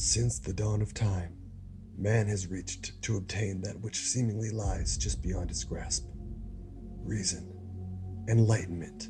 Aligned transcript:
Since 0.00 0.38
the 0.38 0.52
dawn 0.52 0.80
of 0.80 0.94
time, 0.94 1.34
man 1.96 2.28
has 2.28 2.46
reached 2.46 3.02
to 3.02 3.16
obtain 3.16 3.60
that 3.62 3.80
which 3.80 3.96
seemingly 3.96 4.50
lies 4.50 4.96
just 4.96 5.20
beyond 5.20 5.48
his 5.50 5.64
grasp 5.64 6.06
reason, 7.02 7.52
enlightenment, 8.28 9.08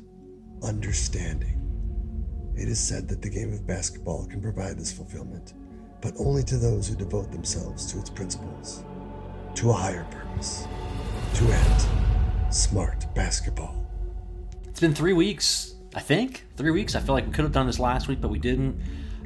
understanding. 0.63 1.61
It 2.57 2.67
is 2.67 2.79
said 2.79 3.07
that 3.07 3.21
the 3.21 3.29
game 3.29 3.53
of 3.53 3.67
basketball 3.67 4.25
can 4.25 4.41
provide 4.41 4.79
this 4.79 4.91
fulfillment, 4.91 5.53
but 6.01 6.15
only 6.17 6.41
to 6.45 6.57
those 6.57 6.87
who 6.87 6.95
devote 6.95 7.31
themselves 7.31 7.85
to 7.93 7.99
its 7.99 8.09
principles, 8.09 8.83
to 9.53 9.69
a 9.69 9.73
higher 9.73 10.07
purpose, 10.09 10.67
to 11.35 11.43
end 11.43 12.51
smart 12.51 13.05
basketball. 13.13 13.85
It's 14.67 14.79
been 14.79 14.95
three 14.95 15.13
weeks, 15.13 15.75
I 15.93 15.99
think. 15.99 16.47
Three 16.57 16.71
weeks. 16.71 16.95
I 16.95 16.99
feel 16.99 17.13
like 17.13 17.27
we 17.27 17.31
could 17.31 17.45
have 17.45 17.53
done 17.53 17.67
this 17.67 17.77
last 17.77 18.07
week, 18.07 18.19
but 18.19 18.31
we 18.31 18.39
didn't. 18.39 18.81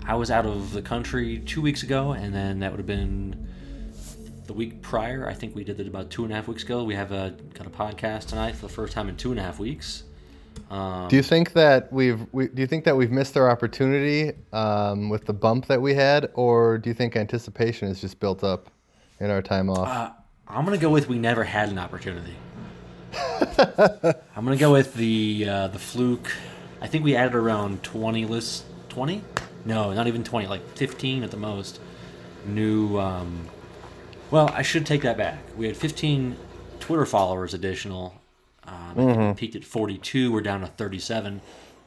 I 0.05 0.15
was 0.15 0.29
out 0.29 0.45
of 0.45 0.73
the 0.73 0.81
country 0.81 1.39
two 1.39 1.61
weeks 1.61 1.83
ago, 1.83 2.11
and 2.11 2.33
then 2.33 2.59
that 2.59 2.71
would 2.71 2.79
have 2.79 2.87
been 2.87 3.47
the 4.45 4.53
week 4.53 4.81
prior. 4.81 5.27
I 5.27 5.33
think 5.33 5.55
we 5.55 5.63
did 5.63 5.79
it 5.79 5.87
about 5.87 6.09
two 6.09 6.23
and 6.23 6.33
a 6.33 6.35
half 6.35 6.47
weeks 6.47 6.63
ago. 6.63 6.83
We 6.83 6.95
have 6.95 7.11
a, 7.11 7.35
got 7.53 7.67
a 7.67 7.69
podcast 7.69 8.27
tonight 8.27 8.55
for 8.55 8.63
the 8.67 8.73
first 8.73 8.93
time 8.93 9.07
in 9.07 9.15
two 9.15 9.31
and 9.31 9.39
a 9.39 9.43
half 9.43 9.59
weeks. 9.59 10.03
Um, 10.69 11.07
Do 11.07 11.15
you 11.15 11.23
think 11.23 11.53
that 11.53 11.91
we've 11.91 12.25
we, 12.31 12.47
do 12.47 12.61
you 12.61 12.67
think 12.67 12.83
that 12.83 12.95
we've 12.95 13.11
missed 13.11 13.37
our 13.37 13.49
opportunity 13.49 14.33
um, 14.51 15.09
with 15.09 15.25
the 15.25 15.33
bump 15.33 15.67
that 15.67 15.81
we 15.81 15.93
had, 15.93 16.29
or 16.33 16.77
do 16.77 16.89
you 16.89 16.93
think 16.93 17.15
anticipation 17.15 17.87
is 17.87 18.01
just 18.01 18.19
built 18.19 18.43
up 18.43 18.69
in 19.19 19.29
our 19.29 19.41
time 19.41 19.69
off? 19.69 19.87
Uh, 19.87 20.11
I'm 20.47 20.65
gonna 20.65 20.77
go 20.77 20.89
with 20.89 21.07
we 21.07 21.17
never 21.17 21.43
had 21.43 21.69
an 21.69 21.79
opportunity. 21.79 22.35
I'm 23.15 24.43
gonna 24.43 24.57
go 24.57 24.71
with 24.71 24.93
the 24.95 25.47
uh, 25.49 25.67
the 25.69 25.79
fluke. 25.79 26.31
I 26.81 26.87
think 26.87 27.03
we 27.03 27.15
added 27.15 27.35
around 27.35 27.81
20 27.83 28.25
lists. 28.25 28.65
20? 28.89 29.23
No, 29.65 29.93
not 29.93 30.07
even 30.07 30.23
20. 30.23 30.47
Like 30.47 30.67
15 30.75 31.23
at 31.23 31.31
the 31.31 31.37
most. 31.37 31.79
New. 32.45 32.97
Um, 32.99 33.47
well, 34.31 34.49
I 34.53 34.61
should 34.61 34.85
take 34.85 35.01
that 35.03 35.17
back. 35.17 35.39
We 35.57 35.67
had 35.67 35.77
15 35.77 36.35
Twitter 36.79 37.05
followers 37.05 37.53
additional. 37.53 38.15
Um, 38.65 39.27
we 39.29 39.33
peaked 39.33 39.55
at 39.55 39.63
42. 39.63 40.31
We're 40.31 40.41
down 40.41 40.61
to 40.61 40.67
37 40.67 41.41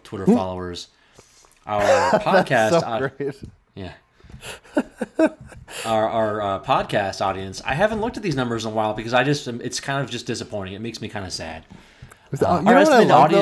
Twitter 0.05 0.27
followers. 0.27 0.89
Our 1.67 1.83
podcast. 2.21 2.81
so 2.81 3.47
yeah. 3.75 3.93
our 5.85 6.09
our 6.09 6.41
uh, 6.43 6.63
podcast 6.63 7.21
audience. 7.21 7.61
I 7.65 7.75
haven't 7.75 8.01
looked 8.01 8.17
at 8.17 8.23
these 8.23 8.37
numbers 8.37 8.65
in 8.65 8.73
a 8.73 8.75
while 8.75 8.95
because 8.95 9.13
I 9.15 9.25
just 9.25 9.47
it's 9.49 9.81
kind 9.81 10.03
of 10.03 10.11
just 10.11 10.27
disappointing. 10.27 10.75
It 10.75 10.81
makes 10.81 11.01
me 11.01 11.09
kind 11.09 11.25
of 11.27 11.33
sad. 11.33 11.65
You 12.33 12.47
Uh, 12.47 12.61
know 12.61 12.69
our 12.71 12.75
what 12.75 12.77
I 12.77 12.81
estimated 12.83 13.09
love, 13.09 13.31
though? 13.31 13.37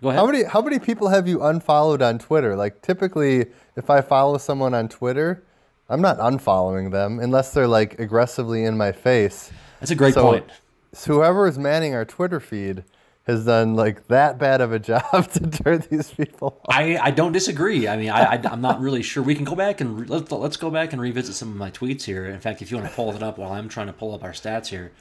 Go 0.00 0.10
ahead. 0.10 0.18
How 0.20 0.26
many 0.26 0.44
how 0.44 0.60
many 0.62 0.78
people 0.78 1.08
have 1.08 1.26
you 1.26 1.42
unfollowed 1.42 2.02
on 2.02 2.18
Twitter? 2.18 2.54
Like 2.56 2.82
typically, 2.82 3.46
if 3.76 3.90
I 3.90 4.00
follow 4.00 4.38
someone 4.38 4.72
on 4.74 4.88
Twitter, 4.88 5.44
I'm 5.88 6.00
not 6.00 6.18
unfollowing 6.18 6.92
them 6.92 7.18
unless 7.18 7.52
they're 7.52 7.66
like 7.66 7.98
aggressively 7.98 8.64
in 8.64 8.76
my 8.76 8.92
face. 8.92 9.50
That's 9.80 9.90
a 9.90 9.96
great 9.96 10.14
So- 10.14 10.22
point. 10.22 10.50
So 10.94 11.14
whoever 11.14 11.46
is 11.46 11.58
manning 11.58 11.94
our 11.94 12.06
Twitter 12.06 12.40
feed 12.40 12.82
has 13.26 13.44
done 13.44 13.74
like 13.74 14.06
that 14.08 14.38
bad 14.38 14.62
of 14.62 14.72
a 14.72 14.78
job 14.90 15.30
to 15.32 15.46
turn 15.50 15.84
these 15.90 16.10
people 16.10 16.58
off. 16.66 16.74
I, 16.74 16.96
I 16.96 17.10
don't 17.10 17.32
disagree. 17.32 17.86
I 17.86 17.96
mean, 17.98 18.08
I, 18.08 18.22
I 18.36 18.52
am 18.52 18.62
not 18.62 18.80
really 18.80 19.02
sure. 19.02 19.22
We 19.22 19.34
can 19.34 19.44
go 19.44 19.54
back 19.54 19.82
and 19.82 20.00
re- 20.00 20.06
let's 20.06 20.32
let's 20.32 20.56
go 20.56 20.70
back 20.70 20.92
and 20.94 21.02
revisit 21.02 21.34
some 21.34 21.50
of 21.50 21.56
my 21.56 21.70
tweets 21.70 22.04
here. 22.04 22.24
In 22.24 22.40
fact, 22.40 22.62
if 22.62 22.70
you 22.70 22.78
want 22.78 22.88
to 22.88 22.94
pull 22.96 23.14
it 23.14 23.22
up 23.22 23.36
while 23.36 23.52
I'm 23.52 23.68
trying 23.68 23.88
to 23.88 23.92
pull 23.92 24.14
up 24.14 24.22
our 24.24 24.32
stats 24.32 24.68
here, 24.68 24.92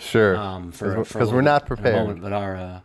Sure. 0.00 0.36
um, 0.36 0.72
for 0.72 0.96
Because 1.04 1.32
we're 1.32 1.42
not 1.42 1.62
bit 1.62 1.66
in 1.68 1.78
a 1.78 1.82
prepared. 1.82 1.96
moment, 2.06 2.22
but 2.22 2.32
our 2.32 2.56
uh, 2.56 2.80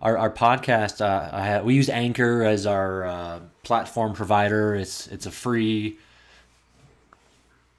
our 0.00 0.16
our 0.16 0.30
podcast, 0.30 1.00
uh, 1.00 1.28
I 1.32 1.46
ha- 1.46 1.60
we 1.62 1.74
use 1.74 1.88
Anchor 1.88 2.42
as 2.44 2.66
our 2.66 3.04
uh, 3.04 3.40
platform 3.62 4.14
provider. 4.14 4.74
It's 4.74 5.06
it's 5.08 5.26
a 5.26 5.30
free 5.30 5.98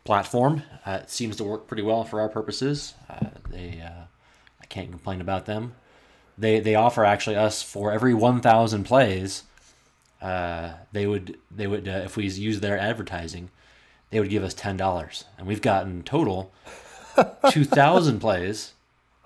platform. 0.03 0.64
Uh, 0.86 0.99
it 1.03 1.09
seems 1.09 1.36
to 1.38 1.44
work 1.44 1.67
pretty 1.67 1.83
well 1.83 2.03
for 2.03 2.22
our 2.22 2.30
purposes. 2.30 2.94
Uh, 3.09 3.27
they 3.49 3.81
uh, 3.83 4.03
I 4.61 4.66
can't 4.67 4.89
complain 4.89 5.22
about 5.22 5.45
them. 5.45 5.75
They 6.37 6.60
they 6.60 6.76
offer 6.76 7.05
actually 7.05 7.36
us 7.36 7.61
for 7.61 7.92
every 7.92 8.14
1,000 8.14 8.83
plays. 8.83 9.43
Uh, 10.21 10.73
they 10.92 11.08
would 11.08 11.37
they 11.49 11.67
would 11.67 11.87
uh, 11.87 12.02
if 12.05 12.15
we 12.15 12.27
use 12.27 12.60
their 12.60 12.77
advertising, 12.80 13.49
they 14.11 14.20
would 14.20 14.30
give 14.30 14.43
us 14.43 14.54
ten 14.54 14.77
dollars, 14.77 15.26
and 15.37 15.48
we've 15.48 15.61
gotten 15.64 16.04
total 16.04 16.52
two 17.49 17.65
thousand 17.65 18.20
plays. 18.20 18.73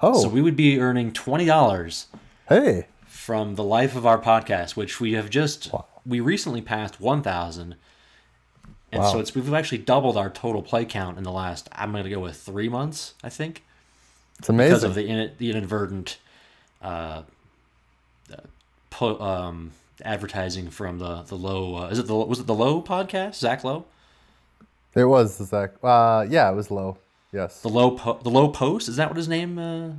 Oh, 0.01 0.21
So 0.21 0.29
we 0.29 0.41
would 0.41 0.55
be 0.55 0.79
earning 0.79 1.11
twenty 1.11 1.45
dollars 1.45 2.07
hey. 2.47 2.87
from 3.05 3.55
the 3.55 3.63
life 3.63 3.95
of 3.95 4.05
our 4.05 4.19
podcast, 4.19 4.75
which 4.75 4.99
we 4.99 5.13
have 5.13 5.29
just 5.29 5.71
we 6.05 6.19
recently 6.19 6.61
passed 6.61 6.99
one 6.99 7.21
thousand, 7.21 7.75
and 8.91 9.03
so 9.03 9.19
it's 9.19 9.33
we've 9.35 9.53
actually 9.53 9.79
doubled 9.79 10.17
our 10.17 10.29
total 10.29 10.61
play 10.61 10.85
count 10.85 11.17
in 11.17 11.23
the 11.23 11.31
last. 11.31 11.67
I'm 11.71 11.91
going 11.91 12.03
to 12.03 12.09
go 12.09 12.19
with 12.19 12.37
three 12.37 12.69
months, 12.69 13.13
I 13.23 13.29
think, 13.29 13.63
It's 14.39 14.49
amazing. 14.49 14.69
because 14.71 14.83
of 14.83 14.95
the 14.95 15.07
in, 15.07 15.31
the 15.37 15.49
inadvertent 15.51 16.17
uh, 16.81 17.23
uh, 18.31 18.35
po, 18.89 19.19
um, 19.19 19.71
advertising 20.03 20.69
from 20.69 20.99
the 20.99 21.23
the 21.23 21.35
low. 21.35 21.75
Uh, 21.75 21.87
is 21.87 21.99
it 21.99 22.07
the 22.07 22.15
was 22.15 22.39
it 22.39 22.47
the 22.47 22.53
low 22.55 22.81
podcast? 22.81 23.35
Zach 23.35 23.63
Lowe? 23.63 23.85
it 24.95 25.03
was 25.05 25.35
Zach. 25.35 25.71
Uh, 25.83 26.25
yeah, 26.29 26.49
it 26.49 26.55
was 26.55 26.71
low. 26.71 26.97
Yes, 27.33 27.61
the 27.61 27.69
low 27.69 27.91
po- 27.91 28.19
the 28.23 28.29
Lowe 28.29 28.47
Post. 28.49 28.87
Is 28.87 28.95
that 28.95 29.09
what 29.09 29.17
his 29.17 29.27
name? 29.27 29.57
Uh, 29.57 29.89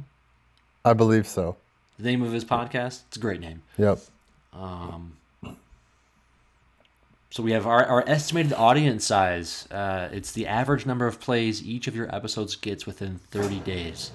I 0.84 0.94
believe 0.94 1.26
so. 1.26 1.56
The 1.98 2.04
name 2.04 2.22
of 2.22 2.32
his 2.32 2.44
podcast. 2.44 3.02
It's 3.08 3.16
a 3.16 3.20
great 3.20 3.40
name. 3.40 3.62
Yep. 3.78 3.98
Um, 4.52 5.16
so 7.30 7.42
we 7.42 7.52
have 7.52 7.66
our, 7.66 7.84
our 7.84 8.04
estimated 8.06 8.52
audience 8.52 9.04
size. 9.04 9.68
Uh, 9.70 10.08
it's 10.12 10.32
the 10.32 10.46
average 10.46 10.86
number 10.86 11.06
of 11.06 11.20
plays 11.20 11.62
each 11.62 11.86
of 11.86 11.94
your 11.94 12.14
episodes 12.14 12.56
gets 12.56 12.86
within 12.86 13.20
30 13.30 13.60
days. 13.60 14.12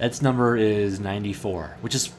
Its 0.00 0.20
number 0.20 0.56
is 0.56 1.00
94, 1.00 1.76
which 1.80 1.94
is, 1.94 2.10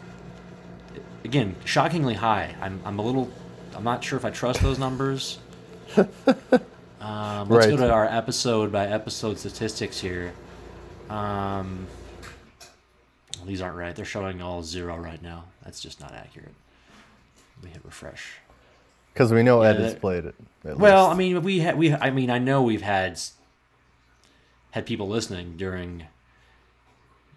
again, 1.23 1.55
shockingly 1.65 2.15
high. 2.15 2.55
I'm, 2.61 2.79
I'm 2.85 2.99
a 2.99 3.01
little, 3.01 3.29
I'm 3.75 3.83
not 3.83 4.03
sure 4.03 4.17
if 4.17 4.25
I 4.25 4.29
trust 4.29 4.61
those 4.61 4.79
numbers. 4.79 5.39
Um, 6.99 7.47
let's 7.49 7.67
go 7.67 7.77
to 7.77 7.91
our 7.91 8.05
episode 8.05 8.71
by 8.71 8.87
episode 8.87 9.37
statistics 9.37 9.99
here. 9.99 10.33
Um, 11.09 11.87
these 13.47 13.61
aren't 13.61 13.77
right. 13.77 13.95
They're 13.95 14.05
showing 14.05 14.41
all 14.41 14.61
zero 14.63 14.95
right 14.97 15.21
now. 15.21 15.45
That's 15.63 15.79
just 15.79 15.99
not 15.99 16.13
accurate. 16.13 16.53
We 17.63 17.69
hit 17.69 17.81
refresh. 17.83 18.33
Because 19.13 19.33
we 19.33 19.41
know 19.41 19.63
Yeah, 19.63 19.69
Ed 19.69 19.79
has 19.79 19.93
that- 19.93 20.01
played 20.01 20.25
it. 20.25 20.35
at 20.63 20.77
Well, 20.77 21.07
I 21.07 21.15
mean, 21.15 21.41
we 21.41 21.59
had 21.59 21.77
we. 21.77 21.93
I 21.93 22.11
mean, 22.11 22.29
I 22.29 22.37
know 22.39 22.61
we've 22.61 22.81
had 22.83 23.19
had 24.71 24.85
people 24.85 25.07
listening 25.07 25.57
during 25.57 26.05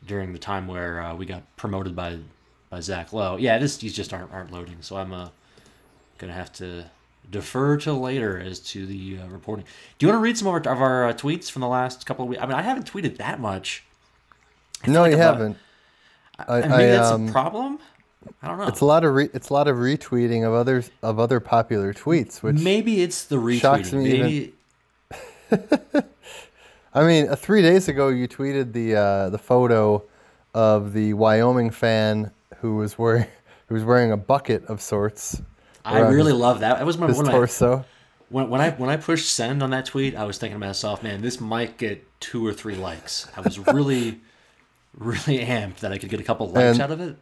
during 0.06 0.32
the 0.32 0.38
time 0.38 0.66
where 0.66 1.00
uh, 1.00 1.14
we 1.14 1.26
got 1.26 1.42
promoted 1.56 1.94
by 1.96 2.18
by 2.68 2.80
Zach 2.80 3.12
Lowe. 3.12 3.36
Yeah, 3.36 3.58
this 3.58 3.76
these 3.78 3.94
just 3.94 4.12
aren't 4.12 4.32
aren't 4.32 4.52
loading. 4.52 4.76
So 4.80 4.96
I'm 4.96 5.12
uh, 5.12 5.28
gonna 6.18 6.32
have 6.34 6.52
to 6.54 6.84
defer 7.30 7.76
to 7.78 7.92
later 7.92 8.38
as 8.38 8.58
to 8.60 8.86
the 8.86 9.18
uh, 9.22 9.28
reporting. 9.28 9.64
Do 9.98 10.06
you 10.06 10.12
want 10.12 10.20
to 10.20 10.24
read 10.24 10.36
some 10.36 10.48
of 10.48 10.54
our, 10.54 10.72
of 10.72 10.82
our 10.82 11.08
uh, 11.08 11.12
tweets 11.12 11.50
from 11.50 11.60
the 11.60 11.68
last 11.68 12.04
couple 12.04 12.24
of 12.24 12.28
weeks? 12.28 12.42
I 12.42 12.46
mean, 12.46 12.56
I 12.56 12.62
haven't 12.62 12.90
tweeted 12.90 13.16
that 13.18 13.38
much. 13.40 13.84
no, 14.86 15.02
like 15.02 15.10
you 15.12 15.16
about- 15.16 15.34
haven't. 15.36 15.56
I, 16.48 16.60
And 16.60 16.70
maybe 16.70 16.86
that's 16.86 17.10
um, 17.10 17.28
a 17.28 17.32
problem. 17.32 17.78
I 18.42 18.48
don't 18.48 18.58
know. 18.58 18.66
It's 18.66 18.80
a 18.80 18.84
lot 18.84 19.04
of 19.04 19.14
re- 19.14 19.30
it's 19.32 19.48
a 19.48 19.52
lot 19.54 19.66
of 19.66 19.76
retweeting 19.76 20.46
of 20.46 20.52
others 20.52 20.90
of 21.02 21.18
other 21.18 21.40
popular 21.40 21.94
tweets, 21.94 22.42
which 22.42 22.56
maybe 22.56 23.02
it's 23.02 23.24
the 23.24 23.36
shocks 23.58 23.90
retweeting. 23.90 24.02
me 24.02 24.10
even- 24.10 24.52
Maybe 25.50 26.02
I 26.94 27.04
mean, 27.04 27.28
uh, 27.28 27.36
three 27.36 27.62
days 27.62 27.88
ago 27.88 28.08
you 28.08 28.28
tweeted 28.28 28.72
the 28.72 28.96
uh, 28.96 29.30
the 29.30 29.38
photo 29.38 30.04
of 30.54 30.92
the 30.92 31.14
Wyoming 31.14 31.70
fan 31.70 32.32
who 32.58 32.76
was 32.76 32.98
wearing 32.98 33.26
who 33.68 33.74
was 33.74 33.84
wearing 33.84 34.12
a 34.12 34.16
bucket 34.16 34.64
of 34.66 34.80
sorts. 34.80 35.40
I 35.84 36.00
really 36.00 36.32
his, 36.32 36.40
love 36.40 36.60
that. 36.60 36.78
That 36.78 36.86
was 36.86 36.98
my, 36.98 37.06
his 37.06 37.16
one 37.16 37.26
torso. 37.26 37.84
When, 38.28 38.50
when 38.50 38.60
I 38.60 38.70
when 38.70 38.90
I 38.90 38.96
pushed 38.96 39.32
send 39.32 39.62
on 39.62 39.70
that 39.70 39.86
tweet, 39.86 40.14
I 40.14 40.24
was 40.24 40.38
thinking 40.38 40.60
to 40.60 40.66
myself, 40.66 41.02
man, 41.02 41.22
this 41.22 41.40
might 41.40 41.78
get 41.78 42.06
two 42.20 42.46
or 42.46 42.52
three 42.52 42.76
likes. 42.76 43.28
I 43.36 43.40
was 43.40 43.58
really, 43.58 44.20
really 44.96 45.38
amped 45.44 45.78
that 45.78 45.92
I 45.92 45.98
could 45.98 46.08
get 46.08 46.20
a 46.20 46.24
couple 46.24 46.46
likes 46.48 46.56
And- 46.74 46.80
out 46.80 46.90
of 46.90 47.00
it. 47.00 47.16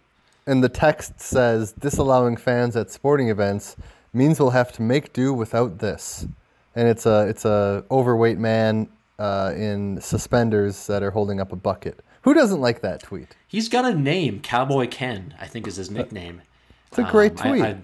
And 0.47 0.65
the 0.65 0.69
text 0.71 1.21
says, 1.21 1.73
"Disallowing 1.73 2.39
fans 2.39 2.75
at 2.75 2.91
sporting 2.91 3.29
events 3.29 3.77
means 4.15 4.41
we'll 4.41 4.51
have 4.51 4.73
to 4.73 4.83
make 4.83 5.13
do 5.13 5.35
without 5.35 5.79
this." 5.81 6.27
And 6.75 6.89
it's 6.89 7.05
a 7.05 7.27
it's 7.29 7.45
a 7.45 7.85
overweight 7.91 8.39
man 8.39 8.89
uh, 9.19 9.53
in 9.55 10.01
suspenders 10.01 10.87
that 10.87 11.03
are 11.03 11.11
holding 11.11 11.39
up 11.39 11.53
a 11.53 11.57
bucket. 11.57 12.01
Who 12.23 12.33
doesn't 12.33 12.61
like 12.63 12.81
that 12.81 13.03
tweet? 13.03 13.37
He's 13.47 13.69
got 13.69 13.85
a 13.85 13.95
name, 13.95 14.41
Cowboy 14.41 14.89
Ken, 14.89 15.35
I 15.39 15.47
think 15.47 15.67
is 15.67 15.77
his 15.77 15.91
nickname. 15.91 16.41
It's 16.89 16.99
a 16.99 17.03
great 17.05 17.33
Um, 17.33 17.39
I- 17.47 17.49
tweet. 17.51 17.63
I- 17.65 17.77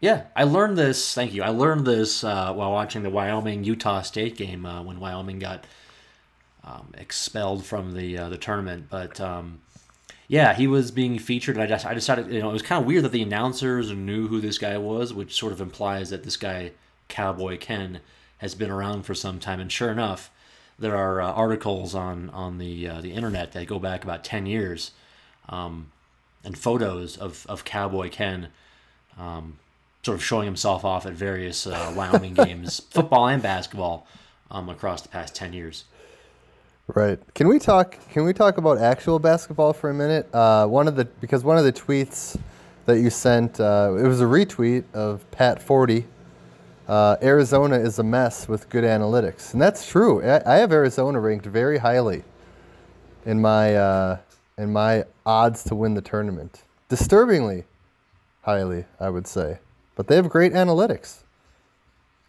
yeah, 0.00 0.22
I 0.36 0.44
learned 0.44 0.78
this. 0.78 1.12
Thank 1.12 1.34
you. 1.34 1.42
I 1.42 1.48
learned 1.48 1.84
this 1.84 2.22
uh, 2.22 2.52
while 2.54 2.70
watching 2.70 3.02
the 3.02 3.10
Wyoming 3.10 3.64
Utah 3.64 4.02
State 4.02 4.36
game 4.36 4.64
uh, 4.64 4.80
when 4.82 5.00
Wyoming 5.00 5.40
got 5.40 5.64
um, 6.68 6.92
expelled 6.96 7.64
from 7.64 7.94
the 7.94 8.18
uh, 8.18 8.28
the 8.28 8.36
tournament. 8.36 8.86
But 8.90 9.20
um, 9.20 9.60
yeah, 10.26 10.54
he 10.54 10.66
was 10.66 10.90
being 10.90 11.18
featured. 11.18 11.56
And 11.56 11.62
I 11.62 11.66
just 11.66 11.86
I 11.86 11.94
decided 11.94 12.32
you 12.32 12.40
know 12.40 12.50
it 12.50 12.52
was 12.52 12.62
kind 12.62 12.80
of 12.80 12.86
weird 12.86 13.04
that 13.04 13.12
the 13.12 13.22
announcers 13.22 13.90
knew 13.90 14.28
who 14.28 14.40
this 14.40 14.58
guy 14.58 14.76
was, 14.78 15.12
which 15.12 15.34
sort 15.34 15.52
of 15.52 15.60
implies 15.60 16.10
that 16.10 16.24
this 16.24 16.36
guy 16.36 16.72
Cowboy 17.08 17.58
Ken 17.58 18.00
has 18.38 18.54
been 18.54 18.70
around 18.70 19.02
for 19.02 19.14
some 19.14 19.40
time, 19.40 19.60
and 19.60 19.72
sure 19.72 19.90
enough, 19.90 20.30
there 20.78 20.96
are 20.96 21.20
uh, 21.20 21.32
articles 21.32 21.94
on 21.94 22.30
on 22.30 22.58
the 22.58 22.88
uh, 22.88 23.00
the 23.00 23.12
internet 23.12 23.52
that 23.52 23.66
go 23.66 23.78
back 23.78 24.04
about 24.04 24.22
ten 24.22 24.46
years, 24.46 24.92
um, 25.48 25.90
and 26.44 26.56
photos 26.58 27.16
of 27.16 27.46
of 27.48 27.64
Cowboy 27.64 28.10
Ken, 28.10 28.48
um, 29.18 29.58
sort 30.02 30.16
of 30.16 30.24
showing 30.24 30.44
himself 30.44 30.84
off 30.84 31.06
at 31.06 31.14
various 31.14 31.66
uh, 31.66 31.92
Wyoming 31.96 32.34
games, 32.44 32.80
football 32.90 33.26
and 33.26 33.42
basketball, 33.42 34.06
um, 34.50 34.68
across 34.68 35.00
the 35.00 35.08
past 35.08 35.34
ten 35.34 35.54
years. 35.54 35.84
Right. 36.94 37.18
Can 37.34 37.48
we 37.48 37.58
talk? 37.58 37.98
Can 38.10 38.24
we 38.24 38.32
talk 38.32 38.56
about 38.56 38.78
actual 38.78 39.18
basketball 39.18 39.74
for 39.74 39.90
a 39.90 39.94
minute? 39.94 40.34
Uh, 40.34 40.66
one 40.66 40.88
of 40.88 40.96
the 40.96 41.04
because 41.04 41.44
one 41.44 41.58
of 41.58 41.64
the 41.64 41.72
tweets 41.72 42.38
that 42.86 43.00
you 43.00 43.10
sent 43.10 43.60
uh, 43.60 43.94
it 43.98 44.06
was 44.06 44.22
a 44.22 44.24
retweet 44.24 44.84
of 44.94 45.30
Pat 45.30 45.60
Forde. 45.60 46.04
Uh, 46.88 47.16
Arizona 47.22 47.76
is 47.78 47.98
a 47.98 48.02
mess 48.02 48.48
with 48.48 48.70
good 48.70 48.84
analytics, 48.84 49.52
and 49.52 49.60
that's 49.60 49.86
true. 49.86 50.22
I, 50.22 50.54
I 50.54 50.56
have 50.56 50.72
Arizona 50.72 51.20
ranked 51.20 51.44
very 51.44 51.76
highly 51.76 52.24
in 53.26 53.42
my 53.42 53.76
uh, 53.76 54.18
in 54.56 54.72
my 54.72 55.04
odds 55.26 55.64
to 55.64 55.74
win 55.74 55.92
the 55.92 56.00
tournament. 56.00 56.62
Disturbingly 56.88 57.64
highly, 58.42 58.86
I 58.98 59.10
would 59.10 59.26
say. 59.26 59.58
But 59.94 60.06
they 60.06 60.16
have 60.16 60.30
great 60.30 60.54
analytics. 60.54 61.18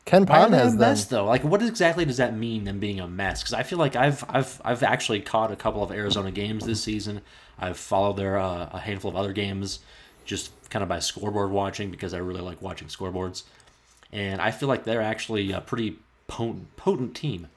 KenPom 0.10 0.52
they 0.52 0.58
a 0.58 0.60
has 0.60 0.72
them. 0.72 0.80
mess 0.80 1.06
though? 1.06 1.26
Like, 1.26 1.44
what 1.44 1.62
exactly 1.62 2.06
does 2.06 2.18
that 2.18 2.36
mean? 2.36 2.64
Them 2.64 2.80
being 2.80 3.00
a 3.00 3.08
mess? 3.08 3.42
Because 3.42 3.54
I 3.54 3.64
feel 3.64 3.78
like 3.78 3.96
I've 3.96 4.24
I've 4.28 4.62
I've 4.66 4.84
actually 4.84 5.22
caught 5.22 5.52
a 5.52 5.56
couple 5.56 5.84
of 5.84 5.92
Arizona 5.92 6.32
games 6.32 6.66
this 6.66 6.82
season. 6.84 7.22
I've 7.60 7.78
followed 7.78 8.18
their 8.18 8.38
uh, 8.38 8.70
a 8.72 8.80
handful 8.80 9.12
of 9.12 9.16
other 9.16 9.34
games, 9.34 9.80
just 10.26 10.52
kind 10.70 10.82
of 10.84 10.90
by 10.90 11.00
scoreboard 11.00 11.52
watching 11.52 11.92
because 11.92 12.14
I 12.14 12.18
really 12.18 12.42
like 12.42 12.62
watching 12.62 12.88
scoreboards, 12.88 13.44
and 14.12 14.42
I 14.42 14.52
feel 14.52 14.68
like 14.70 14.84
they're 14.84 15.02
actually 15.02 15.52
a 15.52 15.62
pretty 15.62 15.98
potent 16.28 16.76
potent 16.76 17.16
team. 17.16 17.48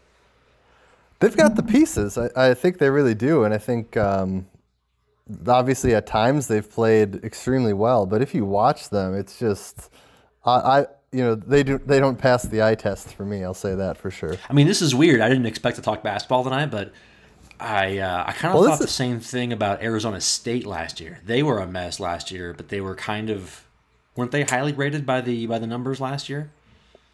They've 1.21 1.37
got 1.37 1.55
the 1.55 1.63
pieces. 1.63 2.19
I, 2.19 2.31
I 2.37 2.55
think 2.55 2.79
they 2.79 2.91
really 2.91 3.15
do, 3.15 3.45
and 3.45 3.55
I 3.55 3.59
think 3.59 3.97
um, 3.97 4.47
obviously 5.47 5.95
at 5.95 6.07
times 6.07 6.49
they've 6.49 6.69
played 6.69 7.25
extremely 7.25 7.73
well. 7.73 8.07
But 8.07 8.23
if 8.23 8.35
you 8.35 8.45
watch 8.45 8.91
them, 8.91 9.15
it's 9.15 9.39
just 9.39 9.91
I, 10.45 10.51
I 10.53 10.87
you 11.13 11.23
know 11.23 11.35
they 11.35 11.63
do 11.63 11.79
they 11.79 12.01
don't 12.01 12.17
pass 12.19 12.43
the 12.43 12.63
eye 12.63 12.75
test 12.75 13.15
for 13.15 13.25
me. 13.25 13.45
I'll 13.45 13.55
say 13.55 13.75
that 13.75 13.99
for 13.99 14.11
sure. 14.11 14.37
I 14.49 14.53
mean, 14.53 14.67
this 14.67 14.81
is 14.83 14.95
weird. 14.95 15.21
I 15.21 15.29
didn't 15.29 15.47
expect 15.47 15.77
to 15.77 15.83
talk 15.83 16.03
basketball 16.03 16.43
tonight, 16.45 16.67
but 16.71 16.93
I 17.61 17.99
uh, 17.99 18.25
I 18.27 18.33
kind 18.33 18.55
of 18.55 18.61
Well, 18.61 18.71
thought 18.71 18.79
the 18.79 18.87
is- 18.87 18.91
same 18.91 19.21
thing 19.21 19.53
about 19.53 19.83
Arizona 19.83 20.21
State 20.21 20.67
last 20.67 21.01
year. 21.01 21.21
They 21.25 21.43
were 21.43 21.59
a 21.59 21.67
mess 21.67 22.01
last 22.01 22.31
year, 22.31 22.55
but 22.55 22.69
they 22.71 22.81
were 22.81 22.95
kind 22.95 23.29
of 23.31 23.65
weren't 24.17 24.31
they 24.33 24.43
highly 24.45 24.73
rated 24.73 25.05
by 25.05 25.21
the 25.21 25.47
by 25.47 25.59
the 25.59 25.67
numbers 25.67 26.01
last 26.01 26.29
year? 26.29 26.51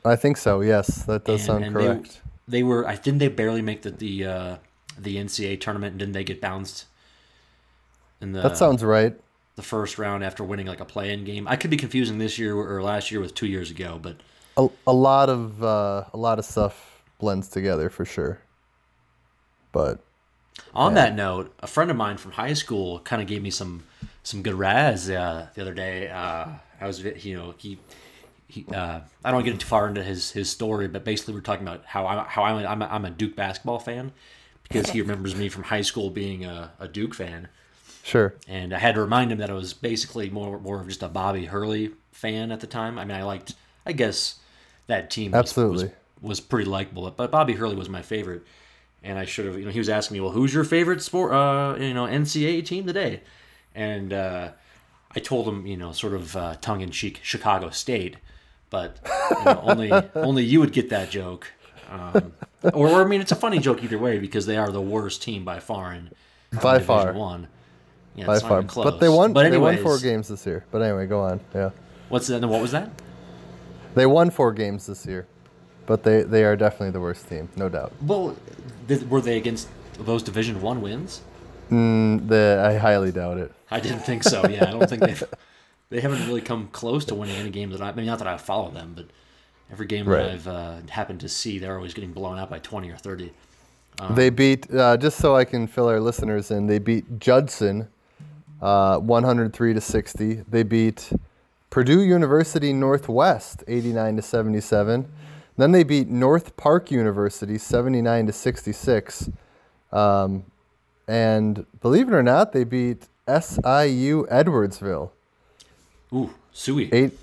I 0.05 0.15
think 0.17 0.37
so. 0.37 0.61
Yes, 0.61 1.03
that 1.05 1.25
does 1.25 1.43
sound 1.45 1.65
they- 1.65 1.71
correct. 1.71 2.21
They, 2.47 2.63
were. 2.63 2.89
I 2.89 2.95
didn't 2.97 3.19
they 3.19 3.29
barely 3.29 3.61
make 3.61 3.83
the 3.83 3.91
the 3.91 4.25
uh, 4.25 4.57
the 4.99 5.17
NCAA 5.17 5.61
tournament, 5.61 5.91
and 5.93 5.99
didn't 5.99 6.13
they 6.15 6.25
get 6.25 6.41
bounced 6.41 6.87
in 8.23 8.33
the 8.33 8.41
that 8.43 8.57
sounds 8.57 8.83
right. 8.83 9.15
The 9.59 9.63
first 9.63 9.99
round 9.99 10.23
after 10.23 10.45
winning 10.45 10.67
like 10.67 10.81
a 10.81 10.85
play-in 10.85 11.25
game? 11.25 11.49
I 11.49 11.57
could 11.57 11.69
be 11.69 11.77
confusing 11.77 12.19
this 12.19 12.39
year 12.39 12.55
or 12.55 12.81
last 12.81 13.11
year 13.11 13.21
with 13.21 13.35
two 13.35 13.49
years 13.49 13.71
ago, 13.71 13.99
but 14.01 14.17
A, 14.57 14.69
a 14.87 14.93
lot 14.93 15.29
of 15.29 15.63
uh, 15.63 16.05
a 16.15 16.17
lot 16.17 16.39
of 16.39 16.45
stuff 16.45 17.03
blends 17.19 17.49
together 17.49 17.91
for 17.91 18.05
sure. 18.05 18.41
But 19.73 19.99
On 20.75 20.95
that 20.95 21.15
note, 21.15 21.53
a 21.61 21.67
friend 21.67 21.91
of 21.91 21.97
mine 21.97 22.19
from 22.19 22.33
high 22.33 22.53
school 22.55 23.01
kind 23.01 23.21
of 23.21 23.27
gave 23.29 23.43
me 23.43 23.51
some 23.51 23.85
some 24.23 24.43
good 24.43 24.55
razz 24.55 25.11
uh, 25.11 25.49
the 25.55 25.61
other 25.61 25.75
day. 25.75 26.09
Uh, 26.09 26.47
I 26.81 26.87
was, 26.87 27.03
you 27.03 27.37
know, 27.37 27.55
he, 27.59 27.79
he 28.47 28.65
uh, 28.73 29.01
I 29.25 29.31
don't 29.33 29.45
get 29.45 29.59
too 29.59 29.67
far 29.67 29.89
into 29.89 30.03
his 30.05 30.31
his 30.31 30.49
story, 30.49 30.87
but 30.89 31.05
basically 31.05 31.35
we're 31.35 31.41
talking 31.41 31.67
about 31.67 31.85
how 31.85 32.07
I 32.07 32.25
how 32.29 32.45
I'm 32.45 32.65
a, 32.65 32.67
I'm 32.67 32.83
a, 32.83 32.87
I'm 32.87 33.05
a 33.05 33.11
Duke 33.11 33.35
basketball 33.35 33.81
fan 33.81 34.13
because 34.63 34.91
he 34.91 35.01
remembers 35.07 35.35
me 35.35 35.49
from 35.49 35.65
high 35.65 35.83
school 35.83 36.11
being 36.11 36.45
a, 36.45 36.73
a 36.79 36.87
Duke 36.87 37.15
fan, 37.15 37.49
sure, 38.09 38.35
and 38.49 38.75
I 38.75 38.79
had 38.79 38.95
to 38.97 39.01
remind 39.01 39.31
him 39.31 39.39
that 39.39 39.51
I 39.51 39.53
was 39.53 39.73
basically 39.73 40.31
more 40.31 40.59
more 40.59 40.81
of 40.81 40.89
just 40.89 41.03
a 41.03 41.09
Bobby 41.09 41.45
Hurley 41.45 41.93
fan 42.13 42.51
at 42.51 42.61
the 42.61 42.67
time. 42.67 42.99
I 42.99 43.05
mean, 43.05 43.17
I 43.17 43.23
liked, 43.23 43.55
I 43.87 43.93
guess, 43.93 44.41
that 44.89 45.11
team 45.11 45.33
was, 45.33 45.39
Absolutely. 45.39 45.85
was, 45.85 45.93
was 46.21 46.41
pretty 46.41 46.69
likable, 46.69 47.11
but 47.11 47.31
Bobby 47.31 47.55
Hurley 47.55 47.77
was 47.77 47.89
my 47.89 48.03
favorite. 48.03 48.43
And 49.05 49.17
I 49.17 49.25
should 49.25 49.47
have, 49.47 49.57
you 49.57 49.65
know, 49.65 49.71
he 49.71 49.79
was 49.79 49.89
asking 49.89 50.17
me, 50.17 50.21
well, 50.21 50.33
who's 50.33 50.53
your 50.53 50.65
favorite 50.65 51.01
sport, 51.01 51.33
uh, 51.33 51.77
you 51.79 51.95
know, 51.95 52.07
NCAA 52.07 52.67
team 52.67 52.85
today? 52.85 53.21
And 53.73 54.13
uh, 54.13 54.51
I 55.15 55.21
told 55.21 55.47
him, 55.47 55.67
you 55.67 55.77
know, 55.77 55.93
sort 55.93 56.15
of 56.15 56.37
uh, 56.37 56.57
tongue 56.61 56.81
in 56.81 56.91
cheek, 56.91 57.21
Chicago 57.23 57.71
State, 57.71 58.17
but 58.71 58.99
you 59.31 59.45
know, 59.45 59.61
only 59.63 59.93
only 60.17 60.45
you 60.45 60.59
would 60.59 60.73
get 60.73 60.91
that 60.91 61.11
joke. 61.11 61.47
Um, 61.89 62.33
or, 62.63 62.89
or 62.89 63.05
I 63.05 63.07
mean, 63.07 63.21
it's 63.21 63.33
a 63.33 63.37
funny 63.37 63.61
joke 63.61 63.85
either 63.85 63.99
way 63.99 64.19
because 64.19 64.47
they 64.47 64.57
are 64.57 64.71
the 64.71 64.81
worst 64.81 65.23
team 65.23 65.45
by 65.45 65.61
far 65.61 65.93
in, 65.93 66.11
in 66.51 66.59
By 66.59 66.79
Division 66.79 66.87
far. 66.87 67.13
One. 67.13 67.49
Yeah, 68.19 68.27
by 68.27 68.35
it's 68.37 68.43
far. 68.43 68.63
close. 68.63 68.85
But 68.85 69.01
they 69.01 69.09
won. 69.09 69.33
But 69.33 69.51
they 69.51 69.59
won 69.59 69.77
four 69.79 69.99
games 69.99 70.29
this 70.29 70.45
year. 70.47 70.65
But 70.71 70.83
anyway, 70.83 71.07
go 71.07 71.21
on. 71.21 71.41
Yeah, 71.55 71.71
What's 72.09 72.27
that? 72.29 72.43
What 72.47 72.61
was 72.61 72.73
that? 72.73 72.91
they 73.95 74.07
won 74.07 74.31
four 74.31 74.53
games 74.53 74.87
this 74.87 75.07
year. 75.07 75.27
But 75.87 76.03
they, 76.03 76.23
they 76.23 76.45
are 76.45 76.55
definitely 76.55 76.91
the 76.91 77.01
worst 77.01 77.29
team, 77.29 77.49
no 77.57 77.69
doubt. 77.71 77.93
Well, 78.03 78.37
th- 78.89 79.03
were 79.05 79.23
they 79.23 79.39
against 79.39 79.69
those 79.99 80.23
Division 80.23 80.61
One 80.61 80.83
wins? 80.83 81.23
Mm, 81.71 82.29
the, 82.29 82.63
I 82.67 82.77
highly 82.77 83.11
doubt 83.11 83.39
it. 83.39 83.53
I 83.71 83.81
didn't 83.81 84.01
think 84.01 84.23
so. 84.23 84.47
Yeah, 84.49 84.69
I 84.69 84.71
don't 84.73 84.87
think 84.89 85.03
they've 85.03 85.25
they 85.91 86.01
haven't 86.01 86.27
really 86.27 86.43
come 86.43 86.69
close 86.73 87.05
to 87.07 87.15
winning 87.15 87.37
any 87.37 87.51
game 87.51 87.71
that 87.71 87.81
I. 87.81 87.89
I 87.89 87.93
mean, 87.95 88.05
not 88.07 88.19
that 88.19 88.29
I 88.29 88.37
follow 88.37 88.71
them, 88.71 88.93
but 88.95 89.07
every 89.73 89.87
game 89.87 90.07
Right. 90.07 90.25
that 90.25 90.31
I've 90.33 90.49
uh, 90.49 90.77
happened 90.91 91.21
to 91.21 91.29
see, 91.29 91.59
they're 91.59 91.77
always 91.77 91.95
getting 91.95 92.13
blown 92.13 92.39
out 92.39 92.51
by 92.51 92.59
twenty 92.59 92.91
or 92.91 92.97
thirty. 92.97 93.33
They 94.11 94.31
beat 94.31 94.73
uh, 94.73 94.97
just 94.97 95.19
so 95.19 95.35
I 95.35 95.45
can 95.45 95.67
fill 95.67 95.89
our 95.89 95.99
listeners 96.01 96.51
in. 96.53 96.67
They 96.69 96.79
beat 96.79 97.19
Judson, 97.19 97.89
uh, 98.61 98.99
103 98.99 99.75
to 99.75 99.81
60. 99.81 100.35
They 100.49 100.63
beat 100.63 101.13
Purdue 101.71 102.03
University 102.03 102.73
Northwest, 102.73 103.63
89 103.69 104.17
to 104.17 104.23
77. 104.23 105.09
Then 105.57 105.73
they 105.73 105.83
beat 105.83 106.09
North 106.09 106.57
Park 106.57 106.91
University, 106.91 107.59
79 107.59 108.27
to 108.27 108.33
66. 108.33 109.31
Um, 109.93 110.45
and 111.07 111.67
believe 111.81 112.09
it 112.09 112.15
or 112.15 112.23
not, 112.23 112.53
they 112.53 112.65
beat 112.65 113.09
SIU 113.27 114.27
Edwardsville, 114.31 115.11
Ooh, 116.13 116.33
eight, 116.93 117.19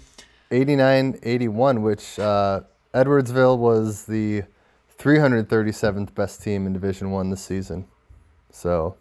89 0.52 1.20
81, 1.24 1.82
which 1.82 2.20
uh, 2.20 2.62
Edwardsville 2.94 3.58
was 3.58 4.06
the 4.06 4.44
337th 5.00 6.14
best 6.14 6.42
team 6.44 6.68
in 6.68 6.74
Division 6.74 7.12
One 7.12 7.30
this 7.30 7.44
season. 7.44 7.86
So, 8.52 8.96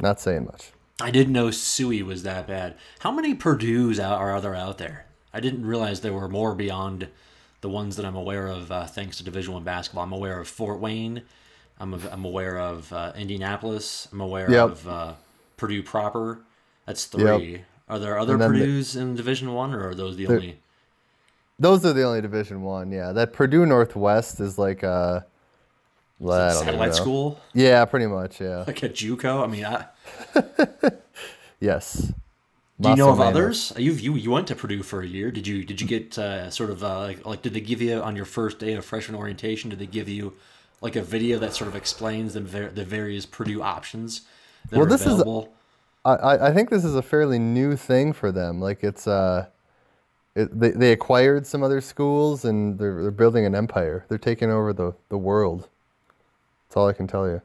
not 0.00 0.20
saying 0.20 0.44
much. 0.44 0.72
I 1.00 1.10
didn't 1.10 1.32
know 1.34 1.50
Sui 1.50 2.02
was 2.02 2.22
that 2.22 2.46
bad. 2.46 2.76
How 3.00 3.10
many 3.12 3.34
Purdue's 3.34 4.00
out, 4.00 4.18
are 4.18 4.40
there 4.40 4.54
out 4.54 4.78
there? 4.78 5.06
I 5.32 5.40
didn't 5.40 5.66
realize 5.66 6.00
there 6.00 6.12
were 6.14 6.28
more 6.28 6.54
beyond 6.54 7.08
the 7.60 7.68
ones 7.68 7.96
that 7.96 8.06
I'm 8.06 8.16
aware 8.16 8.46
of, 8.48 8.72
uh, 8.72 8.86
thanks 8.86 9.18
to 9.18 9.24
Division 9.24 9.52
One 9.54 9.64
basketball. 9.64 10.04
I'm 10.04 10.12
aware 10.12 10.40
of 10.40 10.48
Fort 10.48 10.80
Wayne. 10.80 11.22
I'm, 11.78 11.92
a, 11.92 11.98
I'm 12.10 12.24
aware 12.24 12.58
of 12.58 12.90
uh, 12.92 13.12
Indianapolis. 13.16 14.08
I'm 14.10 14.20
aware 14.22 14.50
Yep. 14.50 14.70
of 14.70 14.88
uh, 14.88 15.12
Purdue 15.58 15.82
proper. 15.82 16.40
That's 16.86 17.04
three. 17.04 17.62
Are 17.88 17.98
there 17.98 18.18
other 18.18 18.36
then 18.38 18.52
the- 18.52 18.58
Purdue's 18.58 18.96
in 18.96 19.14
Division 19.14 19.52
One, 19.52 19.74
or 19.74 19.88
are 19.90 19.94
those 19.94 20.16
the 20.16 20.26
only? 20.28 20.60
Those 21.58 21.84
are 21.84 21.92
the 21.92 22.02
only 22.04 22.20
Division 22.22 22.62
One. 22.62 22.90
Yeah, 22.90 23.12
that 23.12 23.32
Purdue 23.34 23.66
Northwest 23.66 24.40
is 24.40 24.58
like 24.58 24.82
a 24.82 25.26
well, 26.18 26.50
satellite 26.62 26.94
school, 26.94 27.38
Yeah, 27.54 27.84
pretty 27.84 28.06
much. 28.06 28.40
Yeah. 28.40 28.64
like 28.66 28.82
a 28.82 28.88
JUCO. 28.88 29.42
I 29.44 29.46
mean, 29.46 29.64
I, 29.64 29.86
Yes. 31.60 32.12
do 32.80 32.90
you 32.90 32.96
know 32.96 33.10
of 33.10 33.20
others? 33.20 33.72
You, 33.76 33.92
you 33.92 34.14
you 34.14 34.30
went 34.30 34.46
to 34.48 34.54
Purdue 34.54 34.82
for 34.82 35.00
a 35.00 35.06
year. 35.06 35.30
Did 35.30 35.46
you 35.46 35.64
did 35.64 35.80
you 35.80 35.86
get 35.86 36.18
uh, 36.18 36.50
sort 36.50 36.70
of 36.70 36.84
uh, 36.84 36.98
like 37.00 37.24
like 37.26 37.42
did 37.42 37.54
they 37.54 37.60
give 37.60 37.80
you 37.80 38.00
on 38.00 38.14
your 38.16 38.26
first 38.26 38.58
day 38.58 38.74
of 38.74 38.84
freshman 38.84 39.16
orientation? 39.16 39.70
Did 39.70 39.78
they 39.78 39.86
give 39.86 40.08
you 40.08 40.34
like 40.82 40.94
a 40.96 41.02
video 41.02 41.38
that 41.38 41.54
sort 41.54 41.68
of 41.68 41.74
explains 41.76 42.34
the 42.34 42.42
ver- 42.42 42.68
the 42.70 42.84
various 42.84 43.24
Purdue 43.24 43.62
options 43.62 44.22
that 44.70 44.76
Well, 44.76 44.86
are 44.86 44.90
this 44.90 45.00
is- 45.02 45.06
available? 45.14 45.52
I, 46.04 46.12
I 46.14 46.48
I 46.48 46.52
think 46.52 46.68
this 46.70 46.84
is 46.84 46.94
a 46.94 47.02
fairly 47.02 47.38
new 47.38 47.76
thing 47.76 48.12
for 48.12 48.30
them. 48.30 48.60
Like 48.60 48.84
it's 48.84 49.06
uh, 49.06 49.46
it, 50.34 50.56
they 50.60 50.70
they 50.70 50.92
acquired 50.92 51.46
some 51.46 51.62
other 51.62 51.80
schools 51.80 52.44
and 52.44 52.78
they're 52.78 53.00
they're 53.00 53.10
building 53.10 53.46
an 53.46 53.54
empire. 53.54 54.04
They're 54.08 54.18
taking 54.18 54.50
over 54.50 54.72
the 54.74 54.92
the 55.08 55.18
world. 55.18 55.68
That's 56.76 56.82
all 56.82 56.88
I 56.88 56.92
can 56.92 57.06
tell 57.06 57.26
you. 57.28 57.40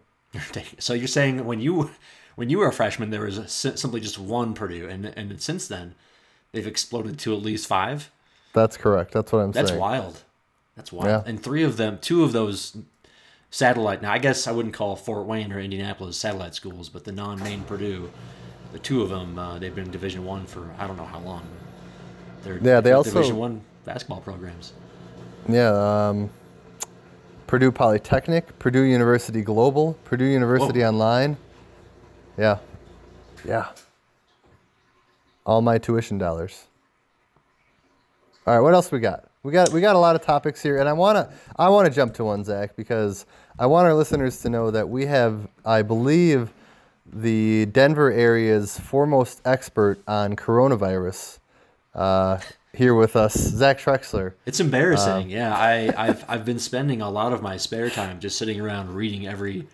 so 0.77 0.93
you're 0.93 1.07
saying 1.07 1.45
when 1.45 1.61
you 1.61 1.89
when 2.35 2.49
you 2.49 2.57
were 2.57 2.67
a 2.67 2.73
freshman, 2.73 3.11
there 3.11 3.21
was 3.21 3.37
a, 3.37 3.47
simply 3.47 4.01
just 4.01 4.19
one 4.19 4.53
Purdue, 4.53 4.89
and 4.89 5.05
and 5.05 5.41
since 5.41 5.69
then 5.69 5.95
they've 6.51 6.67
exploded 6.67 7.17
to 7.19 7.33
at 7.33 7.41
least 7.41 7.65
five. 7.65 8.11
That's 8.51 8.75
correct. 8.75 9.13
That's 9.13 9.31
what 9.31 9.39
I'm 9.39 9.51
That's 9.53 9.69
saying. 9.69 9.79
That's 9.79 9.89
wild. 9.89 10.23
That's 10.75 10.91
wild. 10.91 11.07
Yeah. 11.07 11.29
And 11.29 11.41
three 11.41 11.63
of 11.63 11.77
them, 11.77 11.97
two 12.01 12.25
of 12.25 12.33
those 12.33 12.75
satellite. 13.51 14.01
Now, 14.01 14.11
I 14.11 14.17
guess 14.17 14.47
I 14.47 14.51
wouldn't 14.51 14.73
call 14.73 14.97
Fort 14.97 15.25
Wayne 15.25 15.53
or 15.53 15.59
Indianapolis 15.61 16.17
satellite 16.17 16.53
schools, 16.53 16.89
but 16.89 17.05
the 17.05 17.13
non-main 17.13 17.63
Purdue, 17.63 18.11
the 18.73 18.79
two 18.79 19.01
of 19.01 19.09
them, 19.09 19.39
uh, 19.39 19.59
they've 19.59 19.73
been 19.73 19.91
Division 19.91 20.25
One 20.25 20.45
for 20.45 20.69
I 20.77 20.87
don't 20.87 20.97
know 20.97 21.05
how 21.05 21.19
long. 21.19 21.47
They're 22.43 22.55
Yeah, 22.57 22.81
they 22.81 22.89
they're 22.89 22.95
also- 22.97 23.11
Division 23.11 23.37
One 23.37 23.61
basketball 23.85 24.19
programs. 24.19 24.73
Yeah. 25.47 25.69
Um, 26.09 26.29
Purdue 27.51 27.73
Polytechnic, 27.73 28.57
Purdue 28.59 28.83
University 28.83 29.41
Global, 29.41 29.97
Purdue 30.05 30.23
University 30.23 30.85
Online. 30.85 31.35
Yeah. 32.37 32.59
Yeah. 33.43 33.65
All 35.45 35.61
my 35.61 35.77
tuition 35.77 36.17
dollars. 36.17 36.67
All 38.47 38.55
right, 38.55 38.61
what 38.61 38.73
else 38.73 38.89
we 38.89 39.01
got? 39.01 39.29
We 39.43 39.51
got 39.51 39.73
we 39.73 39.81
got 39.81 39.97
a 39.97 39.99
lot 39.99 40.15
of 40.15 40.21
topics 40.21 40.63
here, 40.63 40.77
and 40.77 40.87
I 40.87 40.93
wanna 40.93 41.29
I 41.57 41.67
wanna 41.67 41.89
jump 41.89 42.13
to 42.13 42.23
one, 42.23 42.45
Zach, 42.45 42.77
because 42.77 43.25
I 43.59 43.65
want 43.65 43.85
our 43.85 43.95
listeners 43.95 44.39
to 44.43 44.49
know 44.49 44.71
that 44.71 44.87
we 44.87 45.07
have, 45.07 45.49
I 45.65 45.81
believe, 45.81 46.53
the 47.05 47.65
Denver 47.65 48.13
area's 48.13 48.79
foremost 48.79 49.41
expert 49.43 50.01
on 50.07 50.37
coronavirus 50.37 51.39
uh, 51.95 52.37
here 52.73 52.95
with 52.95 53.15
us, 53.15 53.33
Zach 53.33 53.79
Trexler. 53.79 54.33
It's 54.45 54.59
embarrassing. 54.59 55.29
yeah, 55.29 55.55
I, 55.55 55.93
I've 55.97 56.25
I've 56.29 56.45
been 56.45 56.59
spending 56.59 57.01
a 57.01 57.09
lot 57.09 57.33
of 57.33 57.41
my 57.41 57.57
spare 57.57 57.89
time 57.89 58.19
just 58.19 58.37
sitting 58.37 58.61
around 58.61 58.95
reading 58.95 59.27
every 59.27 59.67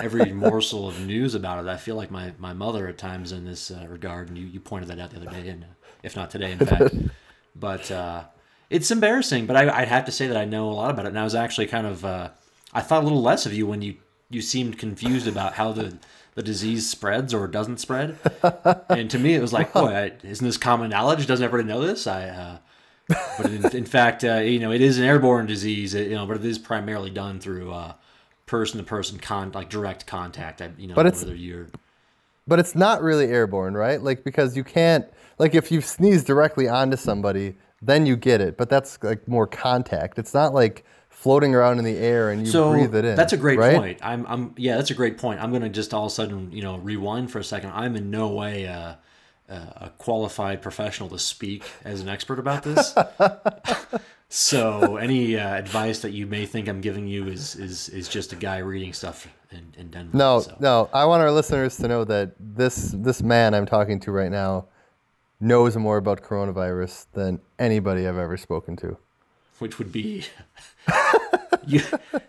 every 0.00 0.32
morsel 0.32 0.88
of 0.88 1.00
news 1.06 1.34
about 1.34 1.64
it. 1.64 1.68
I 1.68 1.76
feel 1.76 1.96
like 1.96 2.10
my, 2.10 2.32
my 2.38 2.52
mother 2.52 2.88
at 2.88 2.98
times 2.98 3.32
in 3.32 3.44
this 3.44 3.70
uh, 3.70 3.86
regard, 3.88 4.28
and 4.28 4.38
you, 4.38 4.46
you 4.46 4.60
pointed 4.60 4.88
that 4.88 4.98
out 4.98 5.10
the 5.10 5.18
other 5.18 5.30
day, 5.30 5.48
and 5.48 5.64
if 6.02 6.16
not 6.16 6.30
today, 6.30 6.52
in 6.52 6.58
fact. 6.58 6.94
but 7.56 7.90
uh, 7.90 8.24
it's 8.68 8.90
embarrassing. 8.90 9.46
But 9.46 9.56
I, 9.56 9.80
I'd 9.80 9.88
have 9.88 10.06
to 10.06 10.12
say 10.12 10.26
that 10.26 10.36
I 10.36 10.44
know 10.44 10.70
a 10.70 10.72
lot 10.72 10.90
about 10.90 11.06
it, 11.06 11.10
and 11.10 11.18
I 11.18 11.24
was 11.24 11.34
actually 11.34 11.66
kind 11.66 11.86
of 11.86 12.04
uh, 12.04 12.30
I 12.72 12.80
thought 12.80 13.02
a 13.02 13.04
little 13.04 13.22
less 13.22 13.46
of 13.46 13.52
you 13.52 13.66
when 13.66 13.82
you 13.82 13.96
you 14.28 14.40
seemed 14.40 14.78
confused 14.78 15.26
about 15.26 15.54
how 15.54 15.72
the 15.72 15.96
the 16.34 16.42
disease 16.42 16.88
spreads 16.88 17.34
or 17.34 17.46
doesn't 17.46 17.78
spread. 17.78 18.18
and 18.88 19.10
to 19.10 19.18
me, 19.18 19.34
it 19.34 19.40
was 19.40 19.52
like, 19.52 19.72
boy, 19.72 19.88
I, 19.88 20.12
isn't 20.22 20.46
this 20.46 20.56
common 20.56 20.90
knowledge? 20.90 21.26
Doesn't 21.26 21.44
everybody 21.44 21.68
know 21.68 21.84
this? 21.86 22.06
I, 22.06 22.28
uh, 22.28 22.58
but 23.36 23.46
in, 23.46 23.76
in 23.76 23.84
fact, 23.84 24.24
uh, 24.24 24.36
you 24.36 24.58
know, 24.60 24.72
it 24.72 24.80
is 24.80 24.98
an 24.98 25.04
airborne 25.04 25.46
disease. 25.46 25.94
You 25.94 26.14
know, 26.14 26.26
but 26.26 26.36
it 26.36 26.44
is 26.44 26.58
primarily 26.58 27.10
done 27.10 27.40
through 27.40 27.74
person 28.50 28.78
to 28.78 28.84
person 28.84 29.18
con 29.18 29.52
like 29.52 29.70
direct 29.70 30.06
contact. 30.06 30.60
You 30.76 30.88
know, 30.88 30.94
But 30.94 31.06
it's- 31.06 31.22
over 31.22 31.32
the 31.32 31.38
year. 31.38 31.68
But 32.46 32.58
it's 32.58 32.74
not 32.74 33.00
really 33.00 33.26
airborne, 33.26 33.74
right? 33.74 34.02
Like 34.02 34.24
because 34.24 34.56
you 34.56 34.64
can't 34.64 35.06
like 35.38 35.54
if 35.54 35.70
you 35.70 35.80
sneeze 35.80 36.24
directly 36.24 36.68
onto 36.68 36.96
somebody, 36.96 37.54
then 37.80 38.06
you 38.06 38.16
get 38.16 38.40
it. 38.40 38.56
But 38.56 38.68
that's 38.68 38.98
like 39.02 39.28
more 39.28 39.46
contact. 39.46 40.18
It's 40.18 40.34
not 40.34 40.52
like 40.52 40.84
floating 41.20 41.54
around 41.54 41.78
in 41.78 41.84
the 41.84 41.98
air 41.98 42.30
and 42.30 42.46
you 42.46 42.50
so 42.50 42.70
breathe 42.70 42.94
it 42.94 43.04
in. 43.04 43.14
that's 43.14 43.34
a 43.34 43.36
great 43.36 43.58
right? 43.58 43.76
point. 43.76 43.98
I'm, 44.02 44.26
I'm, 44.26 44.54
yeah, 44.56 44.76
that's 44.76 44.90
a 44.90 44.94
great 44.94 45.18
point. 45.18 45.38
I'm 45.42 45.52
gonna 45.52 45.68
just 45.68 45.92
all 45.92 46.06
of 46.06 46.12
a 46.12 46.14
sudden, 46.14 46.50
you 46.50 46.62
know, 46.62 46.78
rewind 46.78 47.30
for 47.30 47.38
a 47.38 47.44
second. 47.44 47.72
I'm 47.74 47.94
in 47.94 48.10
no 48.10 48.28
way 48.28 48.66
uh, 48.66 48.94
a 49.50 49.90
qualified 49.98 50.62
professional 50.62 51.10
to 51.10 51.18
speak 51.18 51.62
as 51.84 52.00
an 52.00 52.08
expert 52.08 52.38
about 52.38 52.62
this. 52.62 52.94
so 54.30 54.96
any 54.96 55.36
uh, 55.36 55.56
advice 55.56 56.00
that 56.00 56.12
you 56.12 56.26
may 56.26 56.46
think 56.46 56.68
I'm 56.68 56.80
giving 56.80 57.06
you 57.06 57.26
is 57.26 57.54
is 57.54 57.90
is 57.90 58.08
just 58.08 58.32
a 58.32 58.36
guy 58.36 58.56
reading 58.58 58.94
stuff 58.94 59.28
in, 59.50 59.74
in 59.76 59.90
Denver. 59.90 60.16
No, 60.16 60.40
so. 60.40 60.56
no. 60.58 60.88
I 60.94 61.04
want 61.04 61.22
our 61.22 61.30
listeners 61.30 61.76
to 61.78 61.88
know 61.88 62.04
that 62.04 62.32
this 62.38 62.94
this 62.96 63.22
man 63.22 63.52
I'm 63.52 63.66
talking 63.66 64.00
to 64.00 64.10
right 64.10 64.30
now 64.30 64.68
knows 65.38 65.76
more 65.76 65.98
about 65.98 66.22
coronavirus 66.22 67.08
than 67.12 67.40
anybody 67.58 68.08
I've 68.08 68.16
ever 68.16 68.38
spoken 68.38 68.74
to. 68.76 68.96
Which 69.60 69.78
would 69.78 69.92
be 69.92 70.24
you 71.66 71.82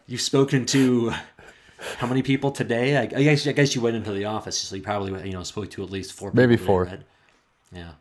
you've 0.08 0.22
spoken 0.22 0.66
to 0.68 1.14
how 1.98 2.08
many 2.08 2.22
people 2.22 2.52
today? 2.52 2.98
I, 2.98 3.02
I 3.02 3.06
guess 3.24 3.48
I 3.48 3.54
guess 3.54 3.76
you 3.76 3.82
went 3.82 3.96
into 3.96 4.12
the 4.12 4.26
office, 4.26 4.58
so 4.58 4.76
you 4.76 4.82
probably 4.82 5.28
you 5.28 5.34
know 5.34 5.44
spoke 5.44 5.70
to 5.72 5.84
at 5.84 5.90
least 5.90 6.14
four. 6.14 6.32
Maybe 6.34 6.58
four. 6.58 6.86
right? 6.86 7.02
Yeah. 7.72 7.92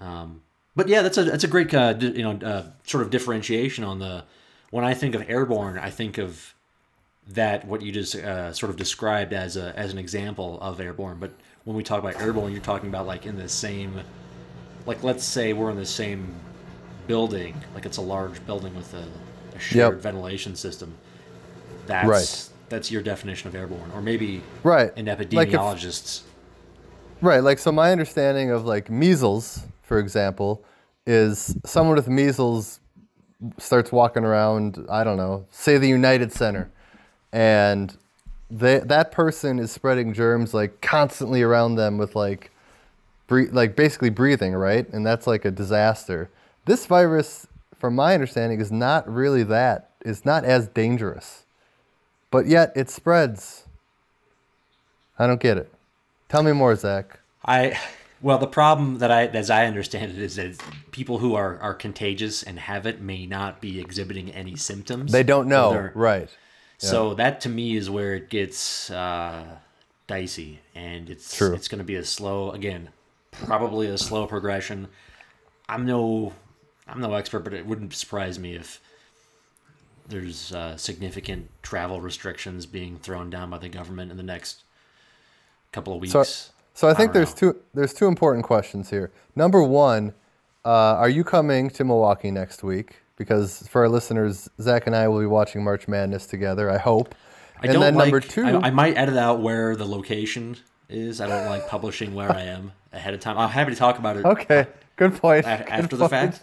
Um, 0.00 0.42
but 0.74 0.88
yeah, 0.88 1.02
that's 1.02 1.18
a 1.18 1.24
that's 1.24 1.44
a 1.44 1.48
great 1.48 1.72
uh, 1.74 1.94
you 1.98 2.22
know 2.22 2.32
uh, 2.46 2.64
sort 2.84 3.02
of 3.02 3.10
differentiation 3.10 3.84
on 3.84 3.98
the 3.98 4.24
when 4.70 4.84
I 4.84 4.94
think 4.94 5.14
of 5.14 5.28
airborne, 5.28 5.78
I 5.78 5.90
think 5.90 6.18
of 6.18 6.54
that 7.28 7.66
what 7.66 7.82
you 7.82 7.90
just 7.90 8.14
uh, 8.14 8.52
sort 8.52 8.70
of 8.70 8.76
described 8.76 9.32
as 9.32 9.56
a 9.56 9.76
as 9.76 9.92
an 9.92 9.98
example 9.98 10.58
of 10.60 10.80
airborne. 10.80 11.18
But 11.18 11.32
when 11.64 11.76
we 11.76 11.82
talk 11.82 11.98
about 11.98 12.20
airborne, 12.20 12.52
you're 12.52 12.60
talking 12.60 12.88
about 12.88 13.06
like 13.06 13.26
in 13.26 13.36
the 13.36 13.48
same 13.48 14.00
like 14.84 15.02
let's 15.02 15.24
say 15.24 15.52
we're 15.52 15.70
in 15.70 15.76
the 15.76 15.86
same 15.86 16.34
building, 17.06 17.54
like 17.74 17.86
it's 17.86 17.96
a 17.96 18.02
large 18.02 18.44
building 18.46 18.74
with 18.76 18.92
a, 18.94 19.04
a 19.56 19.58
shared 19.58 19.94
Yep. 19.94 20.02
ventilation 20.02 20.56
system. 20.56 20.94
That's 21.86 22.08
Right. 22.08 22.48
that's 22.68 22.90
your 22.90 23.02
definition 23.02 23.48
of 23.48 23.54
airborne, 23.54 23.90
or 23.94 24.00
maybe 24.02 24.42
Right. 24.62 24.92
an 24.96 25.06
Like 25.06 25.20
if- 25.20 25.28
epidemiologist's. 25.54 26.22
Right. 27.22 27.40
Like 27.42 27.58
so 27.58 27.72
my 27.72 27.92
understanding 27.92 28.50
of 28.50 28.64
like 28.66 28.90
measles, 28.90 29.60
for 29.82 29.98
example, 29.98 30.62
is 31.06 31.56
someone 31.64 31.96
with 31.96 32.08
measles 32.08 32.80
starts 33.58 33.92
walking 33.92 34.24
around, 34.24 34.84
I 34.90 35.04
don't 35.04 35.16
know, 35.16 35.44
say 35.52 35.78
the 35.78 35.88
United 35.88 36.32
Center, 36.32 36.70
and 37.32 37.96
they, 38.50 38.78
that 38.80 39.12
person 39.12 39.58
is 39.58 39.70
spreading 39.70 40.12
germs 40.14 40.54
like 40.54 40.80
constantly 40.80 41.42
around 41.42 41.76
them 41.76 41.98
with 41.98 42.14
like 42.16 42.50
bre- 43.26 43.50
like 43.52 43.76
basically 43.76 44.10
breathing, 44.10 44.54
right? 44.54 44.88
And 44.92 45.04
that's 45.06 45.26
like 45.26 45.44
a 45.44 45.50
disaster. 45.50 46.28
This 46.66 46.86
virus, 46.86 47.46
from 47.74 47.94
my 47.94 48.14
understanding, 48.14 48.60
is 48.60 48.70
not 48.70 49.08
really 49.08 49.44
that. 49.44 49.90
It's 50.04 50.24
not 50.24 50.44
as 50.44 50.68
dangerous. 50.68 51.44
But 52.30 52.46
yet 52.46 52.72
it 52.76 52.90
spreads. 52.90 53.64
I 55.18 55.26
don't 55.26 55.40
get 55.40 55.56
it. 55.56 55.72
Tell 56.28 56.42
me 56.42 56.52
more, 56.52 56.74
Zach. 56.76 57.20
I 57.44 57.78
well, 58.20 58.38
the 58.38 58.48
problem 58.48 58.98
that 58.98 59.10
I, 59.12 59.26
as 59.26 59.48
I 59.50 59.66
understand 59.66 60.10
it, 60.10 60.18
is 60.18 60.36
that 60.36 60.60
people 60.90 61.18
who 61.18 61.34
are 61.34 61.58
are 61.60 61.72
contagious 61.74 62.42
and 62.42 62.58
have 62.58 62.84
it 62.84 63.00
may 63.00 63.26
not 63.26 63.60
be 63.60 63.80
exhibiting 63.80 64.30
any 64.32 64.56
symptoms. 64.56 65.12
They 65.12 65.22
don't 65.22 65.48
know, 65.48 65.70
they're- 65.70 65.92
right? 65.94 66.28
So 66.78 67.14
that 67.14 67.40
to 67.42 67.48
me 67.48 67.74
is 67.76 67.88
where 67.88 68.14
it 68.14 68.28
gets 68.28 68.90
uh, 68.90 69.44
dicey, 70.06 70.60
and 70.74 71.08
it's 71.08 71.34
True. 71.34 71.54
it's 71.54 71.68
going 71.68 71.78
to 71.78 71.84
be 71.84 71.94
a 71.94 72.04
slow 72.04 72.50
again, 72.50 72.90
probably 73.32 73.86
a 73.86 73.96
slow 73.96 74.26
progression. 74.26 74.88
I'm 75.70 75.86
no 75.86 76.34
I'm 76.88 77.00
no 77.00 77.12
expert, 77.14 77.40
but 77.40 77.52
it 77.52 77.66
wouldn't 77.66 77.92
surprise 77.94 78.38
me 78.38 78.54
if 78.54 78.80
there's 80.08 80.52
uh, 80.52 80.76
significant 80.76 81.48
travel 81.62 82.00
restrictions 82.00 82.64
being 82.66 82.96
thrown 82.98 83.28
down 83.30 83.50
by 83.50 83.58
the 83.58 83.68
government 83.68 84.10
in 84.10 84.16
the 84.16 84.22
next 84.22 84.62
couple 85.72 85.94
of 85.94 86.00
weeks. 86.00 86.12
So, 86.12 86.22
so 86.74 86.88
I 86.88 86.94
think 86.94 87.08
don't 87.12 87.14
there's 87.14 87.42
know. 87.42 87.52
two 87.52 87.60
there's 87.74 87.92
two 87.92 88.06
important 88.06 88.44
questions 88.44 88.90
here. 88.90 89.10
Number 89.34 89.62
one, 89.62 90.14
uh, 90.64 90.68
are 90.96 91.08
you 91.08 91.24
coming 91.24 91.70
to 91.70 91.84
Milwaukee 91.84 92.30
next 92.30 92.62
week? 92.62 93.00
Because 93.16 93.66
for 93.68 93.82
our 93.82 93.88
listeners, 93.88 94.48
Zach 94.60 94.86
and 94.86 94.94
I 94.94 95.08
will 95.08 95.20
be 95.20 95.26
watching 95.26 95.64
March 95.64 95.88
Madness 95.88 96.26
together. 96.26 96.70
I 96.70 96.78
hope. 96.78 97.14
I 97.58 97.64
and 97.64 97.72
don't 97.72 97.80
then 97.82 97.94
like, 97.94 98.04
number 98.12 98.20
two, 98.20 98.44
I, 98.44 98.66
I 98.66 98.70
might 98.70 98.96
edit 98.96 99.16
out 99.16 99.40
where 99.40 99.74
the 99.74 99.86
location 99.86 100.56
is. 100.90 101.20
I 101.22 101.26
don't 101.26 101.46
like 101.46 101.66
publishing 101.66 102.14
where 102.14 102.30
I 102.30 102.42
am 102.42 102.72
ahead 102.92 103.14
of 103.14 103.20
time. 103.20 103.38
I'm 103.38 103.48
happy 103.48 103.70
to 103.72 103.76
talk 103.76 103.98
about 103.98 104.18
it 104.18 104.24
okay, 104.26 104.66
good 104.96 105.14
point. 105.14 105.46
a- 105.46 105.64
Good 105.64 105.68
after 105.68 105.96
the 105.96 106.08
point. 106.08 106.10
fact. 106.10 106.40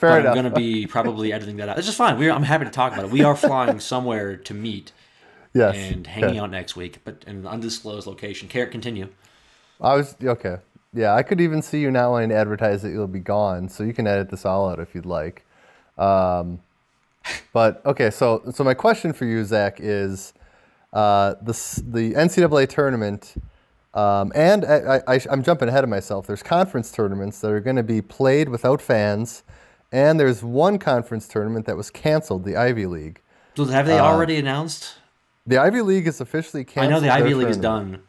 Fair 0.00 0.10
but 0.10 0.20
enough. 0.20 0.36
I'm 0.36 0.42
going 0.42 0.54
to 0.54 0.58
be 0.58 0.86
probably 0.88 1.30
editing 1.30 1.58
that 1.58 1.68
out. 1.68 1.76
It's 1.76 1.86
just 1.86 1.98
fine. 1.98 2.18
We're, 2.18 2.32
I'm 2.32 2.42
happy 2.42 2.64
to 2.64 2.70
talk 2.70 2.94
about 2.94 3.04
it. 3.04 3.10
We 3.10 3.22
are 3.22 3.36
flying 3.36 3.80
somewhere 3.92 4.34
to 4.34 4.54
meet 4.54 4.92
yes. 5.52 5.76
and 5.76 6.06
hanging 6.06 6.30
okay. 6.30 6.38
out 6.38 6.50
next 6.50 6.74
week, 6.74 7.00
but 7.04 7.22
in 7.26 7.36
an 7.36 7.46
undisclosed 7.46 8.06
location. 8.06 8.48
Carrot, 8.48 8.70
continue. 8.70 9.08
I 9.78 9.96
was 9.96 10.16
okay. 10.22 10.56
Yeah, 10.94 11.14
I 11.14 11.22
could 11.22 11.40
even 11.40 11.60
see 11.60 11.80
you 11.80 11.90
not 11.90 12.10
wanting 12.10 12.30
to 12.30 12.34
advertise 12.34 12.80
that 12.82 12.90
you'll 12.90 13.06
be 13.06 13.20
gone, 13.20 13.68
so 13.68 13.84
you 13.84 13.92
can 13.92 14.06
edit 14.06 14.30
this 14.30 14.46
all 14.46 14.70
out 14.70 14.80
if 14.80 14.94
you'd 14.94 15.06
like. 15.06 15.44
Um, 15.98 16.60
but 17.52 17.84
okay, 17.84 18.10
so 18.10 18.42
so 18.54 18.64
my 18.64 18.74
question 18.74 19.12
for 19.12 19.26
you, 19.26 19.44
Zach, 19.44 19.78
is 19.80 20.32
uh, 20.94 21.34
the 21.42 21.52
the 21.86 22.14
NCAA 22.14 22.68
tournament, 22.70 23.34
um, 23.92 24.32
and 24.34 24.64
I, 24.64 25.02
I, 25.06 25.20
I'm 25.30 25.42
jumping 25.42 25.68
ahead 25.68 25.84
of 25.84 25.90
myself. 25.90 26.26
There's 26.26 26.42
conference 26.42 26.90
tournaments 26.90 27.40
that 27.40 27.50
are 27.50 27.60
going 27.60 27.76
to 27.76 27.82
be 27.82 28.00
played 28.02 28.48
without 28.48 28.80
fans, 28.80 29.44
and 29.92 30.18
there's 30.20 30.42
one 30.42 30.78
conference 30.78 31.26
tournament 31.28 31.66
that 31.66 31.76
was 31.76 31.90
canceled, 31.90 32.44
the 32.44 32.56
Ivy 32.56 32.86
League. 32.86 33.20
So 33.56 33.64
have 33.66 33.86
they 33.86 33.98
already 33.98 34.36
announced? 34.36 34.94
The 35.46 35.58
Ivy 35.58 35.82
League 35.82 36.06
is 36.06 36.20
officially 36.20 36.64
canceled. 36.64 36.86
I 36.86 36.90
know 36.94 37.00
the 37.00 37.10
Ivy 37.12 37.34
League 37.34 37.48
is 37.48 37.56
done, 37.56 38.00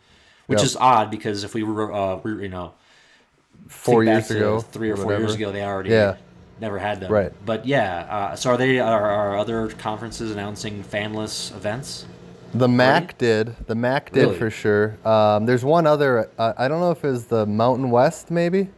which 0.48 0.60
Yep. 0.60 0.66
is 0.66 0.76
odd 0.78 1.10
because 1.12 1.44
if 1.44 1.54
we 1.54 1.64
were, 1.64 1.92
uh, 1.92 2.18
we, 2.18 2.44
you 2.44 2.50
know, 2.50 2.74
four 3.68 4.04
years 4.04 4.30
ago, 4.32 4.60
three 4.60 4.92
or 4.92 4.96
four 4.98 5.06
whatever. 5.06 5.24
years 5.24 5.36
ago, 5.36 5.52
they 5.52 5.64
already 5.64 5.90
Yeah. 5.90 6.16
never 6.60 6.78
had 6.78 7.00
them. 7.00 7.12
Right. 7.12 7.32
But 7.46 7.66
yeah, 7.66 8.06
uh, 8.10 8.36
so 8.36 8.52
are 8.52 8.58
they? 8.58 8.80
Are, 8.80 9.10
are 9.10 9.38
other 9.38 9.70
conferences 9.70 10.32
announcing 10.32 10.84
fanless 10.84 11.56
events? 11.56 12.06
The 12.54 12.68
MAC 12.68 13.18
did. 13.18 13.56
The 13.68 13.76
MAC 13.76 14.12
did 14.12 14.22
Really? 14.24 14.38
for 14.38 14.50
sure. 14.50 14.98
Um, 15.06 15.46
there's 15.46 15.64
one 15.64 15.88
other. 15.88 16.30
Uh, 16.38 16.54
I 16.58 16.68
don't 16.68 16.82
know 16.82 16.92
if 16.92 17.04
it 17.04 17.10
was 17.10 17.26
the 17.26 17.46
Mountain 17.46 17.90
West, 17.92 18.30
maybe. 18.30 18.70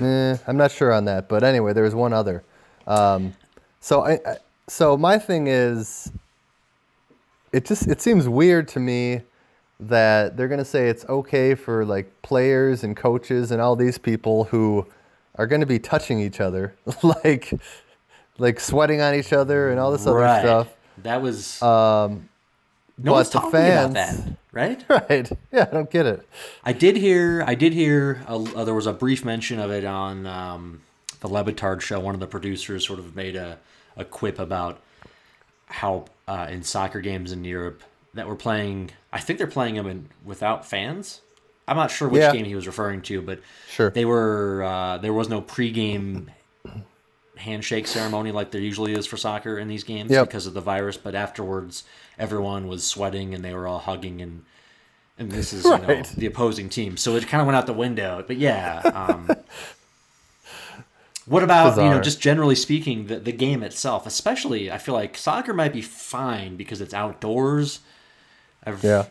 Eh, 0.00 0.36
I'm 0.46 0.56
not 0.56 0.70
sure 0.70 0.92
on 0.92 1.04
that, 1.06 1.28
but 1.28 1.42
anyway, 1.42 1.72
there 1.72 1.84
was 1.84 1.94
one 1.94 2.12
other. 2.12 2.42
Um, 2.86 3.34
so 3.80 4.02
I, 4.02 4.12
I, 4.26 4.36
so 4.68 4.96
my 4.96 5.18
thing 5.18 5.46
is, 5.46 6.10
it 7.52 7.64
just 7.64 7.88
it 7.88 8.00
seems 8.00 8.28
weird 8.28 8.68
to 8.68 8.80
me 8.80 9.22
that 9.80 10.36
they're 10.36 10.48
gonna 10.48 10.64
say 10.64 10.88
it's 10.88 11.04
okay 11.08 11.54
for 11.54 11.84
like 11.84 12.10
players 12.22 12.84
and 12.84 12.96
coaches 12.96 13.50
and 13.50 13.60
all 13.60 13.76
these 13.76 13.98
people 13.98 14.44
who 14.44 14.86
are 15.36 15.46
gonna 15.46 15.66
be 15.66 15.78
touching 15.78 16.20
each 16.20 16.40
other, 16.40 16.74
like 17.02 17.52
like 18.38 18.58
sweating 18.60 19.00
on 19.00 19.14
each 19.14 19.32
other 19.32 19.70
and 19.70 19.78
all 19.78 19.92
this 19.92 20.06
other 20.06 20.18
right. 20.18 20.40
stuff. 20.40 20.68
That 21.02 21.20
was 21.20 21.60
Um, 21.62 22.28
no 23.02 23.12
one's 23.12 23.30
but 23.30 23.32
the 23.32 23.50
talking 23.50 23.70
about 23.72 23.92
that, 23.94 24.16
right? 24.52 24.84
right? 24.88 25.30
Yeah, 25.52 25.66
I 25.70 25.74
don't 25.74 25.90
get 25.90 26.06
it. 26.06 26.28
I 26.64 26.72
did 26.72 26.96
hear. 26.96 27.42
I 27.46 27.54
did 27.54 27.72
hear. 27.72 28.22
A, 28.26 28.34
uh, 28.34 28.64
there 28.64 28.74
was 28.74 28.86
a 28.86 28.92
brief 28.92 29.24
mention 29.24 29.58
of 29.58 29.70
it 29.70 29.84
on 29.84 30.26
um, 30.26 30.82
the 31.20 31.28
Le 31.28 31.44
Batard 31.44 31.80
show. 31.80 32.00
One 32.00 32.14
of 32.14 32.20
the 32.20 32.26
producers 32.26 32.86
sort 32.86 32.98
of 32.98 33.14
made 33.16 33.36
a, 33.36 33.58
a 33.96 34.04
quip 34.04 34.38
about 34.38 34.80
how 35.66 36.06
uh, 36.28 36.46
in 36.50 36.62
soccer 36.62 37.00
games 37.00 37.32
in 37.32 37.44
Europe 37.44 37.82
that 38.14 38.26
we're 38.26 38.34
playing. 38.36 38.90
I 39.12 39.20
think 39.20 39.38
they're 39.38 39.46
playing 39.46 39.76
them 39.76 39.86
in, 39.86 40.08
without 40.24 40.66
fans. 40.66 41.20
I'm 41.68 41.76
not 41.76 41.90
sure 41.92 42.08
which 42.08 42.20
Yeah. 42.22 42.32
game 42.32 42.44
he 42.44 42.56
was 42.56 42.66
referring 42.66 43.02
to, 43.02 43.22
but 43.22 43.40
Sure. 43.68 43.90
they 43.90 44.04
were. 44.04 44.64
Uh, 44.64 44.98
there 44.98 45.12
was 45.12 45.28
no 45.28 45.40
pregame 45.40 46.26
handshake 47.40 47.86
ceremony 47.86 48.32
like 48.32 48.50
there 48.50 48.60
usually 48.60 48.92
is 48.92 49.06
for 49.06 49.16
soccer 49.16 49.58
in 49.58 49.68
these 49.68 49.84
games 49.84 50.10
Yep. 50.10 50.26
because 50.28 50.46
of 50.46 50.54
the 50.54 50.60
virus. 50.60 50.96
But 50.96 51.14
afterwards, 51.14 51.84
everyone 52.18 52.68
was 52.68 52.84
sweating 52.84 53.34
and 53.34 53.44
they 53.44 53.54
were 53.54 53.66
all 53.66 53.78
hugging 53.80 54.20
and 54.22 54.44
and 55.18 55.30
this 55.30 55.52
is 55.52 55.64
you 55.66 55.78
know 55.78 56.02
the 56.16 56.26
opposing 56.26 56.68
team. 56.68 56.96
So 56.96 57.16
it 57.16 57.26
kind 57.28 57.40
of 57.40 57.46
went 57.46 57.56
out 57.56 57.66
the 57.66 57.72
window. 57.72 58.24
But 58.26 58.36
yeah. 58.36 58.80
Um, 58.94 59.28
what 61.26 61.42
about 61.42 61.76
you 61.76 61.88
know 61.90 62.00
just 62.00 62.20
generally 62.20 62.54
speaking 62.54 63.06
the 63.06 63.18
the 63.18 63.32
game 63.32 63.62
itself? 63.62 64.06
Especially, 64.06 64.70
I 64.70 64.78
feel 64.78 64.94
like 64.94 65.16
soccer 65.16 65.52
might 65.52 65.72
be 65.72 65.82
fine 65.82 66.56
because 66.56 66.80
it's 66.80 66.94
outdoors. 66.94 67.80
I've, 68.64 68.82
Yeah. 68.82 69.06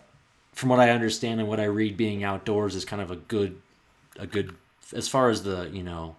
From 0.53 0.69
what 0.69 0.79
I 0.81 0.89
understand 0.89 1.39
and 1.39 1.47
what 1.47 1.59
I 1.61 1.65
read, 1.65 1.95
being 1.95 2.23
outdoors 2.23 2.75
is 2.75 2.83
kind 2.83 3.01
of 3.01 3.09
a 3.11 3.15
good, 3.15 3.61
a 4.17 4.27
good 4.27 4.55
as 4.93 5.07
far 5.07 5.29
as 5.29 5.43
the 5.43 5.69
you 5.71 5.83
know. 5.83 6.15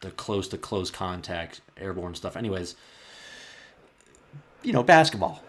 The 0.00 0.10
close 0.12 0.46
to 0.48 0.58
close 0.58 0.90
contact 0.90 1.60
airborne 1.76 2.14
stuff. 2.14 2.36
Anyways, 2.36 2.76
you 4.62 4.72
know 4.72 4.82
basketball. 4.82 5.42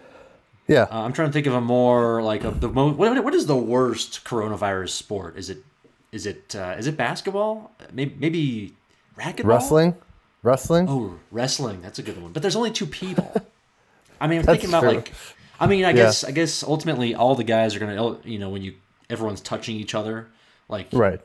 Yeah. 0.67 0.83
Uh, 0.83 1.01
I'm 1.01 1.13
trying 1.13 1.29
to 1.29 1.33
think 1.33 1.47
of 1.47 1.53
a 1.53 1.61
more 1.61 2.21
like 2.21 2.43
a, 2.43 2.51
the 2.51 2.69
most. 2.69 2.95
What, 2.97 3.23
what 3.23 3.33
is 3.33 3.45
the 3.47 3.55
worst 3.55 4.23
coronavirus 4.23 4.89
sport? 4.89 5.37
Is 5.37 5.49
it 5.49 5.59
is 6.11 6.25
it 6.25 6.55
uh, 6.55 6.75
is 6.77 6.87
it 6.87 6.95
basketball? 6.97 7.71
Maybe 7.91 8.15
maybe 8.19 8.73
racquetball. 9.17 9.45
Wrestling. 9.45 9.95
Wrestling. 10.41 10.87
Oh, 10.89 11.19
wrestling. 11.31 11.81
That's 11.81 11.99
a 11.99 12.03
good 12.03 12.21
one. 12.21 12.31
But 12.31 12.41
there's 12.41 12.55
only 12.55 12.71
two 12.71 12.85
people. 12.85 13.33
I 14.21 14.27
mean, 14.27 14.39
I'm 14.39 14.45
thinking 14.47 14.69
about 14.69 14.81
true. 14.81 14.91
like. 14.93 15.11
I 15.59 15.67
mean, 15.67 15.83
I 15.83 15.89
Yeah. 15.89 15.93
guess 15.93 16.23
I 16.23 16.31
guess 16.31 16.63
ultimately 16.63 17.13
all 17.15 17.35
the 17.35 17.43
guys 17.43 17.75
are 17.75 17.79
gonna 17.79 18.17
you 18.23 18.39
know 18.39 18.49
when 18.49 18.61
you 18.61 18.75
everyone's 19.09 19.41
touching 19.41 19.75
each 19.75 19.93
other 19.95 20.27
like 20.69 20.87
Right. 20.93 21.19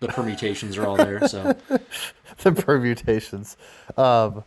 The 0.00 0.08
permutations 0.08 0.76
are 0.76 0.86
all 0.86 0.96
there. 0.96 1.26
So 1.28 1.56
the 2.42 2.52
permutations. 2.52 3.56
Um, 3.96 4.44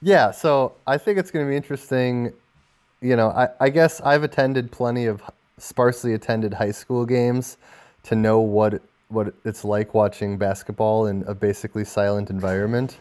yeah, 0.00 0.30
so 0.30 0.74
I 0.86 0.98
think 0.98 1.18
it's 1.18 1.30
going 1.30 1.44
to 1.44 1.50
be 1.50 1.56
interesting. 1.56 2.32
You 3.00 3.16
know, 3.16 3.28
I, 3.30 3.48
I 3.60 3.68
guess 3.68 4.00
I've 4.00 4.22
attended 4.22 4.70
plenty 4.70 5.06
of 5.06 5.22
sparsely 5.58 6.14
attended 6.14 6.54
high 6.54 6.70
school 6.70 7.04
games 7.04 7.56
to 8.04 8.14
know 8.14 8.40
what 8.40 8.82
what 9.08 9.34
it's 9.44 9.64
like 9.64 9.92
watching 9.92 10.38
basketball 10.38 11.06
in 11.06 11.22
a 11.26 11.34
basically 11.34 11.84
silent 11.84 12.30
environment. 12.30 12.96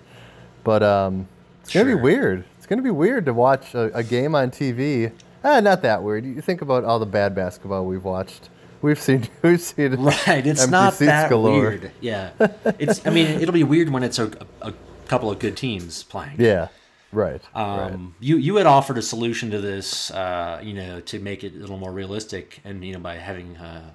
But 0.64 0.84
um, 0.84 1.28
it's 1.62 1.74
going 1.74 1.88
to 1.88 1.96
be 1.96 2.02
weird. 2.02 2.44
It's 2.58 2.68
going 2.68 2.78
to 2.78 2.84
be 2.84 2.92
weird 2.92 3.26
to 3.26 3.34
watch 3.34 3.74
a, 3.74 3.96
a 3.96 4.04
game 4.04 4.36
on 4.36 4.52
TV. 4.52 5.12
Ah, 5.44 5.60
not 5.60 5.82
that 5.84 6.04
weird. 6.04 6.26
You 6.26 6.42
think 6.42 6.62
about 6.62 6.84
all 6.84 7.00
the 7.00 7.06
bad 7.06 7.34
basketball 7.34 7.86
we've 7.86 8.04
watched. 8.04 8.50
We've 8.82 9.00
seen 9.00 9.28
we've 9.42 9.62
seen 9.62 9.96
right, 9.96 10.46
it's 10.46 10.62
empty 10.62 10.72
not 10.72 10.94
seats 10.94 11.08
that 11.08 11.30
galore. 11.30 11.60
weird. 11.62 11.92
Yeah, 12.02 12.32
it's. 12.80 13.06
I 13.06 13.10
mean, 13.10 13.28
it'll 13.42 13.54
be 13.54 13.64
weird 13.64 13.90
when 13.90 14.04
it's 14.04 14.20
a, 14.20 14.32
a 14.62 14.74
couple 15.08 15.30
of 15.32 15.40
good 15.40 15.56
teams 15.58 16.04
playing. 16.04 16.36
Yeah, 16.40 16.70
right. 17.12 17.42
right. 17.54 17.92
Um, 17.92 18.16
you 18.20 18.38
you 18.38 18.56
had 18.56 18.66
offered 18.66 18.98
a 18.98 19.02
solution 19.02 19.52
to 19.52 19.60
this, 19.62 20.12
uh, 20.12 20.60
you 20.64 20.74
know, 20.74 21.00
to 21.02 21.20
make 21.20 21.44
it 21.44 21.56
a 21.56 21.60
little 21.60 21.78
more 21.78 21.92
realistic, 21.92 22.60
and 22.64 22.84
you 22.84 22.94
know, 22.94 23.00
by 23.00 23.16
having 23.16 23.58
uh, 23.58 23.92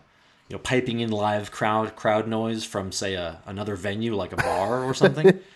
you 0.48 0.54
know, 0.56 0.61
piping 0.61 1.00
in 1.00 1.11
live 1.11 1.50
crowd 1.50 1.96
crowd 1.96 2.28
noise 2.28 2.64
from 2.64 2.92
say 2.92 3.14
a, 3.14 3.40
another 3.46 3.76
venue 3.76 4.14
like 4.14 4.32
a 4.32 4.37
bar 4.37 4.84
or 4.84 4.94
something. 4.94 5.40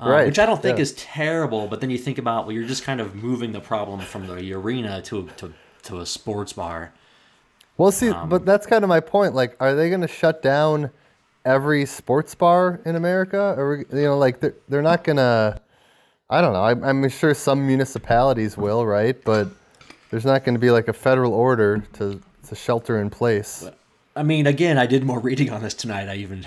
Uh, 0.00 0.08
Right, 0.08 0.26
Which 0.26 0.38
I 0.38 0.46
don't 0.46 0.62
think 0.62 0.78
yeah. 0.78 0.82
is 0.82 0.92
terrible, 0.94 1.66
but 1.66 1.82
then 1.82 1.90
you 1.90 1.98
think 1.98 2.16
about 2.16 2.46
well, 2.46 2.54
you're 2.56 2.66
just 2.66 2.84
kind 2.84 3.02
of 3.02 3.14
moving 3.14 3.52
the 3.52 3.60
problem 3.60 4.00
from 4.00 4.26
the 4.26 4.54
arena 4.54 5.02
to 5.02 5.28
to, 5.36 5.52
to 5.82 6.00
a 6.00 6.06
sports 6.06 6.54
bar. 6.54 6.94
Well, 7.80 7.92
see, 7.92 8.10
Um, 8.10 8.28
but 8.28 8.44
that's 8.44 8.66
kind 8.66 8.84
of 8.84 8.88
my 8.90 9.00
point. 9.00 9.34
Like, 9.34 9.56
are 9.58 9.74
they 9.74 9.88
going 9.88 10.02
to 10.02 10.08
shut 10.08 10.42
down 10.42 10.90
every 11.46 11.86
sports 11.86 12.34
bar 12.34 12.78
in 12.84 12.94
America? 12.94 13.54
Or 13.56 13.86
you 13.90 14.02
know, 14.02 14.18
like 14.18 14.40
they're 14.40 14.54
they're 14.68 14.82
not 14.82 15.02
going 15.02 15.16
to. 15.16 15.58
I 16.28 16.42
don't 16.42 16.52
know. 16.52 16.62
I'm, 16.62 16.84
I'm 16.84 17.08
sure 17.08 17.32
some 17.32 17.66
municipalities 17.66 18.58
will, 18.58 18.84
right? 18.84 19.16
But 19.24 19.48
there's 20.10 20.26
not 20.26 20.44
going 20.44 20.56
to 20.56 20.60
be 20.60 20.70
like 20.70 20.88
a 20.88 20.92
federal 20.92 21.32
order 21.32 21.78
to 21.94 22.20
to 22.48 22.54
shelter 22.54 23.00
in 23.00 23.08
place. 23.08 23.66
I 24.14 24.24
mean, 24.24 24.46
again, 24.46 24.76
I 24.76 24.84
did 24.84 25.02
more 25.02 25.18
reading 25.28 25.48
on 25.48 25.62
this 25.62 25.72
tonight. 25.72 26.06
I 26.06 26.16
even 26.16 26.46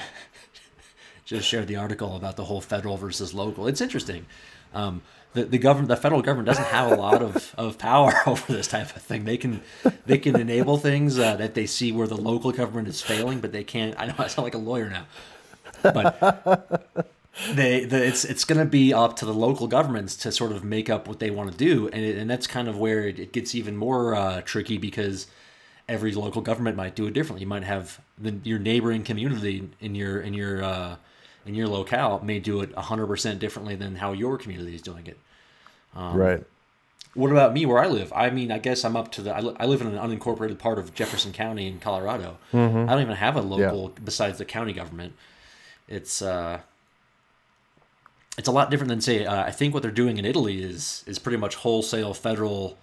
just 1.25 1.47
shared 1.47 1.67
the 1.67 1.77
article 1.77 2.15
about 2.15 2.35
the 2.35 2.43
whole 2.43 2.61
federal 2.61 2.95
versus 2.95 3.33
local. 3.33 3.65
It's 3.65 3.81
interesting. 3.81 4.27
Um, 4.73 5.01
the, 5.33 5.45
the 5.45 5.57
government, 5.57 5.89
the 5.89 5.97
federal 5.97 6.21
government, 6.21 6.47
doesn't 6.47 6.65
have 6.65 6.91
a 6.91 6.95
lot 6.95 7.21
of, 7.21 7.55
of 7.57 7.77
power 7.77 8.13
over 8.27 8.53
this 8.53 8.67
type 8.67 8.95
of 8.95 9.01
thing. 9.01 9.25
They 9.25 9.37
can 9.37 9.61
they 10.05 10.17
can 10.17 10.39
enable 10.39 10.77
things 10.77 11.19
uh, 11.19 11.35
that 11.37 11.53
they 11.53 11.65
see 11.65 11.91
where 11.91 12.07
the 12.07 12.17
local 12.17 12.51
government 12.51 12.87
is 12.87 13.01
failing, 13.01 13.39
but 13.39 13.51
they 13.51 13.63
can't. 13.63 13.95
I 13.99 14.07
know 14.07 14.15
I 14.17 14.27
sound 14.27 14.45
like 14.45 14.55
a 14.55 14.59
lawyer 14.59 14.89
now, 14.89 15.05
but 15.81 17.09
they 17.51 17.85
the, 17.85 18.05
it's 18.05 18.25
it's 18.25 18.45
going 18.45 18.59
to 18.59 18.65
be 18.65 18.93
up 18.93 19.15
to 19.17 19.25
the 19.25 19.33
local 19.33 19.67
governments 19.67 20.15
to 20.17 20.31
sort 20.31 20.51
of 20.51 20.63
make 20.63 20.89
up 20.89 21.07
what 21.07 21.19
they 21.19 21.31
want 21.31 21.51
to 21.51 21.57
do, 21.57 21.89
and 21.89 22.03
it, 22.03 22.17
and 22.17 22.29
that's 22.29 22.47
kind 22.47 22.67
of 22.67 22.77
where 22.77 23.07
it, 23.07 23.19
it 23.19 23.33
gets 23.33 23.55
even 23.55 23.75
more 23.75 24.15
uh, 24.15 24.41
tricky 24.41 24.77
because 24.77 25.27
every 25.89 26.13
local 26.13 26.41
government 26.41 26.77
might 26.77 26.95
do 26.95 27.07
it 27.07 27.13
differently. 27.13 27.41
You 27.41 27.47
might 27.47 27.63
have 27.63 27.99
the, 28.17 28.39
your 28.43 28.59
neighboring 28.59 29.03
community 29.03 29.69
in 29.81 29.95
your 29.95 30.21
in 30.21 30.33
your 30.33 30.63
uh, 30.63 30.95
in 31.45 31.55
your 31.55 31.67
locale 31.67 32.21
may 32.23 32.39
do 32.39 32.61
it 32.61 32.73
hundred 32.75 33.07
percent 33.07 33.39
differently 33.39 33.75
than 33.75 33.95
how 33.95 34.11
your 34.13 34.37
community 34.37 34.75
is 34.75 34.81
doing 34.81 35.07
it. 35.07 35.17
Um, 35.95 36.15
right. 36.17 36.43
What 37.15 37.29
about 37.31 37.53
me, 37.53 37.65
where 37.67 37.77
I 37.77 37.85
live? 37.87 38.11
I 38.15 38.31
mean, 38.31 38.51
I 38.51 38.57
guess 38.57 38.83
I'm 38.83 38.95
up 38.95 39.11
to 39.11 39.21
the. 39.21 39.35
I, 39.35 39.39
li- 39.41 39.55
I 39.59 39.67
live 39.67 39.81
in 39.81 39.87
an 39.87 39.97
unincorporated 39.97 40.57
part 40.57 40.79
of 40.79 40.95
Jefferson 40.95 41.31
County 41.31 41.67
in 41.67 41.79
Colorado. 41.79 42.37
I 42.51 42.57
don't 42.57 43.01
even 43.01 43.15
have 43.15 43.35
a 43.35 43.41
local 43.41 43.93
besides 44.03 44.39
the 44.39 44.45
county 44.45 44.73
government. 44.73 45.13
It's 45.87 46.23
uh, 46.23 46.61
it's 48.37 48.47
a 48.47 48.51
lot 48.51 48.71
different 48.71 48.89
than 48.89 49.01
say. 49.01 49.25
Uh, 49.25 49.43
I 49.43 49.51
think 49.51 49.75
what 49.75 49.83
they're 49.83 49.91
doing 49.91 50.17
in 50.17 50.25
Italy 50.25 50.63
is 50.63 51.03
is 51.05 51.19
pretty 51.19 51.37
much 51.37 51.55
wholesale 51.55 52.15
federal 52.15 52.77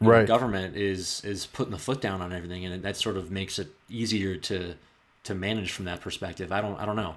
you 0.00 0.06
know, 0.06 0.12
Right. 0.12 0.26
government 0.26 0.76
is 0.76 1.22
is 1.24 1.44
putting 1.44 1.72
the 1.72 1.78
foot 1.78 2.00
down 2.00 2.22
on 2.22 2.32
everything, 2.32 2.64
and 2.64 2.82
that 2.82 2.96
sort 2.96 3.18
of 3.18 3.30
makes 3.30 3.58
it 3.58 3.68
easier 3.90 4.36
to 4.36 4.76
to 5.24 5.34
manage 5.34 5.72
from 5.72 5.84
that 5.86 6.00
perspective. 6.00 6.52
I 6.52 6.60
don't 6.60 6.78
I 6.80 6.86
don't 6.86 6.96
know. 6.96 7.16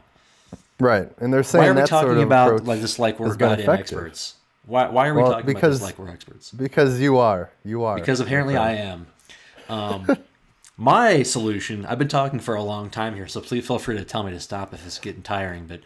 Right. 0.79 1.09
And 1.19 1.33
they're 1.33 1.43
saying 1.43 1.63
Why 1.63 1.69
are 1.69 1.73
we 1.73 1.87
talking 1.87 2.07
sort 2.07 2.17
of 2.17 2.23
about 2.23 2.65
like 2.65 2.81
this 2.81 2.99
like 2.99 3.19
we're 3.19 3.35
goddamn 3.35 3.69
experts? 3.69 4.35
Why 4.65 4.89
why 4.89 5.07
are 5.07 5.13
we 5.13 5.21
Well, 5.21 5.31
talking 5.31 5.45
about 5.45 5.55
because- 5.55 5.79
this 5.79 5.87
like 5.89 5.99
we're 5.99 6.09
experts? 6.09 6.51
because 6.51 6.99
you 6.99 7.17
are. 7.17 7.51
You 7.63 7.83
are. 7.83 7.95
Because 7.95 8.19
apparently 8.19 8.57
I 8.57 8.73
am. 8.73 9.07
Um, 9.69 10.07
my 10.77 11.23
solution, 11.23 11.85
I've 11.85 11.99
been 11.99 12.07
talking 12.07 12.39
for 12.39 12.55
a 12.55 12.63
long 12.63 12.89
time 12.89 13.15
here, 13.15 13.27
so 13.27 13.39
please 13.41 13.65
feel 13.65 13.79
free 13.79 13.97
to 13.97 14.03
tell 14.05 14.23
me 14.23 14.31
to 14.31 14.39
stop 14.39 14.73
if 14.73 14.85
it's 14.85 14.99
getting 14.99 15.21
tiring. 15.21 15.67
But 15.67 15.81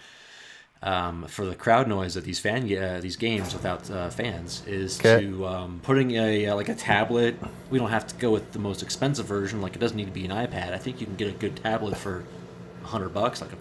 um, 0.84 1.26
for 1.28 1.46
the 1.46 1.56
crowd 1.56 1.88
noise 1.88 2.16
at 2.18 2.24
these 2.24 2.40
fan 2.40 2.64
uh, 2.78 3.00
these 3.02 3.16
games 3.16 3.54
without 3.54 3.90
uh, 3.90 4.10
fans 4.10 4.64
is 4.68 5.00
Okay. 5.00 5.26
to 5.26 5.48
um, 5.48 5.80
putting 5.84 6.12
a 6.12 6.48
uh, 6.48 6.56
like 6.56 6.70
a 6.70 6.76
tablet. 6.76 7.36
We 7.70 7.80
don't 7.80 7.90
have 7.90 8.06
to 8.08 8.16
go 8.16 8.32
with 8.32 8.52
the 8.52 8.60
most 8.60 8.84
expensive 8.84 9.26
version. 9.26 9.62
Like 9.62 9.76
it 9.76 9.80
doesn't 9.80 9.98
need 9.98 10.06
to 10.06 10.12
be 10.12 10.26
an 10.26 10.32
iPad. 10.32 10.74
I 10.74 10.78
think 10.78 11.00
you 11.00 11.08
can 11.08 11.16
get 11.16 11.28
a 11.30 11.32
good 11.38 11.56
tablet 11.58 11.98
for 11.98 12.24
a 12.84 12.88
hundred 12.88 13.10
bucks. 13.10 13.42
Like 13.42 13.52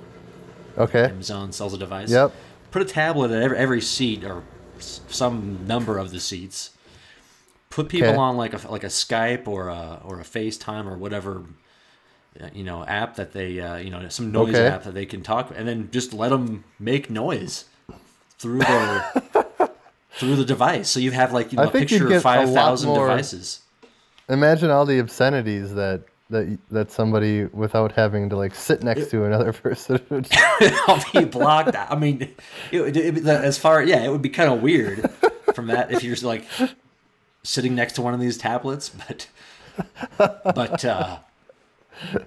okay. 0.76 1.04
Amazon 1.04 1.52
sells 1.52 1.72
a 1.74 1.78
device. 1.78 2.10
Yep. 2.10 2.32
Put 2.70 2.82
a 2.82 2.84
tablet 2.84 3.30
at 3.30 3.42
every, 3.42 3.56
every 3.56 3.80
seat 3.80 4.22
or 4.24 4.42
s- 4.78 5.00
some 5.08 5.66
number 5.66 5.96
of 5.98 6.10
the 6.10 6.20
seats. 6.20 6.70
Put 7.70 7.88
people 7.88 8.08
Okay. 8.08 8.16
on 8.18 8.36
like 8.36 8.52
a 8.52 8.70
like 8.70 8.84
a 8.84 8.88
Skype 8.88 9.48
or 9.48 9.68
a 9.68 10.00
or 10.04 10.20
a 10.20 10.24
FaceTime 10.24 10.86
or 10.86 10.96
whatever 10.96 11.44
you 12.54 12.64
know 12.64 12.84
app 12.84 13.16
that 13.16 13.32
they 13.32 13.60
uh, 13.60 13.76
you 13.76 13.90
know 13.90 14.08
some 14.08 14.32
noise 14.32 14.54
Okay. 14.54 14.66
app 14.66 14.84
that 14.84 14.94
they 14.94 15.06
can 15.06 15.22
talk 15.22 15.52
and 15.54 15.66
then 15.68 15.88
just 15.90 16.12
let 16.12 16.30
them 16.30 16.64
make 16.78 17.10
noise 17.10 17.64
through 18.38 18.58
their 18.60 19.12
through 20.18 20.36
the 20.36 20.44
device. 20.44 20.88
So 20.90 21.00
you 21.00 21.10
have 21.12 21.32
like 21.32 21.52
you 21.52 21.58
know, 21.58 21.64
a 21.64 21.70
picture 21.70 22.12
of 22.12 22.22
five 22.22 22.52
thousand 22.52 22.92
devices. 22.94 23.60
Imagine 24.28 24.70
all 24.70 24.84
the 24.86 24.98
obscenities 24.98 25.74
that 25.74 26.02
that 26.30 26.58
that 26.70 26.90
somebody 26.90 27.44
without 27.44 27.92
having 27.92 28.28
to 28.30 28.36
like 28.36 28.54
sit 28.54 28.82
next 28.82 29.10
to 29.10 29.24
another 29.24 29.52
person. 29.64 30.00
would- 30.10 30.28
I'll 30.88 31.02
be 31.12 31.24
blocked 31.24 31.74
out. 31.74 31.90
I 31.92 31.96
mean, 31.96 32.34
it, 32.72 32.96
it, 32.96 33.26
as 33.26 33.56
far 33.58 33.82
yeah, 33.82 34.02
it 34.02 34.08
would 34.10 34.22
be 34.22 34.28
kind 34.30 34.50
of 34.52 34.60
weird 34.62 35.08
from 35.54 35.68
that 35.68 35.92
if 35.92 36.02
you're 36.02 36.16
like 36.22 36.44
sitting 37.44 37.74
next 37.76 37.92
to 37.94 38.02
one 38.02 38.12
of 38.12 38.18
these 38.20 38.36
tablets, 38.36 38.88
but 38.88 39.28
but 40.18 40.84
uh, 40.84 41.18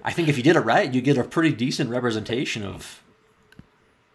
I 0.04 0.12
think 0.12 0.28
if 0.28 0.36
you 0.36 0.42
did 0.42 0.56
it 0.56 0.60
right, 0.60 0.92
you 0.92 1.00
get 1.00 1.16
a 1.18 1.24
pretty 1.24 1.52
decent 1.52 1.90
representation 1.90 2.62
of 2.64 3.02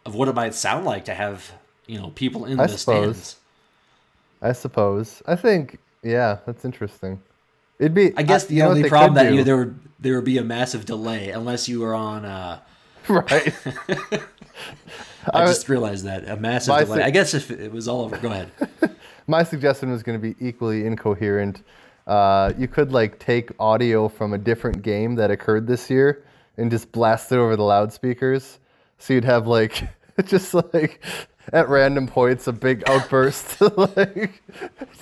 of 0.05 0.13
what 0.15 0.27
it 0.27 0.35
might 0.35 0.53
sound 0.53 0.85
like 0.85 1.05
to 1.05 1.13
have 1.13 1.51
you 1.87 1.99
know 1.99 2.09
people 2.15 2.45
in 2.45 2.59
I 2.59 2.67
the 2.67 2.77
suppose. 2.77 3.17
stands. 3.17 3.35
I 4.41 4.51
suppose. 4.53 5.21
I 5.25 5.35
think. 5.35 5.79
Yeah, 6.03 6.37
that's 6.45 6.65
interesting. 6.65 7.21
It'd 7.79 7.93
be. 7.93 8.13
I 8.15 8.23
guess 8.23 8.45
the 8.45 8.57
know 8.59 8.67
what 8.69 8.77
only 8.77 8.89
problem 8.89 9.13
that 9.15 9.29
do? 9.29 9.35
you 9.35 9.43
there 9.43 9.57
would 9.57 9.79
there 9.99 10.15
would 10.15 10.25
be 10.25 10.37
a 10.37 10.43
massive 10.43 10.85
delay 10.85 11.29
unless 11.29 11.67
you 11.67 11.79
were 11.81 11.95
on. 11.95 12.25
Uh, 12.25 12.59
right. 13.07 13.53
I, 13.89 14.19
I- 15.33 15.45
just 15.45 15.69
realized 15.69 16.05
that 16.05 16.27
a 16.27 16.35
massive 16.37 16.77
delay. 16.85 16.97
thi- 16.99 17.03
I 17.03 17.09
guess 17.09 17.33
if 17.33 17.49
it 17.51 17.71
was 17.71 17.87
all 17.87 18.01
over, 18.03 18.17
go 18.17 18.29
ahead. 18.29 18.51
My 19.27 19.43
suggestion 19.43 19.89
was 19.91 20.03
going 20.03 20.19
to 20.19 20.33
be 20.33 20.35
equally 20.45 20.85
incoherent. 20.85 21.63
Uh, 22.07 22.53
you 22.57 22.67
could 22.67 22.91
like 22.91 23.19
take 23.19 23.49
audio 23.59 24.07
from 24.07 24.33
a 24.33 24.37
different 24.37 24.81
game 24.81 25.15
that 25.15 25.31
occurred 25.31 25.65
this 25.67 25.89
year 25.89 26.23
and 26.57 26.69
just 26.69 26.91
blast 26.91 27.31
it 27.31 27.37
over 27.37 27.55
the 27.55 27.63
loudspeakers. 27.63 28.59
So 28.99 29.13
you'd 29.13 29.25
have 29.25 29.47
like 29.47 29.87
just 30.25 30.53
like 30.53 31.03
at 31.53 31.69
random 31.69 32.07
points 32.07 32.47
a 32.47 32.53
big 32.53 32.83
outburst 32.87 33.59
like 33.77 34.41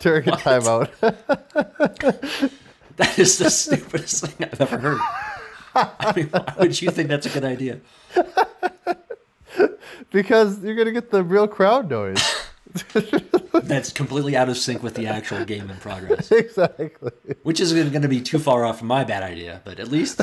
during 0.00 0.28
a 0.28 0.32
timeout. 0.36 0.90
That 2.96 3.18
is 3.18 3.38
the 3.38 3.50
stupidest 3.50 4.26
thing 4.26 4.48
I've 4.52 4.60
ever 4.60 4.78
heard. 4.78 5.00
I 5.74 6.12
mean, 6.16 6.26
why 6.26 6.54
would 6.58 6.82
you 6.82 6.90
think 6.90 7.08
that's 7.08 7.26
a 7.26 7.30
good 7.30 7.44
idea? 7.44 7.80
because 10.10 10.62
you're 10.62 10.74
gonna 10.74 10.92
get 10.92 11.10
the 11.10 11.22
real 11.22 11.46
crowd 11.46 11.88
noise. 11.88 12.22
That's 13.52 13.92
completely 13.92 14.36
out 14.36 14.48
of 14.48 14.56
sync 14.56 14.82
with 14.82 14.94
the 14.94 15.06
actual 15.06 15.44
game 15.44 15.70
in 15.70 15.76
progress, 15.78 16.30
exactly. 16.32 17.10
which 17.42 17.60
isn't 17.60 17.90
going 17.90 18.02
to 18.02 18.08
be 18.08 18.20
too 18.20 18.38
far 18.38 18.64
off 18.64 18.78
from 18.78 18.88
my 18.88 19.04
bad 19.04 19.22
idea. 19.22 19.60
But 19.64 19.78
at 19.80 19.88
least, 19.88 20.20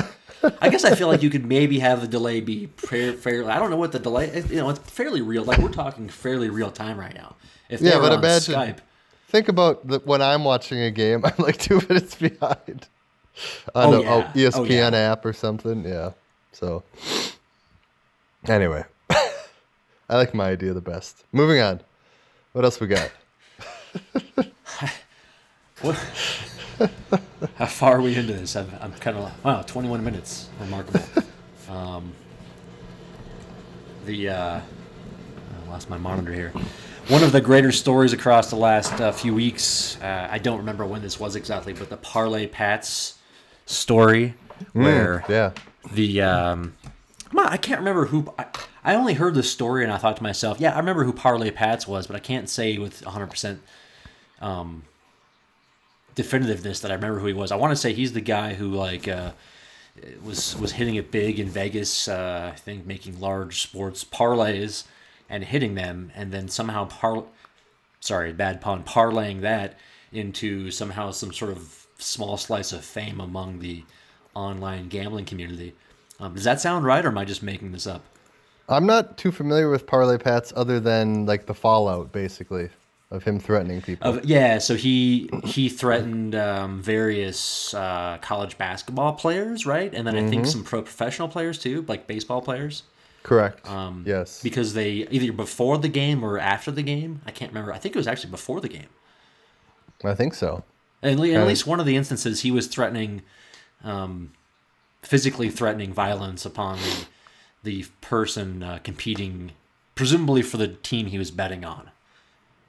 I 0.60 0.68
guess 0.68 0.84
I 0.84 0.94
feel 0.94 1.08
like 1.08 1.22
you 1.22 1.30
could 1.30 1.46
maybe 1.46 1.78
have 1.78 2.00
the 2.00 2.08
delay 2.08 2.40
be 2.40 2.66
fair, 2.76 3.12
fairly. 3.14 3.50
I 3.50 3.58
don't 3.58 3.70
know 3.70 3.76
what 3.76 3.92
the 3.92 3.98
delay. 3.98 4.42
You 4.48 4.56
know, 4.56 4.70
it's 4.70 4.78
fairly 4.90 5.20
real. 5.22 5.44
Like 5.44 5.58
we're 5.58 5.70
talking 5.72 6.08
fairly 6.08 6.50
real 6.50 6.70
time 6.70 6.98
right 6.98 7.14
now. 7.14 7.36
If 7.68 7.80
Yeah, 7.80 7.98
but 8.00 8.12
imagine- 8.12 8.54
Skype, 8.54 8.78
Think 9.28 9.48
about 9.48 9.86
the, 9.86 9.98
when 10.06 10.22
I'm 10.22 10.42
watching 10.42 10.80
a 10.80 10.90
game, 10.90 11.22
I'm 11.24 11.34
like 11.38 11.58
two 11.58 11.82
minutes 11.88 12.14
behind 12.14 12.88
on 13.74 13.94
Oh, 13.94 14.00
a, 14.00 14.02
yeah. 14.02 14.14
a 14.14 14.18
Oh, 14.18 14.24
ESPN 14.64 14.92
yeah. 14.92 15.12
app 15.12 15.24
or 15.26 15.34
something. 15.34 15.84
Yeah. 15.84 16.12
So, 16.52 16.82
anyway, 18.46 18.84
I 19.10 20.16
like 20.16 20.32
my 20.34 20.48
idea 20.48 20.72
the 20.72 20.80
best. 20.80 21.24
Moving 21.32 21.60
on. 21.60 21.80
What 22.52 22.64
else 22.64 22.80
we 22.80 22.86
got? 22.86 23.10
what? 25.80 25.96
How 27.56 27.66
far 27.66 27.96
are 27.98 28.00
we 28.00 28.14
into 28.16 28.32
this? 28.32 28.56
I'm, 28.56 28.70
I'm 28.80 28.92
kind 28.94 29.16
of 29.16 29.24
like, 29.24 29.44
wow, 29.44 29.62
21 29.62 30.02
minutes, 30.04 30.48
remarkable. 30.60 31.00
Um, 31.68 32.14
the 34.06 34.30
uh, 34.30 34.60
I 34.60 35.68
lost 35.68 35.90
my 35.90 35.98
monitor 35.98 36.32
here. 36.32 36.50
One 37.08 37.22
of 37.22 37.30
the 37.32 37.42
greater 37.42 37.72
stories 37.72 38.14
across 38.14 38.48
the 38.48 38.56
last 38.56 38.98
uh, 39.02 39.12
few 39.12 39.34
weeks. 39.34 39.98
Uh, 40.00 40.28
I 40.30 40.38
don't 40.38 40.56
remember 40.56 40.86
when 40.86 41.02
this 41.02 41.20
was 41.20 41.36
exactly, 41.36 41.74
but 41.74 41.90
the 41.90 41.98
Parlay 41.98 42.46
Pats 42.46 43.18
story, 43.66 44.32
where 44.72 45.26
Yeah. 45.28 45.50
the 45.92 46.22
um, 46.22 46.74
I 47.36 47.58
can't 47.58 47.80
remember 47.80 48.06
who. 48.06 48.32
I, 48.38 48.46
I 48.84 48.94
only 48.94 49.14
heard 49.14 49.34
the 49.34 49.42
story 49.42 49.84
and 49.84 49.92
I 49.92 49.98
thought 49.98 50.16
to 50.18 50.22
myself, 50.22 50.60
yeah, 50.60 50.74
I 50.74 50.78
remember 50.78 51.04
who 51.04 51.12
Parlay 51.12 51.50
Pats 51.50 51.86
was, 51.86 52.06
but 52.06 52.16
I 52.16 52.20
can't 52.20 52.48
say 52.48 52.78
with 52.78 53.04
100 53.04 53.26
percent 53.26 53.62
um, 54.40 54.84
definitiveness 56.14 56.80
that 56.82 56.90
I 56.90 56.94
remember 56.94 57.20
who 57.20 57.26
he 57.26 57.32
was. 57.32 57.52
I 57.52 57.56
want 57.56 57.72
to 57.72 57.76
say 57.76 57.92
he's 57.92 58.12
the 58.12 58.20
guy 58.20 58.54
who 58.54 58.70
like 58.70 59.08
uh, 59.08 59.32
was 60.22 60.56
was 60.56 60.72
hitting 60.72 60.96
it 60.96 61.10
big 61.10 61.38
in 61.38 61.48
Vegas. 61.48 62.08
Uh, 62.08 62.52
I 62.52 62.56
think 62.56 62.86
making 62.86 63.20
large 63.20 63.62
sports 63.62 64.04
parlays 64.04 64.84
and 65.28 65.44
hitting 65.44 65.74
them, 65.74 66.10
and 66.14 66.32
then 66.32 66.48
somehow 66.48 66.86
par 66.86 67.24
sorry, 68.00 68.32
bad 68.32 68.60
pun, 68.60 68.84
parlaying 68.84 69.40
that 69.40 69.78
into 70.12 70.70
somehow 70.70 71.10
some 71.10 71.32
sort 71.32 71.50
of 71.50 71.86
small 71.98 72.36
slice 72.36 72.72
of 72.72 72.84
fame 72.84 73.20
among 73.20 73.58
the 73.58 73.84
online 74.34 74.88
gambling 74.88 75.24
community. 75.24 75.74
Um, 76.20 76.34
does 76.34 76.44
that 76.44 76.60
sound 76.60 76.84
right, 76.84 77.04
or 77.04 77.08
am 77.08 77.18
I 77.18 77.24
just 77.24 77.42
making 77.42 77.72
this 77.72 77.86
up? 77.86 78.04
I'm 78.68 78.86
not 78.86 79.16
too 79.16 79.32
familiar 79.32 79.70
with 79.70 79.86
parlay 79.86 80.18
pats 80.18 80.52
other 80.54 80.80
than 80.80 81.26
like 81.26 81.46
the 81.46 81.54
fallout, 81.54 82.12
basically, 82.12 82.68
of 83.10 83.24
him 83.24 83.38
threatening 83.40 83.80
people. 83.80 84.16
Of, 84.16 84.24
yeah, 84.24 84.58
so 84.58 84.74
he 84.74 85.30
he 85.44 85.68
threatened 85.68 86.34
um, 86.34 86.82
various 86.82 87.72
uh, 87.74 88.18
college 88.20 88.58
basketball 88.58 89.14
players, 89.14 89.64
right? 89.64 89.92
And 89.94 90.06
then 90.06 90.16
I 90.16 90.28
think 90.28 90.46
some 90.46 90.64
pro 90.64 90.82
professional 90.82 91.28
players 91.28 91.58
too, 91.58 91.84
like 91.88 92.06
baseball 92.06 92.42
players. 92.42 92.82
Correct. 93.22 93.68
Um, 93.68 94.04
yes. 94.06 94.42
Because 94.42 94.74
they 94.74 95.06
either 95.10 95.32
before 95.32 95.76
the 95.78 95.88
game 95.88 96.24
or 96.24 96.38
after 96.38 96.70
the 96.70 96.82
game. 96.82 97.20
I 97.26 97.30
can't 97.30 97.50
remember. 97.50 97.72
I 97.72 97.78
think 97.78 97.94
it 97.94 97.98
was 97.98 98.06
actually 98.06 98.30
before 98.30 98.60
the 98.60 98.68
game. 98.68 98.86
I 100.04 100.14
think 100.14 100.34
so. 100.34 100.64
And 101.02 101.20
at 101.20 101.24
Kinda- 101.26 101.44
least 101.44 101.66
one 101.66 101.80
of 101.80 101.86
the 101.86 101.96
instances, 101.96 102.40
he 102.40 102.50
was 102.50 102.66
threatening, 102.68 103.22
um, 103.84 104.32
physically 105.02 105.50
threatening 105.50 105.92
violence 105.92 106.46
upon 106.46 106.78
the 106.78 107.06
the 107.62 107.84
person 108.00 108.62
uh, 108.62 108.78
competing, 108.82 109.52
presumably 109.94 110.42
for 110.42 110.56
the 110.56 110.68
team 110.68 111.06
he 111.06 111.18
was 111.18 111.30
betting 111.30 111.64
on 111.64 111.90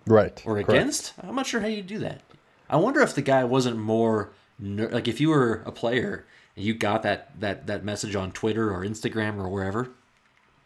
Right. 0.06 0.42
or 0.46 0.56
correct. 0.56 0.70
against. 0.70 1.14
I'm 1.22 1.36
not 1.36 1.46
sure 1.48 1.62
how 1.62 1.68
you 1.68 1.82
do 1.84 2.00
that. 2.00 2.22
I 2.70 2.78
wonder 2.78 3.02
if 3.02 3.14
the 3.16 3.22
guy 3.22 3.44
wasn't 3.44 3.78
more 3.78 4.30
ner- 4.60 4.90
like 4.90 5.08
if 5.08 5.20
you 5.22 5.30
were 5.30 5.62
a 5.66 5.72
player 5.72 6.26
and 6.56 6.66
you 6.66 6.74
got 6.74 7.04
that 7.04 7.40
that 7.40 7.68
that 7.68 7.84
message 7.84 8.16
on 8.16 8.32
Twitter 8.32 8.72
or 8.74 8.84
Instagram 8.86 9.38
or 9.38 9.48
wherever, 9.50 9.90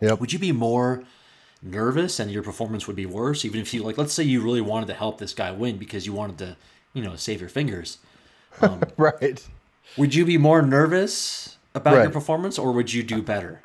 Yep. 0.02 0.20
would 0.20 0.34
you 0.34 0.40
be 0.40 0.52
more 0.52 1.04
nervous 1.62 2.20
and 2.20 2.30
your 2.30 2.44
performance 2.44 2.88
would 2.88 2.96
be 2.98 3.06
worse 3.06 3.46
even 3.46 3.62
if 3.62 3.74
you 3.74 3.82
like 3.84 3.98
let's 3.98 4.12
say 4.12 4.22
you 4.22 4.42
really 4.42 4.60
wanted 4.60 4.86
to 4.88 4.94
help 4.94 5.18
this 5.18 5.34
guy 5.34 5.50
win 5.50 5.78
because 5.78 6.06
you 6.06 6.12
wanted 6.12 6.38
to 6.38 6.58
you 6.94 7.02
know 7.02 7.16
save 7.16 7.40
your 7.40 7.48
fingers 7.50 8.00
right. 8.98 9.48
would 9.96 10.14
you 10.14 10.26
be 10.26 10.38
more 10.38 10.62
nervous 10.62 11.56
about 11.74 11.96
your 12.02 12.10
performance 12.10 12.60
or 12.60 12.74
would 12.74 12.92
you 12.92 13.02
do 13.02 13.22
better 13.22 13.62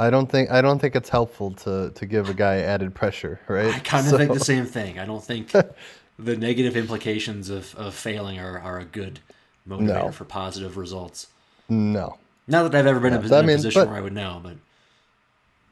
I 0.00 0.10
don't 0.10 0.30
think 0.30 0.50
I 0.50 0.60
don't 0.60 0.78
think 0.78 0.94
it's 0.96 1.08
helpful 1.08 1.50
to 1.64 1.90
to 1.94 2.06
give 2.06 2.28
a 2.28 2.34
guy 2.34 2.58
added 2.58 2.94
pressure, 2.94 3.40
right? 3.48 3.74
i 3.74 3.78
kind 3.80 4.04
of 4.06 4.10
So- 4.10 4.18
think 4.18 4.32
the 4.32 4.40
same 4.44 4.66
thing 4.66 4.98
i 4.98 5.04
don't 5.04 5.22
think 5.24 5.50
the 6.18 6.36
negative 6.36 6.76
implications 6.76 7.50
of, 7.50 7.74
of 7.76 7.94
failing 7.94 8.38
are, 8.38 8.58
are 8.58 8.78
a 8.78 8.84
good 8.84 9.20
motivator 9.68 10.04
No. 10.06 10.10
for 10.12 10.24
positive 10.24 10.76
results 10.76 11.28
No. 11.68 12.16
not 12.46 12.70
that 12.70 12.78
i've 12.78 12.86
ever 12.86 13.00
been 13.00 13.12
in 13.14 13.22
a, 13.22 13.26
in 13.26 13.32
a 13.32 13.42
mean, 13.46 13.56
position 13.56 13.82
but- 13.82 13.88
where 13.88 13.96
i 13.98 14.00
would 14.00 14.12
know 14.14 14.40
but 14.42 14.56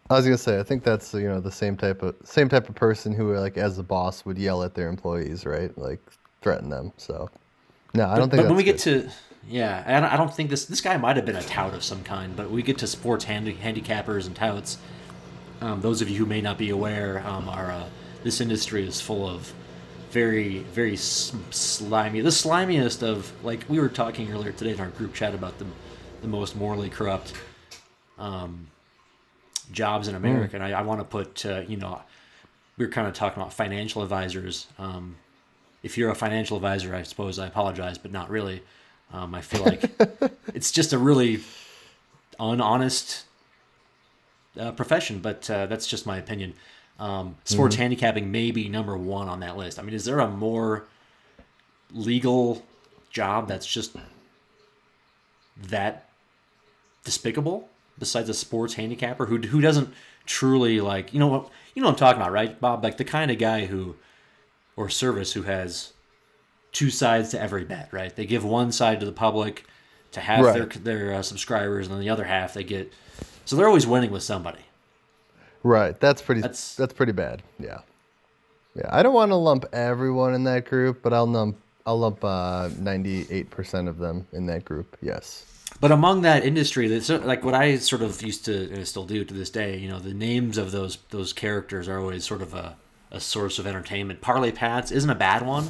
I 0.08 0.14
was 0.14 0.24
gonna 0.24 0.38
say 0.38 0.60
I 0.60 0.62
think 0.62 0.84
that's 0.84 1.12
you 1.14 1.26
know 1.26 1.40
the 1.40 1.50
same 1.50 1.76
type 1.76 2.00
of 2.00 2.14
same 2.22 2.48
type 2.48 2.68
of 2.68 2.76
person 2.76 3.12
who 3.12 3.34
like 3.36 3.58
as 3.58 3.76
the 3.76 3.82
boss 3.82 4.24
would 4.24 4.38
yell 4.38 4.62
at 4.62 4.72
their 4.72 4.88
employees, 4.88 5.44
right? 5.44 5.76
Like 5.76 5.98
threaten 6.42 6.70
them. 6.70 6.92
So 6.96 7.28
no, 7.92 8.06
I 8.08 8.16
don't 8.16 8.30
think. 8.30 8.44
but 8.44 8.46
when 8.46 8.56
we 8.56 8.62
that's 8.70 8.84
get 8.84 9.02
to 9.02 9.10
yeah 9.48 9.82
I 9.86 10.00
don't, 10.00 10.12
I 10.12 10.16
don't 10.16 10.34
think 10.34 10.50
this 10.50 10.64
this 10.66 10.80
guy 10.80 10.96
might 10.96 11.16
have 11.16 11.24
been 11.26 11.36
a 11.36 11.42
tout 11.42 11.74
of 11.74 11.82
some 11.84 12.02
kind 12.02 12.34
but 12.34 12.50
we 12.50 12.62
get 12.62 12.78
to 12.78 12.86
sports 12.86 13.24
handi- 13.24 13.54
handicappers 13.54 14.26
and 14.26 14.34
touts. 14.34 14.78
Um, 15.60 15.80
those 15.80 16.02
of 16.02 16.10
you 16.10 16.18
who 16.18 16.26
may 16.26 16.40
not 16.42 16.58
be 16.58 16.70
aware 16.70 17.22
um, 17.26 17.48
are 17.48 17.70
uh, 17.70 17.84
this 18.22 18.40
industry 18.40 18.86
is 18.86 19.00
full 19.00 19.28
of 19.28 19.52
very 20.10 20.58
very 20.58 20.94
s- 20.94 21.32
slimy 21.50 22.20
the 22.20 22.30
slimiest 22.30 23.02
of 23.02 23.32
like 23.44 23.64
we 23.68 23.78
were 23.78 23.88
talking 23.88 24.30
earlier 24.32 24.52
today 24.52 24.72
in 24.72 24.80
our 24.80 24.88
group 24.88 25.14
chat 25.14 25.34
about 25.34 25.58
the, 25.58 25.66
the 26.22 26.28
most 26.28 26.56
morally 26.56 26.88
corrupt 26.90 27.32
um, 28.18 28.66
jobs 29.72 30.08
in 30.08 30.14
america 30.14 30.54
and 30.54 30.62
i, 30.64 30.70
I 30.72 30.82
want 30.82 31.00
to 31.00 31.04
put 31.04 31.44
uh, 31.44 31.62
you 31.66 31.76
know 31.76 32.00
we 32.78 32.84
are 32.84 32.88
kind 32.88 33.08
of 33.08 33.14
talking 33.14 33.40
about 33.40 33.52
financial 33.52 34.02
advisors. 34.02 34.66
Um, 34.78 35.16
if 35.82 35.96
you're 35.96 36.10
a 36.10 36.14
financial 36.14 36.56
advisor, 36.56 36.94
I 36.94 37.04
suppose 37.04 37.38
I 37.38 37.46
apologize, 37.46 37.96
but 37.96 38.12
not 38.12 38.28
really. 38.28 38.62
Um, 39.12 39.34
I 39.34 39.40
feel 39.40 39.64
like 39.64 39.90
it's 40.54 40.70
just 40.70 40.92
a 40.92 40.98
really 40.98 41.40
unhonest 42.38 43.24
uh, 44.58 44.72
profession, 44.72 45.20
but 45.20 45.48
uh, 45.50 45.66
that's 45.66 45.86
just 45.86 46.06
my 46.06 46.18
opinion. 46.18 46.54
Um, 46.98 47.36
sports 47.44 47.76
handicapping 47.76 48.30
may 48.30 48.50
be 48.50 48.68
number 48.68 48.96
one 48.96 49.28
on 49.28 49.40
that 49.40 49.56
list. 49.56 49.78
I 49.78 49.82
mean, 49.82 49.94
is 49.94 50.04
there 50.04 50.18
a 50.18 50.28
more 50.28 50.84
legal 51.92 52.64
job 53.10 53.48
that's 53.48 53.66
just 53.66 53.96
that 55.68 56.08
despicable 57.04 57.68
besides 57.98 58.28
a 58.28 58.34
sports 58.34 58.74
handicapper 58.74 59.26
who 59.26 59.38
who 59.38 59.60
doesn't 59.60 59.92
truly 60.26 60.80
like 60.80 61.14
you 61.14 61.20
know 61.20 61.28
what 61.28 61.48
you 61.74 61.80
know 61.82 61.88
what 61.88 61.94
I'm 61.94 61.98
talking 61.98 62.20
about, 62.20 62.32
right, 62.32 62.60
Bob? 62.60 62.82
Like 62.82 62.96
the 62.96 63.04
kind 63.04 63.30
of 63.30 63.38
guy 63.38 63.66
who 63.66 63.96
or 64.76 64.88
service 64.88 65.32
who 65.32 65.42
has 65.42 65.92
two 66.76 66.90
sides 66.90 67.30
to 67.30 67.40
every 67.40 67.64
bet, 67.64 67.88
right? 67.90 68.14
They 68.14 68.26
give 68.26 68.44
one 68.44 68.70
side 68.70 69.00
to 69.00 69.06
the 69.06 69.12
public 69.12 69.64
to 70.12 70.20
have 70.20 70.44
Right. 70.44 70.54
their 70.54 70.66
their 71.06 71.14
uh, 71.14 71.22
subscribers, 71.22 71.86
and 71.86 71.94
then 71.94 72.00
the 72.02 72.10
other 72.10 72.24
half 72.24 72.52
they 72.52 72.64
get. 72.64 72.92
So 73.46 73.56
they're 73.56 73.66
always 73.68 73.86
winning 73.86 74.10
with 74.10 74.22
somebody. 74.22 74.60
right. 75.62 75.98
That's 75.98 76.20
pretty. 76.22 76.42
That's- 76.42 76.74
That's, 76.76 76.92
pretty 76.92 77.12
bad. 77.12 77.42
Yeah. 77.58 77.80
Yeah. 78.74 78.88
I 78.90 79.02
don't 79.02 79.14
want 79.14 79.30
to 79.30 79.36
lump 79.36 79.64
everyone 79.72 80.34
in 80.34 80.44
that 80.44 80.66
group, 80.66 81.02
but 81.02 81.12
I'll 81.14 81.26
lump 81.26 81.56
I'll 81.86 81.98
lump 81.98 82.22
uh, 82.24 82.68
98% 82.70 83.88
of 83.88 83.98
them 83.98 84.26
in 84.32 84.46
that 84.46 84.64
group. 84.64 84.96
Yes. 85.00 85.44
But 85.80 85.92
among 85.92 86.22
that 86.22 86.44
industry, 86.44 86.88
that's 86.88 87.08
like 87.08 87.44
what 87.44 87.54
I 87.54 87.76
sort 87.78 88.02
of 88.02 88.20
used 88.22 88.44
to 88.46 88.72
and 88.72 88.86
still 88.86 89.04
do 89.06 89.24
to 89.24 89.32
this 89.34 89.50
day. 89.50 89.78
You 89.78 89.88
know, 89.88 89.98
the 90.00 90.14
names 90.14 90.58
of 90.58 90.72
those 90.72 90.98
those 91.10 91.32
characters 91.32 91.88
are 91.88 91.98
always 92.00 92.24
sort 92.24 92.42
of 92.42 92.52
a, 92.54 92.76
a 93.10 93.20
source 93.20 93.58
of 93.58 93.66
entertainment. 93.66 94.20
Parlay 94.20 94.50
Pats 94.52 94.90
isn't 94.90 95.10
a 95.10 95.14
bad 95.14 95.46
one, 95.46 95.68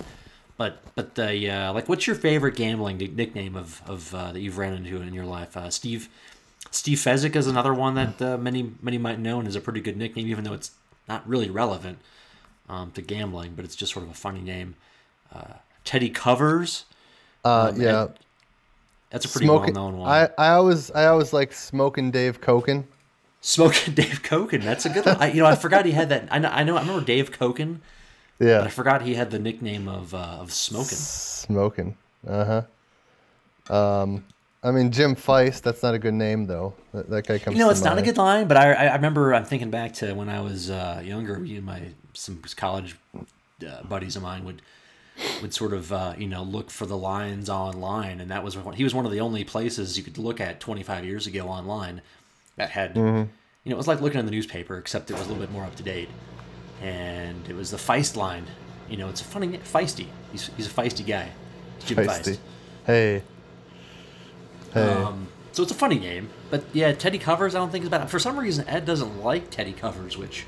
but 0.56 0.82
but 0.94 1.14
the 1.14 1.50
uh, 1.50 1.72
like, 1.72 1.88
what's 1.88 2.06
your 2.06 2.16
favorite 2.16 2.56
gambling 2.56 2.98
nickname 2.98 3.56
of 3.56 3.82
of 3.86 4.14
uh, 4.14 4.32
that 4.32 4.40
you've 4.40 4.58
ran 4.58 4.72
into 4.74 5.00
in 5.00 5.12
your 5.14 5.24
life? 5.26 5.56
Uh, 5.56 5.70
Steve 5.70 6.08
Steve 6.70 6.98
Fezzik 6.98 7.36
is 7.36 7.46
another 7.46 7.72
one 7.74 7.94
that 7.94 8.20
uh, 8.22 8.36
many 8.38 8.72
many 8.82 8.98
might 8.98 9.18
know 9.20 9.38
and 9.38 9.48
is 9.48 9.56
a 9.56 9.60
pretty 9.60 9.80
good 9.80 9.96
nickname, 9.96 10.26
even 10.28 10.44
though 10.44 10.52
it's 10.54 10.72
not 11.08 11.26
really 11.28 11.50
relevant 11.50 11.98
um, 12.68 12.90
to 12.92 13.02
gambling, 13.02 13.52
but 13.54 13.64
it's 13.64 13.76
just 13.76 13.92
sort 13.92 14.04
of 14.04 14.10
a 14.10 14.14
funny 14.14 14.40
name. 14.40 14.74
Uh, 15.32 15.54
Teddy 15.84 16.10
Covers. 16.10 16.84
Uh, 17.44 17.70
Um, 17.74 17.80
yeah. 17.80 18.06
That's 19.10 19.24
a 19.24 19.28
pretty 19.28 19.46
Smoking. 19.46 19.74
well 19.74 19.90
known 19.92 19.98
one. 20.00 20.10
I, 20.10 20.28
I 20.36 20.48
always 20.50 20.90
I 20.90 21.06
always 21.06 21.32
like 21.32 21.52
smoking 21.52 22.10
Dave 22.10 22.40
Cokin. 22.40 22.84
Smoking 23.40 23.94
Dave 24.00 24.20
Cokin. 24.22 24.62
That's 24.62 24.84
a 24.84 24.88
good 24.90 25.06
one. 25.06 25.16
I, 25.20 25.30
you 25.30 25.40
know, 25.42 25.46
I 25.46 25.54
forgot 25.54 25.86
he 25.86 25.92
had 25.92 26.08
that. 26.08 26.26
I 26.30 26.40
know. 26.40 26.48
I 26.48 26.64
know. 26.64 26.76
I 26.76 26.80
remember 26.80 27.04
Dave 27.04 27.30
Cokin, 27.30 27.78
but 28.38 28.66
I 28.66 28.68
forgot 28.68 29.02
he 29.02 29.14
had 29.14 29.30
the 29.30 29.38
nickname 29.38 29.88
of 29.88 30.14
uh, 30.14 30.38
of 30.40 30.52
Smoking. 30.52 30.98
Smoking. 30.98 31.96
Uh 32.26 32.62
huh. 33.68 33.74
Um, 33.74 34.24
I 34.62 34.70
mean 34.70 34.90
Jim 34.90 35.14
Feist. 35.16 35.62
That's 35.62 35.82
not 35.82 35.94
a 35.94 35.98
good 35.98 36.14
name 36.14 36.46
though. 36.46 36.74
That, 36.92 37.08
that 37.10 37.26
guy 37.26 37.38
comes. 37.38 37.56
You 37.56 37.64
know, 37.64 37.70
it's 37.70 37.82
not 37.82 37.98
a 37.98 38.02
good 38.02 38.16
line, 38.16 38.46
but 38.48 38.56
I, 38.56 38.72
I 38.72 38.94
remember 38.94 39.34
I'm 39.34 39.44
thinking 39.44 39.70
back 39.70 39.94
to 39.94 40.12
when 40.14 40.28
I 40.28 40.40
was 40.40 40.70
uh, 40.70 41.02
younger. 41.04 41.34
And 41.36 41.62
my 41.64 41.82
some 42.12 42.42
college 42.56 42.96
uh, 43.66 43.82
buddies 43.84 44.16
of 44.16 44.22
mine 44.22 44.44
would 44.44 44.62
would 45.40 45.54
sort 45.54 45.72
of 45.72 45.92
uh, 45.92 46.14
you 46.18 46.26
know 46.26 46.42
look 46.42 46.70
for 46.70 46.86
the 46.86 46.96
lines 46.96 47.48
online, 47.48 48.20
and 48.20 48.30
that 48.30 48.44
was 48.44 48.56
one, 48.56 48.74
he 48.74 48.84
was 48.84 48.94
one 48.94 49.06
of 49.06 49.12
the 49.12 49.20
only 49.20 49.44
places 49.44 49.96
you 49.96 50.04
could 50.04 50.18
look 50.18 50.40
at 50.40 50.60
25 50.60 51.04
years 51.04 51.26
ago 51.26 51.48
online 51.48 52.02
that 52.56 52.70
had 52.70 52.94
Mm-hmm. 52.94 53.30
you 53.64 53.70
know 53.70 53.74
it 53.74 53.76
was 53.76 53.88
like 53.88 54.00
looking 54.00 54.20
in 54.20 54.26
the 54.26 54.32
newspaper, 54.32 54.76
except 54.78 55.10
it 55.10 55.14
was 55.14 55.22
a 55.26 55.28
little 55.28 55.40
bit 55.42 55.52
more 55.52 55.64
up 55.64 55.74
to 55.76 55.82
date, 55.82 56.08
and 56.82 57.48
it 57.48 57.54
was 57.54 57.70
the 57.70 57.76
Feist 57.76 58.16
line. 58.16 58.46
You 58.88 58.96
know, 58.96 59.08
it's 59.08 59.20
a 59.20 59.24
funny 59.24 59.58
feisty. 59.58 60.06
He's 60.30 60.50
he's 60.56 60.66
a 60.66 60.70
feisty 60.70 61.04
guy. 61.04 61.30
Jim 61.84 61.98
Feisty. 61.98 62.06
Feist. 62.06 62.38
Hey. 62.86 63.22
Hey. 64.72 64.88
Um, 64.88 65.28
so 65.52 65.62
it's 65.62 65.72
a 65.72 65.76
funny 65.76 65.98
game, 65.98 66.28
but 66.50 66.64
yeah, 66.74 66.92
Teddy 66.92 67.18
Covers 67.18 67.54
I 67.54 67.58
don't 67.58 67.72
think 67.72 67.84
is 67.84 67.88
bad. 67.88 68.10
For 68.10 68.18
some 68.18 68.38
reason, 68.38 68.68
Ed 68.68 68.84
doesn't 68.84 69.22
like 69.22 69.50
Teddy 69.50 69.72
Covers. 69.72 70.18
Which 70.18 70.44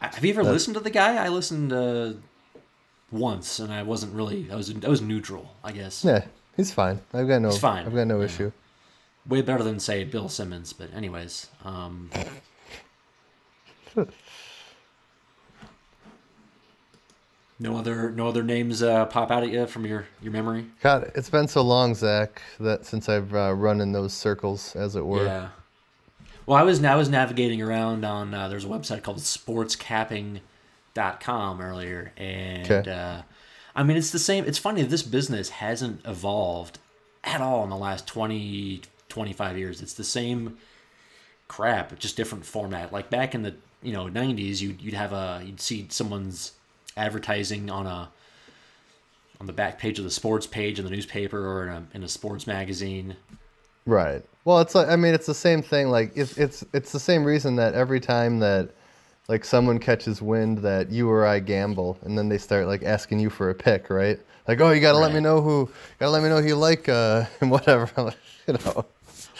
have 0.00 0.24
you 0.24 0.30
ever 0.30 0.44
listened 0.44 0.74
to 0.74 0.80
the 0.80 0.90
guy? 0.90 1.16
I 1.16 1.28
listened 1.28 1.72
uh, 1.72 2.12
once, 3.10 3.58
and 3.58 3.72
I 3.72 3.82
wasn't 3.82 4.14
really. 4.14 4.48
I 4.50 4.54
was 4.54 4.72
I 4.84 4.88
was 4.88 5.02
neutral, 5.02 5.54
I 5.64 5.72
guess. 5.72 6.04
yeah, 6.04 6.24
he's 6.56 6.72
fine. 6.72 7.00
I've 7.12 7.26
got 7.26 7.42
no. 7.42 7.50
He's 7.50 7.58
fine, 7.58 7.84
I've 7.84 7.94
got 7.94 8.06
no 8.06 8.20
yeah. 8.20 8.26
issue. 8.26 8.52
Way 9.26 9.42
better 9.42 9.64
than 9.64 9.80
say 9.80 10.04
Bill 10.04 10.28
Simmons. 10.28 10.72
But 10.72 10.94
anyways, 10.94 11.48
um, 11.64 12.08
no 17.62 17.76
other 17.76 18.10
no 18.10 18.26
other 18.28 18.42
names 18.42 18.82
uh, 18.82 19.06
pop 19.06 19.30
out 19.30 19.42
at 19.44 19.48
you 19.50 19.66
from 19.66 19.86
your 19.86 20.06
your 20.20 20.32
memory. 20.32 20.66
God, 20.82 21.10
it's 21.14 21.30
been 21.30 21.48
so 21.48 21.62
long, 21.62 21.94
Zach, 21.94 22.42
that 22.60 22.84
since 22.84 23.08
I've 23.08 23.32
uh, 23.34 23.54
run 23.54 23.80
in 23.80 23.92
those 23.92 24.12
circles, 24.12 24.76
as 24.76 24.96
it 24.96 25.06
were. 25.06 25.24
Yeah. 25.24 25.48
Well, 26.44 26.58
I 26.58 26.62
was 26.62 26.82
I 26.84 26.96
was 26.96 27.08
navigating 27.08 27.62
around 27.62 28.04
on 28.04 28.34
uh, 28.34 28.48
there's 28.48 28.64
a 28.64 28.68
website 28.68 29.02
called 29.04 29.18
sportscapping.com 29.18 31.60
earlier, 31.60 32.12
and 32.16 32.70
Okay. 32.70 32.90
uh, 32.90 33.22
I 33.76 33.82
mean 33.82 33.96
it's 33.96 34.10
the 34.10 34.18
same. 34.18 34.44
It's 34.44 34.58
funny 34.58 34.82
this 34.82 35.02
business 35.02 35.50
hasn't 35.50 36.00
evolved 36.04 36.78
at 37.24 37.40
all 37.40 37.62
in 37.64 37.70
the 37.70 37.76
last 37.76 38.06
20, 38.08 38.82
25 39.08 39.56
years. 39.56 39.80
It's 39.80 39.94
the 39.94 40.04
same 40.04 40.58
crap, 41.48 41.98
just 41.98 42.16
different 42.16 42.44
format. 42.44 42.92
Like 42.92 43.08
back 43.08 43.34
in 43.34 43.42
the 43.42 43.54
you 43.82 43.92
know 43.92 44.06
'90s, 44.06 44.60
you'd 44.60 44.82
you'd 44.82 44.94
have 44.94 45.12
a 45.12 45.42
you'd 45.44 45.60
see 45.60 45.86
someone's 45.90 46.52
advertising 46.96 47.70
on 47.70 47.86
a 47.86 48.08
on 49.40 49.46
the 49.46 49.52
back 49.52 49.78
page 49.78 49.98
of 49.98 50.04
the 50.04 50.10
sports 50.10 50.46
page 50.46 50.78
in 50.78 50.84
the 50.84 50.90
newspaper 50.90 51.44
or 51.44 51.64
in 51.64 51.68
a, 51.70 51.86
in 51.94 52.04
a 52.04 52.08
sports 52.08 52.46
magazine. 52.46 53.16
Right. 53.86 54.22
Well, 54.44 54.60
it's 54.60 54.74
like 54.74 54.88
I 54.88 54.96
mean, 54.96 55.14
it's 55.14 55.26
the 55.26 55.34
same 55.34 55.62
thing. 55.62 55.88
Like 55.88 56.12
it's 56.14 56.38
it's 56.38 56.64
it's 56.72 56.92
the 56.92 57.00
same 57.00 57.24
reason 57.24 57.56
that 57.56 57.74
every 57.74 58.00
time 58.00 58.38
that 58.40 58.70
like 59.28 59.44
someone 59.44 59.78
catches 59.78 60.22
wind 60.22 60.58
that 60.58 60.90
you 60.90 61.10
or 61.10 61.26
I 61.26 61.38
gamble, 61.38 61.98
and 62.02 62.16
then 62.16 62.28
they 62.28 62.38
start 62.38 62.66
like 62.66 62.82
asking 62.82 63.20
you 63.20 63.30
for 63.30 63.50
a 63.50 63.54
pick, 63.54 63.90
right? 63.90 64.18
Like, 64.46 64.60
oh, 64.60 64.70
you 64.70 64.80
gotta 64.80 64.98
let 64.98 65.12
me 65.12 65.20
know 65.20 65.40
who, 65.40 65.70
gotta 65.98 66.10
let 66.10 66.22
me 66.22 66.28
know 66.28 66.40
who 66.40 66.48
you 66.48 66.56
like, 66.56 66.88
uh, 66.88 67.24
and 67.40 67.50
whatever. 67.50 68.12
You 68.48 68.54
know. 68.54 68.84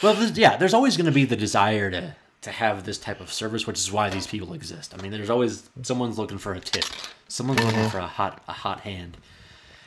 Well, 0.01 0.15
yeah, 0.29 0.55
there's 0.55 0.73
always 0.73 0.95
going 0.95 1.07
to 1.07 1.11
be 1.11 1.25
the 1.25 1.35
desire 1.35 1.91
to 1.91 2.15
to 2.43 2.51
have 2.51 2.83
this 2.83 2.97
type 2.97 3.19
of 3.19 3.31
service, 3.31 3.65
which 3.65 3.79
is 3.79 3.91
why 3.91 4.09
these 4.09 4.27
people 4.27 4.53
exist. 4.53 4.93
I 4.97 5.01
mean, 5.01 5.11
there's 5.11 5.29
always 5.29 5.69
someone's 5.81 6.17
looking 6.17 6.37
for 6.37 6.53
a 6.53 6.59
tip, 6.59 6.85
someone's 7.27 7.63
looking 7.63 7.89
for 7.89 7.99
a 7.99 8.07
hot 8.07 8.43
a 8.47 8.53
hot 8.53 8.81
hand. 8.81 9.17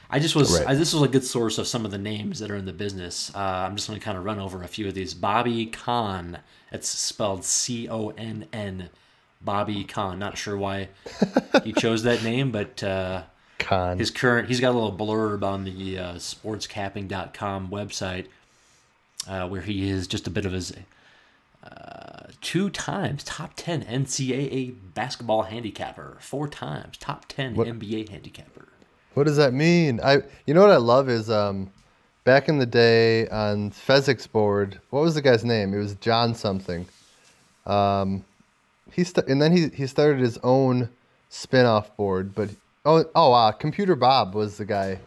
I 0.08 0.18
just 0.20 0.36
was 0.36 0.58
Right. 0.58 0.68
I, 0.68 0.74
this 0.74 0.92
was 0.92 1.02
a 1.02 1.08
good 1.08 1.24
source 1.24 1.58
of 1.58 1.66
some 1.66 1.84
of 1.84 1.90
the 1.90 1.98
names 1.98 2.38
that 2.38 2.50
are 2.50 2.56
in 2.56 2.64
the 2.64 2.72
business. 2.72 3.32
Uh, 3.34 3.38
I'm 3.38 3.74
just 3.74 3.88
going 3.88 3.98
to 3.98 4.04
kind 4.04 4.16
of 4.16 4.24
run 4.24 4.38
over 4.38 4.62
a 4.62 4.68
few 4.68 4.86
of 4.86 4.94
these. 4.94 5.14
Bobby 5.14 5.66
Conn, 5.66 6.38
it's 6.70 6.88
spelled 6.88 7.44
C 7.44 7.88
O 7.88 8.10
N 8.10 8.46
N. 8.52 8.90
Bobby 9.40 9.84
Conn. 9.84 10.18
Not 10.18 10.38
sure 10.38 10.56
why 10.56 10.88
he 11.64 11.72
chose 11.76 12.04
that 12.04 12.22
name, 12.22 12.52
but 12.52 12.82
uh, 12.82 13.22
his 13.98 14.10
current 14.10 14.48
he's 14.48 14.60
got 14.60 14.70
a 14.70 14.78
little 14.78 14.96
blurb 14.96 15.42
on 15.42 15.64
the 15.64 15.98
uh, 15.98 16.14
sportscapping.com 16.14 17.68
website 17.68 18.26
uh, 19.28 19.48
where 19.48 19.60
he 19.62 19.88
is 19.88 20.06
just 20.06 20.26
a 20.26 20.30
bit 20.30 20.46
of 20.46 20.52
his 20.52 20.72
uh, 21.70 22.26
two 22.40 22.70
times 22.70 23.24
top 23.24 23.52
10 23.56 23.82
ncaa 23.84 24.74
basketball 24.94 25.42
handicapper 25.42 26.16
four 26.20 26.46
times 26.48 26.96
top 26.98 27.26
10 27.28 27.54
What- 27.56 27.68
nba 27.68 28.08
handicapper 28.08 28.68
What 29.14 29.24
does 29.26 29.36
that 29.38 29.52
mean? 29.54 30.00
I 30.04 30.22
you 30.46 30.54
know 30.54 30.60
what 30.60 30.70
I 30.70 30.76
love 30.76 31.08
is 31.08 31.30
um 31.30 31.70
back 32.24 32.48
in 32.48 32.58
the 32.58 32.66
day 32.66 33.28
on 33.28 33.70
Fezzik's 33.70 34.26
board, 34.26 34.80
what 34.90 35.00
was 35.02 35.14
the 35.14 35.22
guy's 35.22 35.44
name? 35.44 35.72
It 35.74 35.78
was 35.78 35.94
John 35.96 36.34
something. 36.34 36.86
Um 37.66 38.24
he 38.92 39.04
st- 39.04 39.26
and 39.28 39.40
then 39.42 39.52
he 39.56 39.68
he 39.68 39.86
started 39.86 40.20
his 40.20 40.38
own 40.42 40.88
spin-off 41.28 41.96
board, 41.96 42.34
but 42.34 42.50
oh 42.84 43.04
oh 43.14 43.32
uh, 43.32 43.52
Computer 43.52 43.96
Bob 43.96 44.34
was 44.34 44.58
the 44.58 44.64
guy 44.64 44.98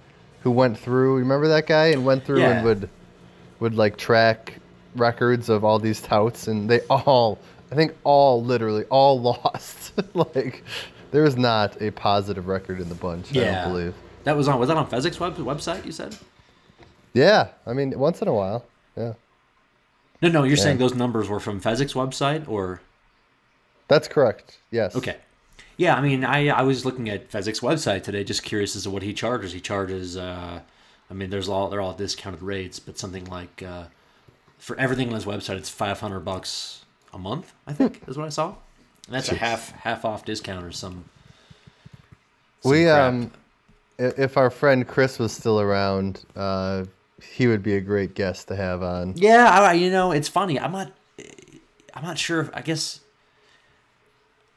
who 0.43 0.51
went 0.51 0.77
through, 0.77 1.17
remember 1.17 1.47
that 1.49 1.67
guy 1.67 1.87
and 1.87 2.05
went 2.05 2.25
through 2.25 2.39
Yeah. 2.39 2.51
and 2.57 2.65
would 2.65 2.89
would 3.59 3.75
like 3.75 3.95
track 3.97 4.59
records 4.95 5.49
of 5.49 5.63
all 5.63 5.79
these 5.79 6.01
touts 6.01 6.47
and 6.47 6.69
they 6.69 6.79
all 6.89 7.37
I 7.71 7.75
think 7.75 7.95
all 8.03 8.43
literally 8.43 8.83
all 8.85 9.19
lost. 9.31 9.93
like 10.15 10.63
there 11.11 11.23
was 11.23 11.35
not 11.37 11.81
a 11.81 11.91
positive 11.91 12.47
record 12.47 12.79
in 12.79 12.89
the 12.89 12.95
bunch, 12.95 13.31
I 13.35 13.39
Yeah. 13.39 13.63
don't 13.63 13.73
believe. 13.73 13.93
that 14.23 14.35
was 14.37 14.47
on 14.47 14.59
was 14.59 14.67
that 14.69 14.77
on 14.77 14.87
Fezzik's 14.89 15.19
web, 15.19 15.35
website 15.37 15.85
you 15.85 15.91
said 15.91 16.15
Yeah, 17.13 17.49
I 17.65 17.73
mean, 17.73 17.97
once 17.97 18.21
in 18.21 18.27
a 18.27 18.33
while. 18.33 18.65
Yeah, 18.97 19.13
no 20.21 20.29
no 20.29 20.43
you're 20.43 20.57
saying 20.57 20.77
those 20.79 20.95
numbers 20.95 21.29
were 21.29 21.39
from 21.39 21.61
Fezzik's 21.61 21.93
website 21.93 22.47
or 22.49 22.81
that's 23.87 24.07
correct. 24.07 24.59
Yes. 24.71 24.95
Okay. 24.95 25.15
Yeah, 25.77 25.95
I 25.95 26.01
mean, 26.01 26.23
I 26.25 26.49
I 26.49 26.61
was 26.63 26.85
looking 26.85 27.09
at 27.09 27.31
Fezzik's 27.31 27.61
website 27.61 28.03
today, 28.03 28.23
just 28.23 28.43
curious 28.43 28.75
as 28.75 28.83
to 28.83 28.89
what 28.89 29.01
he 29.01 29.13
charges. 29.13 29.53
He 29.53 29.59
charges, 29.61 30.17
uh, 30.17 30.59
I 31.09 31.13
mean, 31.13 31.29
there's 31.29 31.47
all 31.49 31.69
they're 31.69 31.81
all 31.81 31.93
discounted 31.93 32.41
rates, 32.43 32.79
but 32.79 32.99
something 32.99 33.25
like 33.25 33.63
uh, 33.63 33.85
for 34.59 34.77
everything 34.79 35.07
on 35.07 35.15
his 35.15 35.25
website, 35.25 35.57
it's 35.57 35.69
five 35.69 35.99
hundred 35.99 36.19
bucks 36.21 36.85
a 37.13 37.17
month. 37.17 37.53
I 37.65 37.73
think 37.73 38.01
is 38.07 38.17
what 38.17 38.27
I 38.27 38.29
saw. 38.29 38.55
And 39.07 39.15
that's 39.15 39.31
a 39.31 39.35
half 39.35 39.71
half 39.71 40.05
off 40.05 40.23
discount 40.25 40.63
or 40.63 40.71
some. 40.71 41.05
some 42.61 42.71
We 42.71 42.83
crap. 42.83 43.09
um, 43.13 43.31
if 43.97 44.37
our 44.37 44.49
friend 44.51 44.87
Chris 44.87 45.17
was 45.17 45.31
still 45.31 45.59
around, 45.59 46.23
uh, 46.35 46.85
he 47.21 47.47
would 47.47 47.63
be 47.63 47.75
a 47.75 47.81
great 47.81 48.13
guest 48.13 48.47
to 48.49 48.55
have 48.55 48.83
on. 48.83 49.13
Yeah, 49.17 49.49
I, 49.49 49.73
you 49.73 49.89
know, 49.89 50.11
it's 50.11 50.27
funny. 50.27 50.59
I'm 50.59 50.71
not. 50.71 50.91
I'm 51.95 52.03
not 52.03 52.17
sure. 52.17 52.41
If, 52.41 52.49
I 52.53 52.61
guess. 52.61 52.99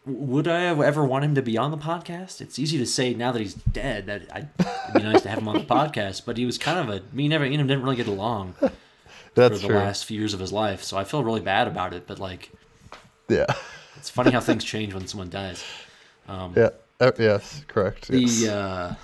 Would 0.04 0.48
I 0.48 0.64
ever 0.64 1.04
want 1.04 1.24
him 1.24 1.36
to 1.36 1.42
be 1.42 1.56
on 1.56 1.70
the 1.70 1.76
podcast? 1.78 2.40
It's 2.40 2.58
easy 2.58 2.76
to 2.78 2.86
say 2.86 3.14
now 3.14 3.30
that 3.30 3.38
he's 3.38 3.54
dead 3.54 4.06
that 4.06 4.22
I'd, 4.34 4.48
it'd 4.58 4.94
be 4.94 5.02
nice 5.04 5.22
to 5.22 5.28
have 5.28 5.38
him 5.38 5.46
on 5.46 5.54
the 5.54 5.64
podcast. 5.64 6.24
But 6.26 6.36
he 6.36 6.44
was 6.44 6.58
kind 6.58 6.78
of 6.80 6.88
a 6.88 7.02
me 7.14 7.28
never 7.28 7.44
me 7.44 7.52
and 7.54 7.60
him 7.60 7.66
didn't 7.68 7.84
really 7.84 7.94
get 7.96 8.08
along 8.08 8.54
That's 9.34 9.56
for 9.56 9.62
the 9.62 9.68
true. 9.68 9.76
last 9.76 10.04
few 10.04 10.18
years 10.18 10.34
of 10.34 10.40
his 10.40 10.52
life. 10.52 10.82
So 10.82 10.96
I 10.96 11.04
feel 11.04 11.24
really 11.24 11.40
bad 11.40 11.66
about 11.68 11.94
it. 11.94 12.06
But 12.06 12.18
like, 12.18 12.50
Yeah. 13.28 13.46
it's 13.96 14.10
funny 14.10 14.30
how 14.30 14.40
things 14.48 14.64
change 14.64 14.94
when 14.94 15.06
someone 15.06 15.30
dies. 15.30 15.64
Yeah. 16.28 16.70
Uh, 17.00 17.12
yes. 17.18 17.64
Correct. 17.68 18.08
the 18.08 18.20
yes. 18.20 18.46
uh, 18.48 18.94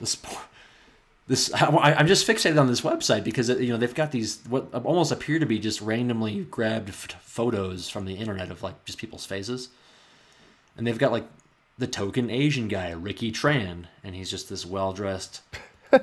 the 0.00 0.06
sport. 0.06 0.38
This 1.26 1.52
I, 1.54 1.94
I'm 1.94 2.06
just 2.06 2.26
fixated 2.26 2.60
on 2.60 2.66
this 2.66 2.82
website 2.82 3.24
because 3.24 3.48
you 3.48 3.68
know 3.68 3.78
they've 3.78 3.94
got 3.94 4.10
these 4.12 4.40
what 4.48 4.68
almost 4.74 5.10
appear 5.10 5.38
to 5.38 5.46
be 5.46 5.58
just 5.58 5.80
randomly 5.80 6.44
grabbed 6.44 6.90
f- 6.90 7.16
photos 7.22 7.88
from 7.88 8.04
the 8.04 8.14
internet 8.16 8.50
of 8.50 8.62
like 8.62 8.84
just 8.84 8.98
people's 8.98 9.24
faces, 9.24 9.70
and 10.76 10.86
they've 10.86 10.98
got 10.98 11.12
like 11.12 11.24
the 11.78 11.86
token 11.86 12.28
Asian 12.28 12.68
guy 12.68 12.90
Ricky 12.90 13.32
Tran, 13.32 13.86
and 14.02 14.14
he's 14.14 14.30
just 14.30 14.50
this 14.50 14.66
well 14.66 14.92
dressed 14.92 15.40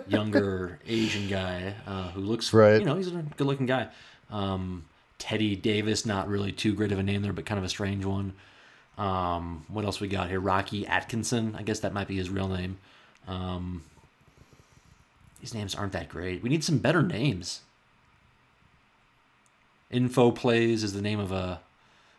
younger 0.07 0.79
Asian 0.87 1.27
guy 1.27 1.73
uh, 1.87 2.09
who 2.11 2.21
looks, 2.21 2.53
Right. 2.53 2.79
you 2.79 2.85
know, 2.85 2.95
he's 2.95 3.07
a 3.07 3.23
good-looking 3.37 3.65
guy. 3.65 3.87
Um, 4.29 4.85
Teddy 5.17 5.55
Davis, 5.55 6.05
not 6.05 6.27
really 6.27 6.51
too 6.51 6.73
great 6.73 6.91
of 6.91 6.99
a 6.99 7.03
name 7.03 7.21
there, 7.21 7.33
but 7.33 7.45
kind 7.45 7.59
of 7.59 7.63
a 7.65 7.69
strange 7.69 8.05
one. 8.05 8.33
Um, 8.97 9.65
what 9.67 9.85
else 9.85 9.99
we 9.99 10.07
got 10.07 10.29
here? 10.29 10.39
Rocky 10.39 10.85
Atkinson. 10.87 11.55
I 11.57 11.63
guess 11.63 11.79
that 11.79 11.93
might 11.93 12.07
be 12.07 12.15
his 12.17 12.29
real 12.29 12.47
name. 12.47 12.77
Um, 13.27 13.83
these 15.39 15.53
names 15.53 15.75
aren't 15.75 15.93
that 15.93 16.09
great. 16.09 16.43
We 16.43 16.49
need 16.49 16.63
some 16.63 16.77
better 16.79 17.01
names. 17.01 17.61
Info 19.89 20.31
Plays 20.31 20.83
is 20.83 20.93
the 20.93 21.01
name 21.01 21.19
of 21.19 21.31
a 21.31 21.59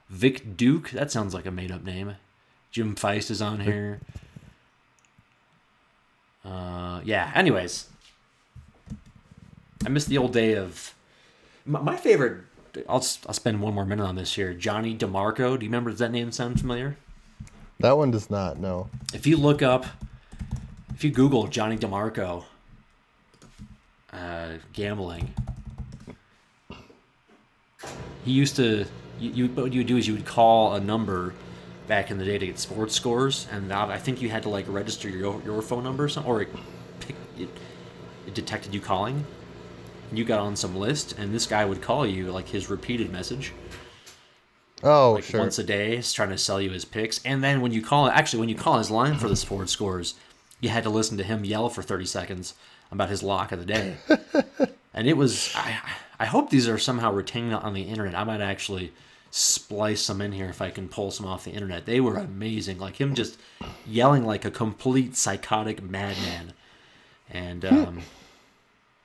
Vic 0.09 0.57
Duke. 0.57 0.91
That 0.91 1.11
sounds 1.11 1.33
like 1.35 1.47
a 1.47 1.51
made-up 1.51 1.85
name. 1.85 2.17
Jim 2.71 2.95
Feist 2.95 3.31
is 3.31 3.41
on 3.43 3.61
here. 3.61 4.01
Uh, 6.45 7.01
yeah. 7.05 7.31
Anyways, 7.35 7.89
I 9.85 9.89
miss 9.89 10.05
the 10.05 10.19
old 10.19 10.33
day 10.33 10.57
of 10.57 10.95
my, 11.65 11.81
my 11.81 11.97
favorite. 11.97 12.45
I'll 12.89 13.05
I'll 13.27 13.35
spend 13.35 13.61
one 13.61 13.75
more 13.75 13.85
minute 13.85 14.05
on 14.05 14.17
this 14.17 14.35
here. 14.35 14.55
Johnny 14.55 14.97
DeMarco. 14.97 15.59
Do 15.59 15.65
you 15.65 15.71
remember? 15.71 15.91
Does 15.91 15.99
that 16.01 16.11
name 16.11 16.33
sound 16.33 16.61
familiar? 16.61 16.97
That 17.81 17.97
one 17.97 18.11
does 18.11 18.31
not. 18.31 18.59
No. 18.59 18.89
If 19.13 19.27
you 19.27 19.37
look 19.37 19.61
up, 19.61 19.87
if 20.95 21.05
you 21.05 21.11
Google 21.11 21.49
Johnny 21.49 21.77
DeMarco 21.77 22.45
uh, 24.13 24.49
gambling, 24.73 25.35
he 28.25 28.33
used 28.33 28.57
to. 28.57 28.87
You, 29.21 29.31
you 29.31 29.49
what 29.49 29.73
you 29.73 29.81
would 29.81 29.87
do 29.87 29.97
is 29.97 30.09
you 30.09 30.15
would 30.15 30.25
call 30.25 30.75
a 30.75 30.81
number 30.81 31.35
back 31.87 32.11
in 32.11 32.19
the 32.19 32.25
day 32.25 32.39
to 32.39 32.47
get 32.47 32.59
sports 32.59 32.95
scores, 32.95 33.47
and 33.51 33.69
now 33.69 33.89
I 33.89 33.99
think 33.99 34.23
you 34.23 34.29
had 34.31 34.43
to 34.45 34.49
like 34.49 34.67
register 34.69 35.09
your 35.09 35.41
your 35.45 35.63
phone 35.63 35.85
number 35.85 36.05
or 36.05 36.09
something, 36.09 36.31
or 36.31 36.43
it, 36.43 36.49
pick, 37.01 37.17
it, 37.39 37.49
it 38.27 38.35
detected 38.35 38.75
you 38.75 38.81
calling. 38.81 39.25
You 40.13 40.25
got 40.25 40.41
on 40.41 40.57
some 40.57 40.77
list, 40.77 41.19
and 41.19 41.35
this 41.35 41.47
guy 41.47 41.65
would 41.65 41.81
call 41.81 42.07
you 42.07 42.31
like 42.33 42.49
his 42.49 42.69
repeated 42.69 43.11
message 43.11 43.53
Oh, 44.83 45.13
like 45.13 45.25
sure. 45.25 45.41
once 45.41 45.59
a 45.59 45.65
day, 45.65 45.97
is 45.97 46.13
trying 46.13 46.31
to 46.31 46.39
sell 46.39 46.61
you 46.61 46.71
his 46.71 46.85
picks. 46.85 47.25
And 47.25 47.43
then 47.43 47.61
when 47.61 47.73
you 47.73 47.83
call, 47.83 48.09
actually, 48.09 48.41
when 48.41 48.49
you 48.49 48.57
call 48.57 48.79
his 48.79 48.91
line 48.91 49.17
for 49.17 49.29
the 49.29 49.37
sports 49.37 49.73
scores, 49.73 50.15
you 50.61 50.71
had 50.71 50.83
to 50.83 50.91
listen 50.91 51.17
to 51.19 51.25
him 51.25 51.45
yell 51.45 51.69
for 51.69 51.83
thirty 51.83 52.05
seconds 52.07 52.55
about 52.91 53.09
his 53.09 53.23
lock 53.23 53.53
of 53.53 53.59
the 53.61 53.65
day. 53.65 53.97
and 54.95 55.07
it 55.07 55.17
was, 55.17 55.53
I, 55.55 55.79
I 56.19 56.25
hope 56.27 56.51
these 56.51 56.69
are 56.69 56.79
somehow 56.79 57.13
retained 57.13 57.55
on 57.55 57.75
the 57.75 57.83
internet. 57.83 58.15
I 58.15 58.25
might 58.25 58.41
actually 58.41 58.93
splice 59.33 60.03
some 60.03 60.21
in 60.21 60.31
here 60.31 60.51
if 60.51 60.61
I 60.61 60.71
can 60.71 60.89
pull 60.89 61.11
some 61.11 61.27
off 61.27 61.45
the 61.45 61.51
internet. 61.51 61.87
They 61.87 62.01
were 62.01 62.17
amazing, 62.17 62.79
like 62.79 63.01
him 63.01 63.15
just 63.15 63.39
yelling 63.87 64.25
like 64.25 64.45
a 64.45 64.51
complete 64.51 65.17
psychotic 65.17 65.83
madman. 65.83 66.53
And 67.31 67.65
um, 67.65 68.03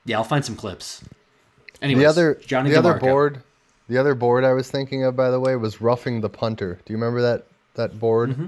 yeah, 0.05 0.17
I'll 0.17 0.25
find 0.25 0.43
some 0.43 0.57
clips. 0.57 1.03
Anyways, 1.81 2.03
the 2.03 2.09
other 2.09 2.35
Johnny 2.45 2.71
the 2.71 2.77
other 2.77 2.99
board 2.99 3.41
the 3.87 3.97
other 3.97 4.15
board 4.15 4.43
I 4.43 4.51
was 4.51 4.69
thinking 4.69 5.05
of 5.05 5.15
by 5.15 5.31
the 5.31 5.39
way 5.39 5.55
was 5.55 5.79
roughing 5.79 6.19
the 6.19 6.29
punter. 6.29 6.79
Do 6.85 6.93
you 6.93 6.97
remember 6.97 7.21
that 7.21 7.45
that 7.75 7.97
board? 7.97 8.31
Mm-hmm. 8.31 8.47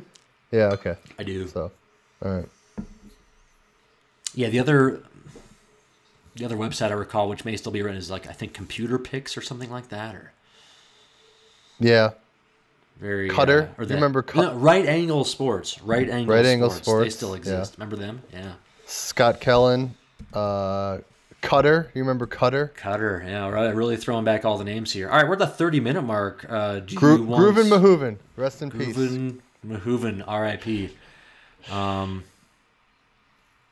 Yeah, 0.52 0.72
okay. 0.74 0.96
I 1.18 1.24
do. 1.24 1.48
So, 1.48 1.72
all 2.24 2.32
right. 2.32 2.50
Yeah, 4.34 4.50
the 4.50 4.60
other 4.60 5.02
the 6.36 6.44
other 6.44 6.58
website 6.58 6.90
I 6.90 6.94
recall, 6.94 7.30
which 7.30 7.46
may 7.46 7.56
still 7.56 7.72
be 7.72 7.82
around, 7.82 7.96
is 7.96 8.12
like 8.12 8.28
I 8.28 8.34
think 8.34 8.54
Computer 8.54 9.00
Picks 9.00 9.38
or 9.38 9.42
something 9.42 9.72
like 9.72 9.90
that, 9.90 10.14
or 10.14 10.34
Yeah. 11.80 12.12
very 13.00 13.30
Cutter? 13.30 13.62
Uh, 13.78 13.82
or 13.82 13.84
You 13.84 13.88
that- 13.90 13.94
remember 13.96 14.22
Cut- 14.22 14.54
no, 14.54 14.60
Right 14.60 14.86
Angle 14.86 15.24
Sports? 15.24 15.82
Right 15.82 16.10
Angle. 16.10 16.36
Right 16.36 16.46
Angle 16.46 16.70
Sports. 16.70 16.86
They 16.86 16.92
Sports, 16.92 17.16
still 17.16 17.30
yeah. 17.30 17.36
exist. 17.38 17.76
Remember 17.78 17.96
them? 17.96 18.22
Yeah. 18.34 18.54
Scott 18.86 19.40
Kellen, 19.40 19.96
uh 20.34 20.98
Cutter. 21.42 21.90
You 21.94 22.02
remember 22.02 22.26
Cutter? 22.26 22.74
Cutter. 22.76 23.24
Yeah. 23.26 23.48
Right. 23.50 23.74
Really 23.74 23.96
throwing 23.96 24.26
back 24.26 24.44
all 24.44 24.58
the 24.58 24.66
names 24.66 24.92
here. 24.92 25.10
All 25.10 25.16
right, 25.16 25.26
we're 25.26 25.34
at 25.34 25.40
the 25.40 25.48
thirty 25.48 25.80
minute 25.80 26.02
mark. 26.02 26.46
Uh, 26.50 26.82
Gro- 26.82 27.16
you 27.16 27.24
want 27.24 27.56
Grooven 27.56 27.70
Mahooven. 27.70 28.18
Rest 28.36 28.62
in 28.62 28.72
peace. 28.72 28.98
Grooven 28.98 29.40
Mahooven, 29.66 30.22
R.I.P. 30.28 30.90
Um, 31.72 32.24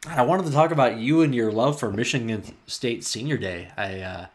I 0.08 0.22
wanted 0.22 0.46
to 0.46 0.52
talk 0.54 0.72
about 0.72 0.98
you 0.98 1.22
and 1.22 1.36
your 1.36 1.52
love 1.52 1.78
for 1.80 1.92
Michigan 1.92 2.44
State 2.68 3.04
Senior 3.04 3.36
Day. 3.38 3.70
I, 3.76 4.00
uh, 4.00 4.26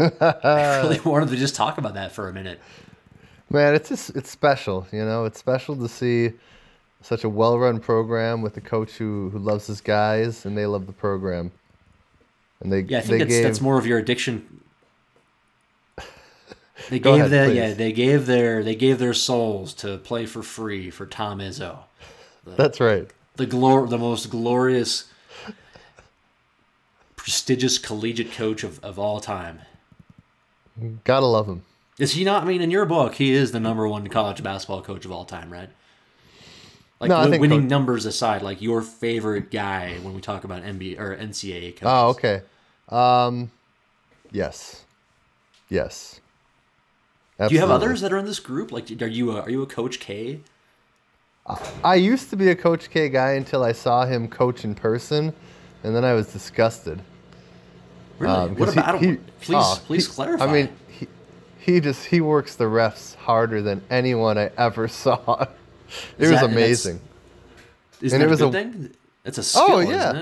I 0.00 0.80
really 0.82 1.00
wanted 1.04 1.30
to 1.30 1.36
just 1.36 1.54
talk 1.54 1.78
about 1.78 1.94
that 1.94 2.12
for 2.12 2.28
a 2.28 2.32
minute. 2.32 2.60
Man, 3.48 3.74
it's 3.74 3.88
just 3.88 4.10
it's 4.16 4.30
special, 4.30 4.86
you 4.92 5.04
know. 5.04 5.24
It's 5.24 5.38
special 5.38 5.76
to 5.76 5.88
see 5.88 6.32
such 7.02 7.24
a 7.24 7.28
well-run 7.28 7.80
program 7.80 8.42
with 8.42 8.56
a 8.56 8.60
coach 8.60 8.92
who, 8.92 9.30
who 9.30 9.38
loves 9.38 9.66
his 9.66 9.80
guys 9.80 10.44
and 10.44 10.56
they 10.56 10.66
love 10.66 10.86
the 10.86 10.92
program. 10.92 11.50
And 12.60 12.72
they 12.72 12.80
Yeah, 12.80 12.98
I 12.98 13.00
think 13.00 13.20
that's, 13.20 13.30
gave 13.30 13.42
that's 13.42 13.60
more 13.60 13.78
of 13.78 13.86
your 13.86 13.98
addiction. 13.98 14.60
They 16.88 16.98
gave 16.98 17.16
ahead, 17.16 17.30
their 17.30 17.52
yeah 17.52 17.74
they 17.74 17.92
gave 17.92 18.24
their 18.24 18.64
they 18.64 18.74
gave 18.74 18.98
their 18.98 19.12
souls 19.12 19.74
to 19.74 19.98
play 19.98 20.24
for 20.24 20.42
free 20.42 20.88
for 20.88 21.04
Tom 21.04 21.38
Izzo, 21.38 21.80
That's 22.46 22.80
right. 22.80 23.06
the 23.36 23.46
glor 23.46 23.86
the 23.88 23.98
most 23.98 24.30
glorious, 24.30 25.04
prestigious 27.20 27.76
collegiate 27.76 28.32
coach 28.32 28.64
of, 28.64 28.82
of 28.82 28.98
all 28.98 29.20
time. 29.20 29.60
Gotta 31.04 31.26
love 31.26 31.46
him. 31.46 31.64
Is 31.98 32.12
he 32.12 32.24
not? 32.24 32.44
I 32.44 32.46
mean, 32.46 32.62
in 32.62 32.70
your 32.70 32.86
book, 32.86 33.16
he 33.16 33.32
is 33.32 33.52
the 33.52 33.60
number 33.60 33.86
one 33.86 34.06
college 34.08 34.42
basketball 34.42 34.80
coach 34.80 35.04
of 35.04 35.12
all 35.12 35.26
time, 35.26 35.52
right? 35.52 35.68
Like 36.98 37.10
No, 37.10 37.18
I 37.18 37.28
think 37.28 37.42
winning 37.42 37.62
Coach- 37.62 37.70
numbers 37.70 38.06
aside, 38.06 38.40
like 38.40 38.62
your 38.62 38.80
favorite 38.80 39.50
guy 39.50 39.98
when 40.00 40.14
we 40.14 40.22
talk 40.22 40.44
about 40.44 40.62
NBA 40.62 40.98
or 40.98 41.14
NCAA 41.14 41.76
coaches. 41.76 41.82
Oh, 41.82 42.08
okay. 42.08 42.40
Um, 42.88 43.50
yes, 44.32 44.84
yes. 45.68 46.20
Do 47.38 47.54
you 47.54 47.60
have 47.60 47.70
others 47.70 48.00
that 48.00 48.14
are 48.14 48.18
in 48.18 48.24
this 48.24 48.40
group? 48.40 48.72
Like, 48.72 48.90
are 49.02 49.06
you 49.06 49.32
a, 49.32 49.42
are 49.42 49.50
you 49.50 49.60
a 49.62 49.66
Coach 49.66 50.00
K? 50.00 50.40
I 51.84 51.96
used 51.96 52.30
to 52.30 52.36
be 52.36 52.48
a 52.48 52.56
Coach 52.56 52.88
K 52.88 53.10
guy 53.10 53.32
until 53.32 53.62
I 53.62 53.72
saw 53.72 54.06
him 54.06 54.26
coach 54.26 54.64
in 54.64 54.74
person, 54.74 55.34
and 55.84 55.94
then 55.94 56.04
I 56.04 56.12
was 56.14 56.26
disgusted. 56.32 57.00
Really? 58.18 58.34
Um, 58.34 58.54
what 58.56 58.68
he- 58.72 58.78
about? 58.78 58.94
I 58.96 58.98
he- 58.98 59.16
please, 59.40 59.56
oh, 59.58 59.82
please 59.86 60.06
he- 60.06 60.12
clarify. 60.14 60.44
I 60.44 60.52
mean, 60.52 60.68
he, 60.88 61.06
he 61.58 61.80
just 61.80 62.04
he 62.06 62.20
works 62.20 62.56
the 62.56 62.64
refs 62.64 63.14
harder 63.16 63.62
than 63.62 63.82
anyone 63.90 64.36
I 64.38 64.50
ever 64.58 64.88
saw. 65.02 65.42
It 65.42 65.48
Is 66.18 66.30
was 66.30 66.40
that- 66.40 66.50
amazing. 66.50 67.00
isn't 68.00 68.20
and 68.20 68.30
that 68.30 68.34
it 68.34 68.40
a 68.42 68.46
was 68.46 68.54
a- 68.54 68.58
thing? 68.58 68.90
It's 69.24 69.38
a 69.38 69.42
skill, 69.42 69.64
Oh, 69.68 69.80
yeah. 69.80 70.10
isn't 70.12 70.16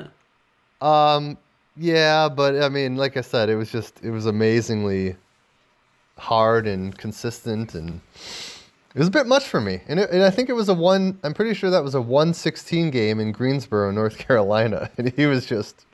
it? 0.80 0.84
Um, 0.86 1.38
yeah, 1.76 2.28
but 2.28 2.60
I 2.62 2.68
mean, 2.68 2.96
like 2.96 3.16
I 3.16 3.20
said, 3.20 3.48
it 3.48 3.56
was 3.56 3.70
just 3.70 4.00
it 4.02 4.10
was 4.10 4.26
amazingly 4.26 5.16
hard 6.18 6.66
and 6.66 6.96
consistent, 6.98 7.74
and 7.74 8.00
it 8.94 8.98
was 8.98 9.08
a 9.08 9.12
bit 9.12 9.26
much 9.26 9.44
for 9.44 9.60
me. 9.60 9.82
And, 9.86 10.00
it, 10.00 10.10
and 10.10 10.22
I 10.22 10.30
think 10.30 10.48
it 10.48 10.54
was 10.54 10.68
a 10.68 10.74
one. 10.74 11.18
I'm 11.22 11.34
pretty 11.34 11.54
sure 11.54 11.70
that 11.70 11.84
was 11.84 11.94
a 11.94 12.00
one 12.00 12.34
sixteen 12.34 12.90
game 12.90 13.20
in 13.20 13.32
Greensboro, 13.32 13.90
North 13.90 14.18
Carolina, 14.26 14.90
and 14.98 15.12
he 15.12 15.26
was 15.26 15.46
just 15.46 15.84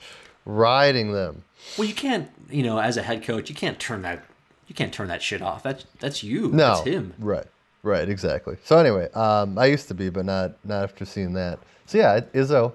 riding 0.44 1.12
them. 1.12 1.44
Well, 1.78 1.88
you 1.88 1.94
can't, 1.94 2.30
you 2.50 2.62
know, 2.62 2.78
as 2.78 2.96
a 2.96 3.02
head 3.02 3.22
coach, 3.24 3.48
you 3.48 3.54
can't 3.56 3.78
turn 3.78 4.02
that, 4.02 4.24
you 4.68 4.74
can't 4.74 4.92
turn 4.92 5.08
that 5.08 5.22
shit 5.22 5.42
off. 5.42 5.62
That's 5.62 5.84
that's 5.98 6.22
you. 6.22 6.48
No, 6.48 6.74
that's 6.74 6.86
him. 6.86 7.14
Right, 7.18 7.46
right, 7.82 8.08
exactly. 8.08 8.56
So 8.64 8.78
anyway, 8.78 9.10
um, 9.12 9.58
I 9.58 9.66
used 9.66 9.88
to 9.88 9.94
be, 9.94 10.10
but 10.10 10.24
not 10.24 10.52
not 10.64 10.84
after 10.84 11.04
seeing 11.04 11.32
that. 11.34 11.58
So 11.86 11.98
yeah, 11.98 12.20
Izzo. 12.32 12.72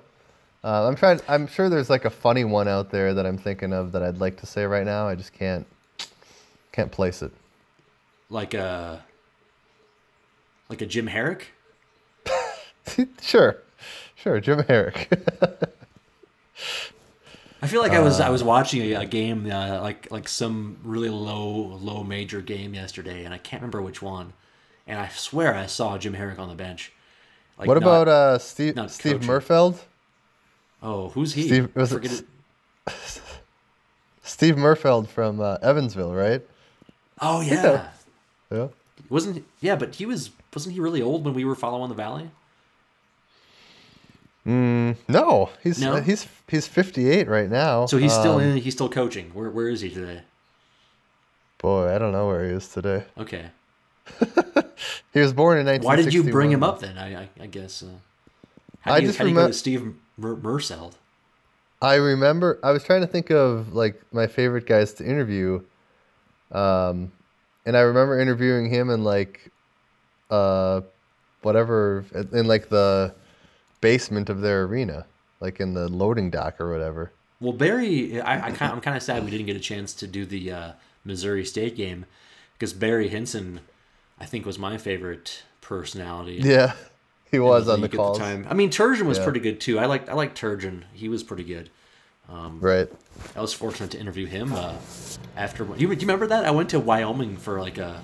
Uh, 0.61 0.85
I'm 0.87 0.95
trying. 0.95 1.21
I'm 1.29 1.47
sure 1.47 1.69
there's 1.69 1.89
like 1.89 2.03
a 2.03 2.09
funny 2.09 2.43
one 2.43 2.67
out 2.67 2.91
there 2.91 3.13
that 3.13 3.25
I'm 3.25 3.37
thinking 3.37 3.71
of 3.71 3.93
that 3.93 4.03
I'd 4.03 4.17
like 4.17 4.37
to 4.41 4.45
say 4.45 4.65
right 4.65 4.85
now. 4.85 5.07
I 5.07 5.15
just 5.15 5.31
can't 5.31 5.65
can't 6.73 6.91
place 6.91 7.21
it. 7.21 7.31
Like 8.29 8.53
a, 8.53 9.01
like 10.69 10.81
a 10.81 10.85
Jim 10.85 11.07
Harrick. 11.07 11.41
sure, 13.21 13.57
sure, 14.15 14.39
Jim 14.39 14.59
Harrick. 14.63 15.07
I 17.61 17.67
feel 17.67 17.81
like 17.81 17.91
I 17.91 17.99
was 17.99 18.19
Uh. 18.19 18.25
I 18.25 18.29
was 18.29 18.43
watching 18.43 18.81
a, 18.81 18.93
a 19.01 19.05
game 19.05 19.49
uh, 19.51 19.81
like 19.81 20.09
like 20.11 20.27
some 20.27 20.77
really 20.83 21.09
low 21.09 21.77
low 21.81 22.03
major 22.03 22.41
game 22.41 22.73
yesterday, 22.73 23.25
and 23.25 23.33
I 23.33 23.37
can't 23.37 23.61
remember 23.61 23.81
which 23.81 24.01
one. 24.01 24.33
And 24.87 24.99
I 24.99 25.09
swear 25.09 25.53
I 25.53 25.65
saw 25.65 25.97
Jim 25.97 26.13
Harrick 26.13 26.39
on 26.39 26.49
the 26.49 26.55
bench. 26.55 26.91
Like 27.57 27.67
what 27.67 27.73
not- 27.75 27.83
about 27.83 28.07
uh, 28.07 28.37
Steve 28.39 28.75
not 28.75 28.91
Steve 28.91 29.13
coaching. 29.13 29.27
Merfeld? 29.27 29.79
Oh, 30.81 31.09
who's 31.09 31.33
he? 31.33 31.47
Steve- 31.47 31.75
was 31.75 31.91
it 31.91 31.95
Forget 31.95 32.11
it. 32.21 32.25
Steve 34.23 34.55
Merfeld 34.57 35.09
from 35.09 35.41
uh, 35.41 35.57
Evansville, 35.61 36.13
right? 36.13 36.41
Oh 37.21 37.41
yeah, 37.41 37.89
Yeah. 38.49 38.67
Wasn't 39.09 39.37
he, 39.37 39.43
yeah? 39.61 39.75
But 39.75 39.95
he 39.95 40.05
was 40.05 40.31
wasn't 40.53 40.73
he 40.75 40.79
really 40.81 41.01
old 41.01 41.25
when 41.25 41.33
we 41.33 41.45
were 41.45 41.55
following 41.55 41.89
the 41.89 41.95
Valley? 41.95 42.29
No, 44.45 45.49
he's 45.61 45.79
No? 45.79 45.93
uh, 45.97 46.01
he's 46.01 46.27
he's 46.47 46.67
58 46.67 47.27
right 47.27 47.49
now. 47.49 47.85
So 47.85 47.97
he's 47.97 48.13
still 48.13 48.35
Um, 48.35 48.41
in. 48.41 48.57
He's 48.57 48.73
still 48.73 48.89
coaching. 48.89 49.29
Where 49.33 49.49
where 49.49 49.67
is 49.69 49.81
he 49.81 49.89
today? 49.89 50.21
Boy, 51.59 51.93
I 51.93 51.99
don't 51.99 52.11
know 52.13 52.27
where 52.27 52.45
he 52.45 52.51
is 52.51 52.67
today. 52.67 53.03
Okay. 53.17 53.45
He 55.13 55.19
was 55.19 55.33
born 55.33 55.57
in 55.57 55.65
1961. 55.65 55.83
Why 55.83 55.95
did 56.01 56.13
you 56.13 56.23
bring 56.31 56.51
him 56.51 56.63
up 56.63 56.79
then? 56.79 56.97
I 56.97 57.23
I, 57.23 57.29
I 57.41 57.47
guess. 57.47 57.83
Uh, 57.83 57.87
how 58.81 58.93
I 58.93 58.99
do 58.99 59.03
you, 59.03 59.09
just 59.09 59.17
how 59.17 59.25
do 59.25 59.29
you 59.31 59.35
go 59.35 59.47
to 59.47 59.53
Steve 59.53 59.93
Mer-? 60.17 60.39
I 61.81 61.95
remember 61.95 62.59
I 62.63 62.71
was 62.71 62.83
trying 62.83 63.01
to 63.01 63.07
think 63.07 63.29
of 63.29 63.73
like 63.73 64.01
my 64.13 64.27
favorite 64.27 64.65
guys 64.65 64.93
to 64.93 65.05
interview. 65.05 65.61
Um 66.51 67.11
and 67.65 67.75
I 67.77 67.81
remember 67.81 68.19
interviewing 68.19 68.69
him 68.69 68.89
in 68.89 69.03
like 69.03 69.51
uh 70.29 70.81
whatever 71.41 72.05
in 72.31 72.47
like 72.47 72.69
the 72.69 73.13
basement 73.81 74.29
of 74.29 74.41
their 74.41 74.63
arena, 74.63 75.05
like 75.39 75.59
in 75.59 75.73
the 75.73 75.87
loading 75.87 76.29
dock 76.29 76.59
or 76.59 76.71
whatever. 76.71 77.11
Well, 77.41 77.53
Barry, 77.53 78.19
I, 78.21 78.47
I 78.47 78.51
kind, 78.51 78.73
I'm 78.73 78.81
kind 78.81 78.97
of 78.97 79.03
sad 79.03 79.23
we 79.23 79.31
didn't 79.31 79.45
get 79.45 79.55
a 79.55 79.61
chance 79.61 79.93
to 79.93 80.07
do 80.07 80.25
the 80.25 80.51
uh, 80.51 80.71
Missouri 81.05 81.45
State 81.45 81.77
game 81.77 82.05
because 82.53 82.73
Barry 82.73 83.07
Hinson, 83.07 83.61
I 84.19 84.25
think, 84.25 84.45
was 84.45 84.59
my 84.59 84.77
favorite 84.77 85.43
personality. 85.61 86.41
Yeah. 86.43 86.73
He 87.31 87.39
was 87.39 87.69
on 87.69 87.81
the 87.81 87.87
time. 87.87 88.45
I 88.49 88.53
mean, 88.55 88.71
Turgeon 88.71 89.03
was 89.03 89.19
Yeah. 89.19 89.23
pretty 89.23 89.39
good 89.39 89.61
too. 89.61 89.79
I 89.79 89.85
like 89.85 90.09
I 90.09 90.13
like 90.13 90.35
Turgeon. 90.35 90.83
He 90.93 91.07
was 91.07 91.23
pretty 91.23 91.43
good. 91.43 91.69
Right. 92.59 92.89
I 93.35 93.41
was 93.41 93.53
fortunate 93.53 93.91
to 93.91 93.99
interview 93.99 94.25
him 94.25 94.53
uh, 94.53 94.75
after. 95.35 95.63
You, 95.65 95.75
do 95.75 95.83
you 95.83 95.89
remember 95.89 96.27
that? 96.27 96.45
I 96.45 96.51
went 96.51 96.69
to 96.69 96.79
Wyoming 96.79 97.37
for 97.37 97.59
like 97.59 97.77
a 97.77 98.01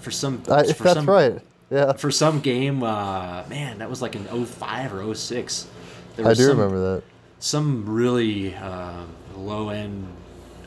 for 0.00 0.10
some 0.10 0.42
I, 0.50 0.64
for 0.72 0.82
that's 0.82 0.94
some, 0.94 1.06
right. 1.06 1.40
Yeah. 1.70 1.92
for 1.92 2.10
some 2.10 2.40
game. 2.40 2.82
Uh, 2.82 3.44
man, 3.48 3.78
that 3.78 3.88
was 3.88 4.02
like 4.02 4.14
in 4.14 4.24
05 4.24 4.94
or 4.94 5.14
06. 5.14 5.68
There 6.16 6.26
I 6.26 6.34
do 6.34 6.42
some, 6.42 6.58
remember 6.58 6.94
that. 6.94 7.02
some 7.38 7.88
really 7.88 8.54
uh, 8.54 9.04
low 9.36 9.70
end 9.70 10.06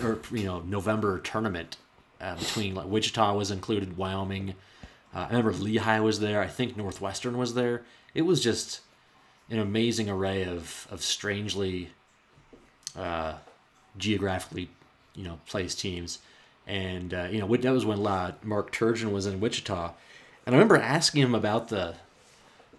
or 0.02 0.20
you 0.32 0.46
know 0.46 0.60
November 0.62 1.20
tournament 1.20 1.78
uh, 2.20 2.36
between 2.36 2.76
like 2.76 2.88
Wichita 2.88 3.36
was 3.36 3.52
included, 3.52 3.98
Wyoming. 3.98 4.56
Uh, 5.14 5.20
I 5.20 5.28
remember 5.28 5.54
Lehigh 5.54 6.00
was 6.00 6.20
there. 6.20 6.42
I 6.42 6.48
think 6.48 6.76
Northwestern 6.76 7.38
was 7.38 7.54
there. 7.54 7.84
It 8.14 8.24
was 8.24 8.42
just 8.42 8.82
an 9.50 9.60
amazing 9.60 10.10
array 10.10 10.43
of 10.43 10.88
of 10.91 11.02
strangely 11.02 11.89
uh, 12.98 13.36
geographically 13.98 14.70
you 15.16 15.24
know 15.24 15.39
placed 15.48 15.80
teams, 15.80 16.20
and 16.68 17.14
uh, 17.14 17.28
you 17.32 17.39
know 17.39 17.56
that 17.56 17.72
was 17.72 17.86
when 17.86 18.06
uh, 18.06 18.34
Mark 18.43 18.72
Turgeon 18.72 19.12
was 19.12 19.26
in 19.26 19.39
Wichita, 19.39 19.93
and 20.46 20.56
I 20.56 20.58
remember 20.58 20.78
asking 20.78 21.22
him 21.22 21.36
about 21.36 21.70
the 21.70 21.96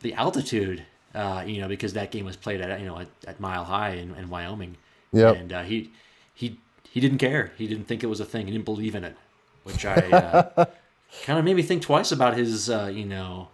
the 0.00 0.14
altitude, 0.14 0.84
uh, 1.14 1.44
you 1.46 1.60
know, 1.60 1.68
because 1.68 1.94
that 1.94 2.10
game 2.10 2.24
was 2.24 2.36
played 2.36 2.60
at 2.60 2.80
you 2.80 2.86
know 2.86 2.98
at, 2.98 3.08
at 3.26 3.40
Mile 3.40 3.64
High 3.64 3.90
in, 3.90 4.14
in 4.14 4.28
Wyoming. 4.28 4.76
Yep. 5.12 5.36
And 5.36 5.52
uh, 5.52 5.62
he 5.62 5.90
he 6.34 6.58
he 6.90 7.00
didn't 7.00 7.18
care. 7.18 7.52
He 7.56 7.66
didn't 7.66 7.84
think 7.84 8.02
it 8.02 8.08
was 8.08 8.20
a 8.20 8.24
thing. 8.24 8.46
He 8.46 8.52
didn't 8.52 8.64
believe 8.64 8.94
in 8.94 9.04
it, 9.04 9.16
which 9.64 9.84
I 9.84 9.94
uh, 9.94 10.64
kind 11.24 11.38
of 11.38 11.44
made 11.44 11.56
me 11.56 11.62
think 11.62 11.82
twice 11.82 12.12
about 12.12 12.36
his 12.36 12.68
uh, 12.68 12.90
you 12.92 13.04
know 13.04 13.48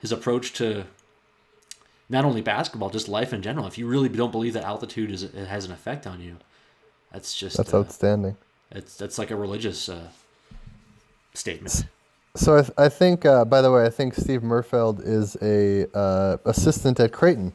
his 0.00 0.12
approach 0.12 0.52
to 0.54 0.84
not 2.08 2.24
only 2.24 2.40
basketball, 2.42 2.90
just 2.90 3.08
life 3.08 3.32
in 3.32 3.42
general. 3.42 3.66
If 3.66 3.78
you 3.78 3.86
really 3.86 4.08
don't 4.08 4.30
believe 4.32 4.52
that 4.54 4.64
altitude 4.64 5.10
is 5.10 5.22
it 5.22 5.46
has 5.48 5.64
an 5.64 5.72
effect 5.72 6.06
on 6.06 6.20
you, 6.20 6.36
that's 7.12 7.34
just 7.34 7.56
That's 7.56 7.72
uh, 7.74 7.78
outstanding. 7.80 8.36
it's 8.70 8.96
that's 8.96 9.18
like 9.18 9.30
a 9.30 9.36
religious 9.36 9.88
uh, 9.88 10.08
statement. 11.34 11.84
So 12.36 12.58
I, 12.58 12.62
th- 12.62 12.72
I 12.76 12.88
think, 12.88 13.24
uh, 13.24 13.44
by 13.44 13.62
the 13.62 13.70
way, 13.70 13.86
I 13.86 13.90
think 13.90 14.14
Steve 14.14 14.42
Merfeld 14.42 15.00
is 15.04 15.36
a 15.40 15.86
uh, 15.96 16.38
assistant 16.44 16.98
at 16.98 17.12
Creighton, 17.12 17.52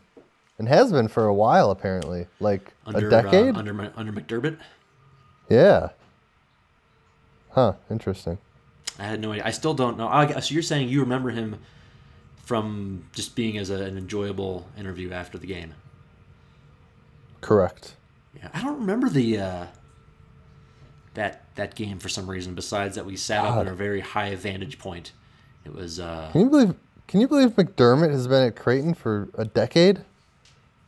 and 0.57 0.69
has 0.69 0.91
been 0.91 1.09
for 1.09 1.25
a 1.25 1.33
while 1.33 1.69
apparently, 1.71 2.27
like 2.39 2.73
Under 2.85 3.07
a 3.07 3.09
decade. 3.09 3.55
uh, 3.55 3.59
under 3.59 3.73
Mi- 3.73 3.89
under 3.97 4.13
McDermott. 4.13 4.57
yeah. 5.49 5.89
Huh. 7.51 7.73
Interesting. 7.89 8.37
I 8.99 9.03
had 9.03 9.19
no 9.19 9.31
idea. 9.31 9.45
I 9.45 9.51
still 9.51 9.73
don't 9.73 9.97
know. 9.97 10.07
I 10.07 10.39
so 10.39 10.53
you're 10.53 10.63
saying 10.63 10.87
you 10.89 11.01
remember 11.01 11.29
him 11.31 11.57
from 12.49 13.05
just 13.13 13.35
being 13.35 13.59
as 13.59 13.69
a, 13.69 13.75
an 13.75 13.95
enjoyable 13.95 14.67
interview 14.75 15.11
after 15.11 15.37
the 15.37 15.45
game. 15.45 15.75
Correct. 17.41 17.93
Yeah, 18.35 18.49
I 18.55 18.63
don't 18.63 18.79
remember 18.79 19.07
the 19.07 19.37
uh, 19.37 19.65
that 21.13 21.43
that 21.53 21.75
game 21.75 21.99
for 21.99 22.09
some 22.09 22.27
reason. 22.27 22.55
Besides 22.55 22.95
that, 22.95 23.05
we 23.05 23.17
sat 23.17 23.45
up 23.45 23.53
God. 23.53 23.67
at 23.67 23.71
a 23.71 23.75
very 23.75 23.99
high 23.99 24.33
vantage 24.33 24.79
point. 24.79 25.11
It 25.63 25.75
was 25.75 25.99
uh, 25.99 26.29
Can 26.31 26.41
you 26.41 26.49
believe? 26.49 26.73
Can 27.07 27.21
you 27.21 27.27
believe 27.27 27.51
McDermott 27.51 28.09
has 28.09 28.27
been 28.27 28.47
at 28.47 28.55
Creighton 28.55 28.95
for 28.95 29.29
a 29.35 29.45
decade? 29.45 30.03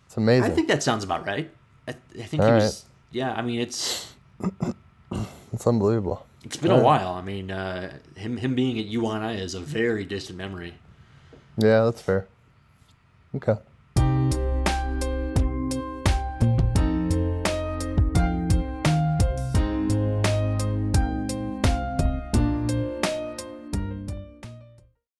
It's 0.08 0.18
amazing. 0.18 0.52
I 0.52 0.56
think 0.56 0.68
that 0.68 0.82
sounds 0.82 1.04
about 1.04 1.28
right. 1.28 1.52
I, 1.88 1.92
I 1.92 2.24
think 2.24 2.42
he 2.42 2.50
All 2.50 2.56
was. 2.56 2.86
Yeah, 3.12 3.34
I 3.34 3.44
mean 3.44 3.60
it's 3.60 4.12
it's 5.54 5.68
unbelievable. 5.68 6.26
it's 6.44 6.58
been 6.58 6.72
a 6.72 6.82
while. 6.82 7.14
I 7.14 7.22
mean 7.22 7.52
uh, 7.52 8.00
him 8.16 8.38
him 8.38 8.56
being 8.56 8.80
at 8.80 8.86
UNI 8.86 9.40
is 9.40 9.54
a 9.54 9.60
very 9.60 10.06
distant 10.06 10.40
memory. 10.40 10.74
Yeah, 11.58 11.86
that's 11.86 12.02
fair. 12.02 12.28
Okay. 13.36 13.56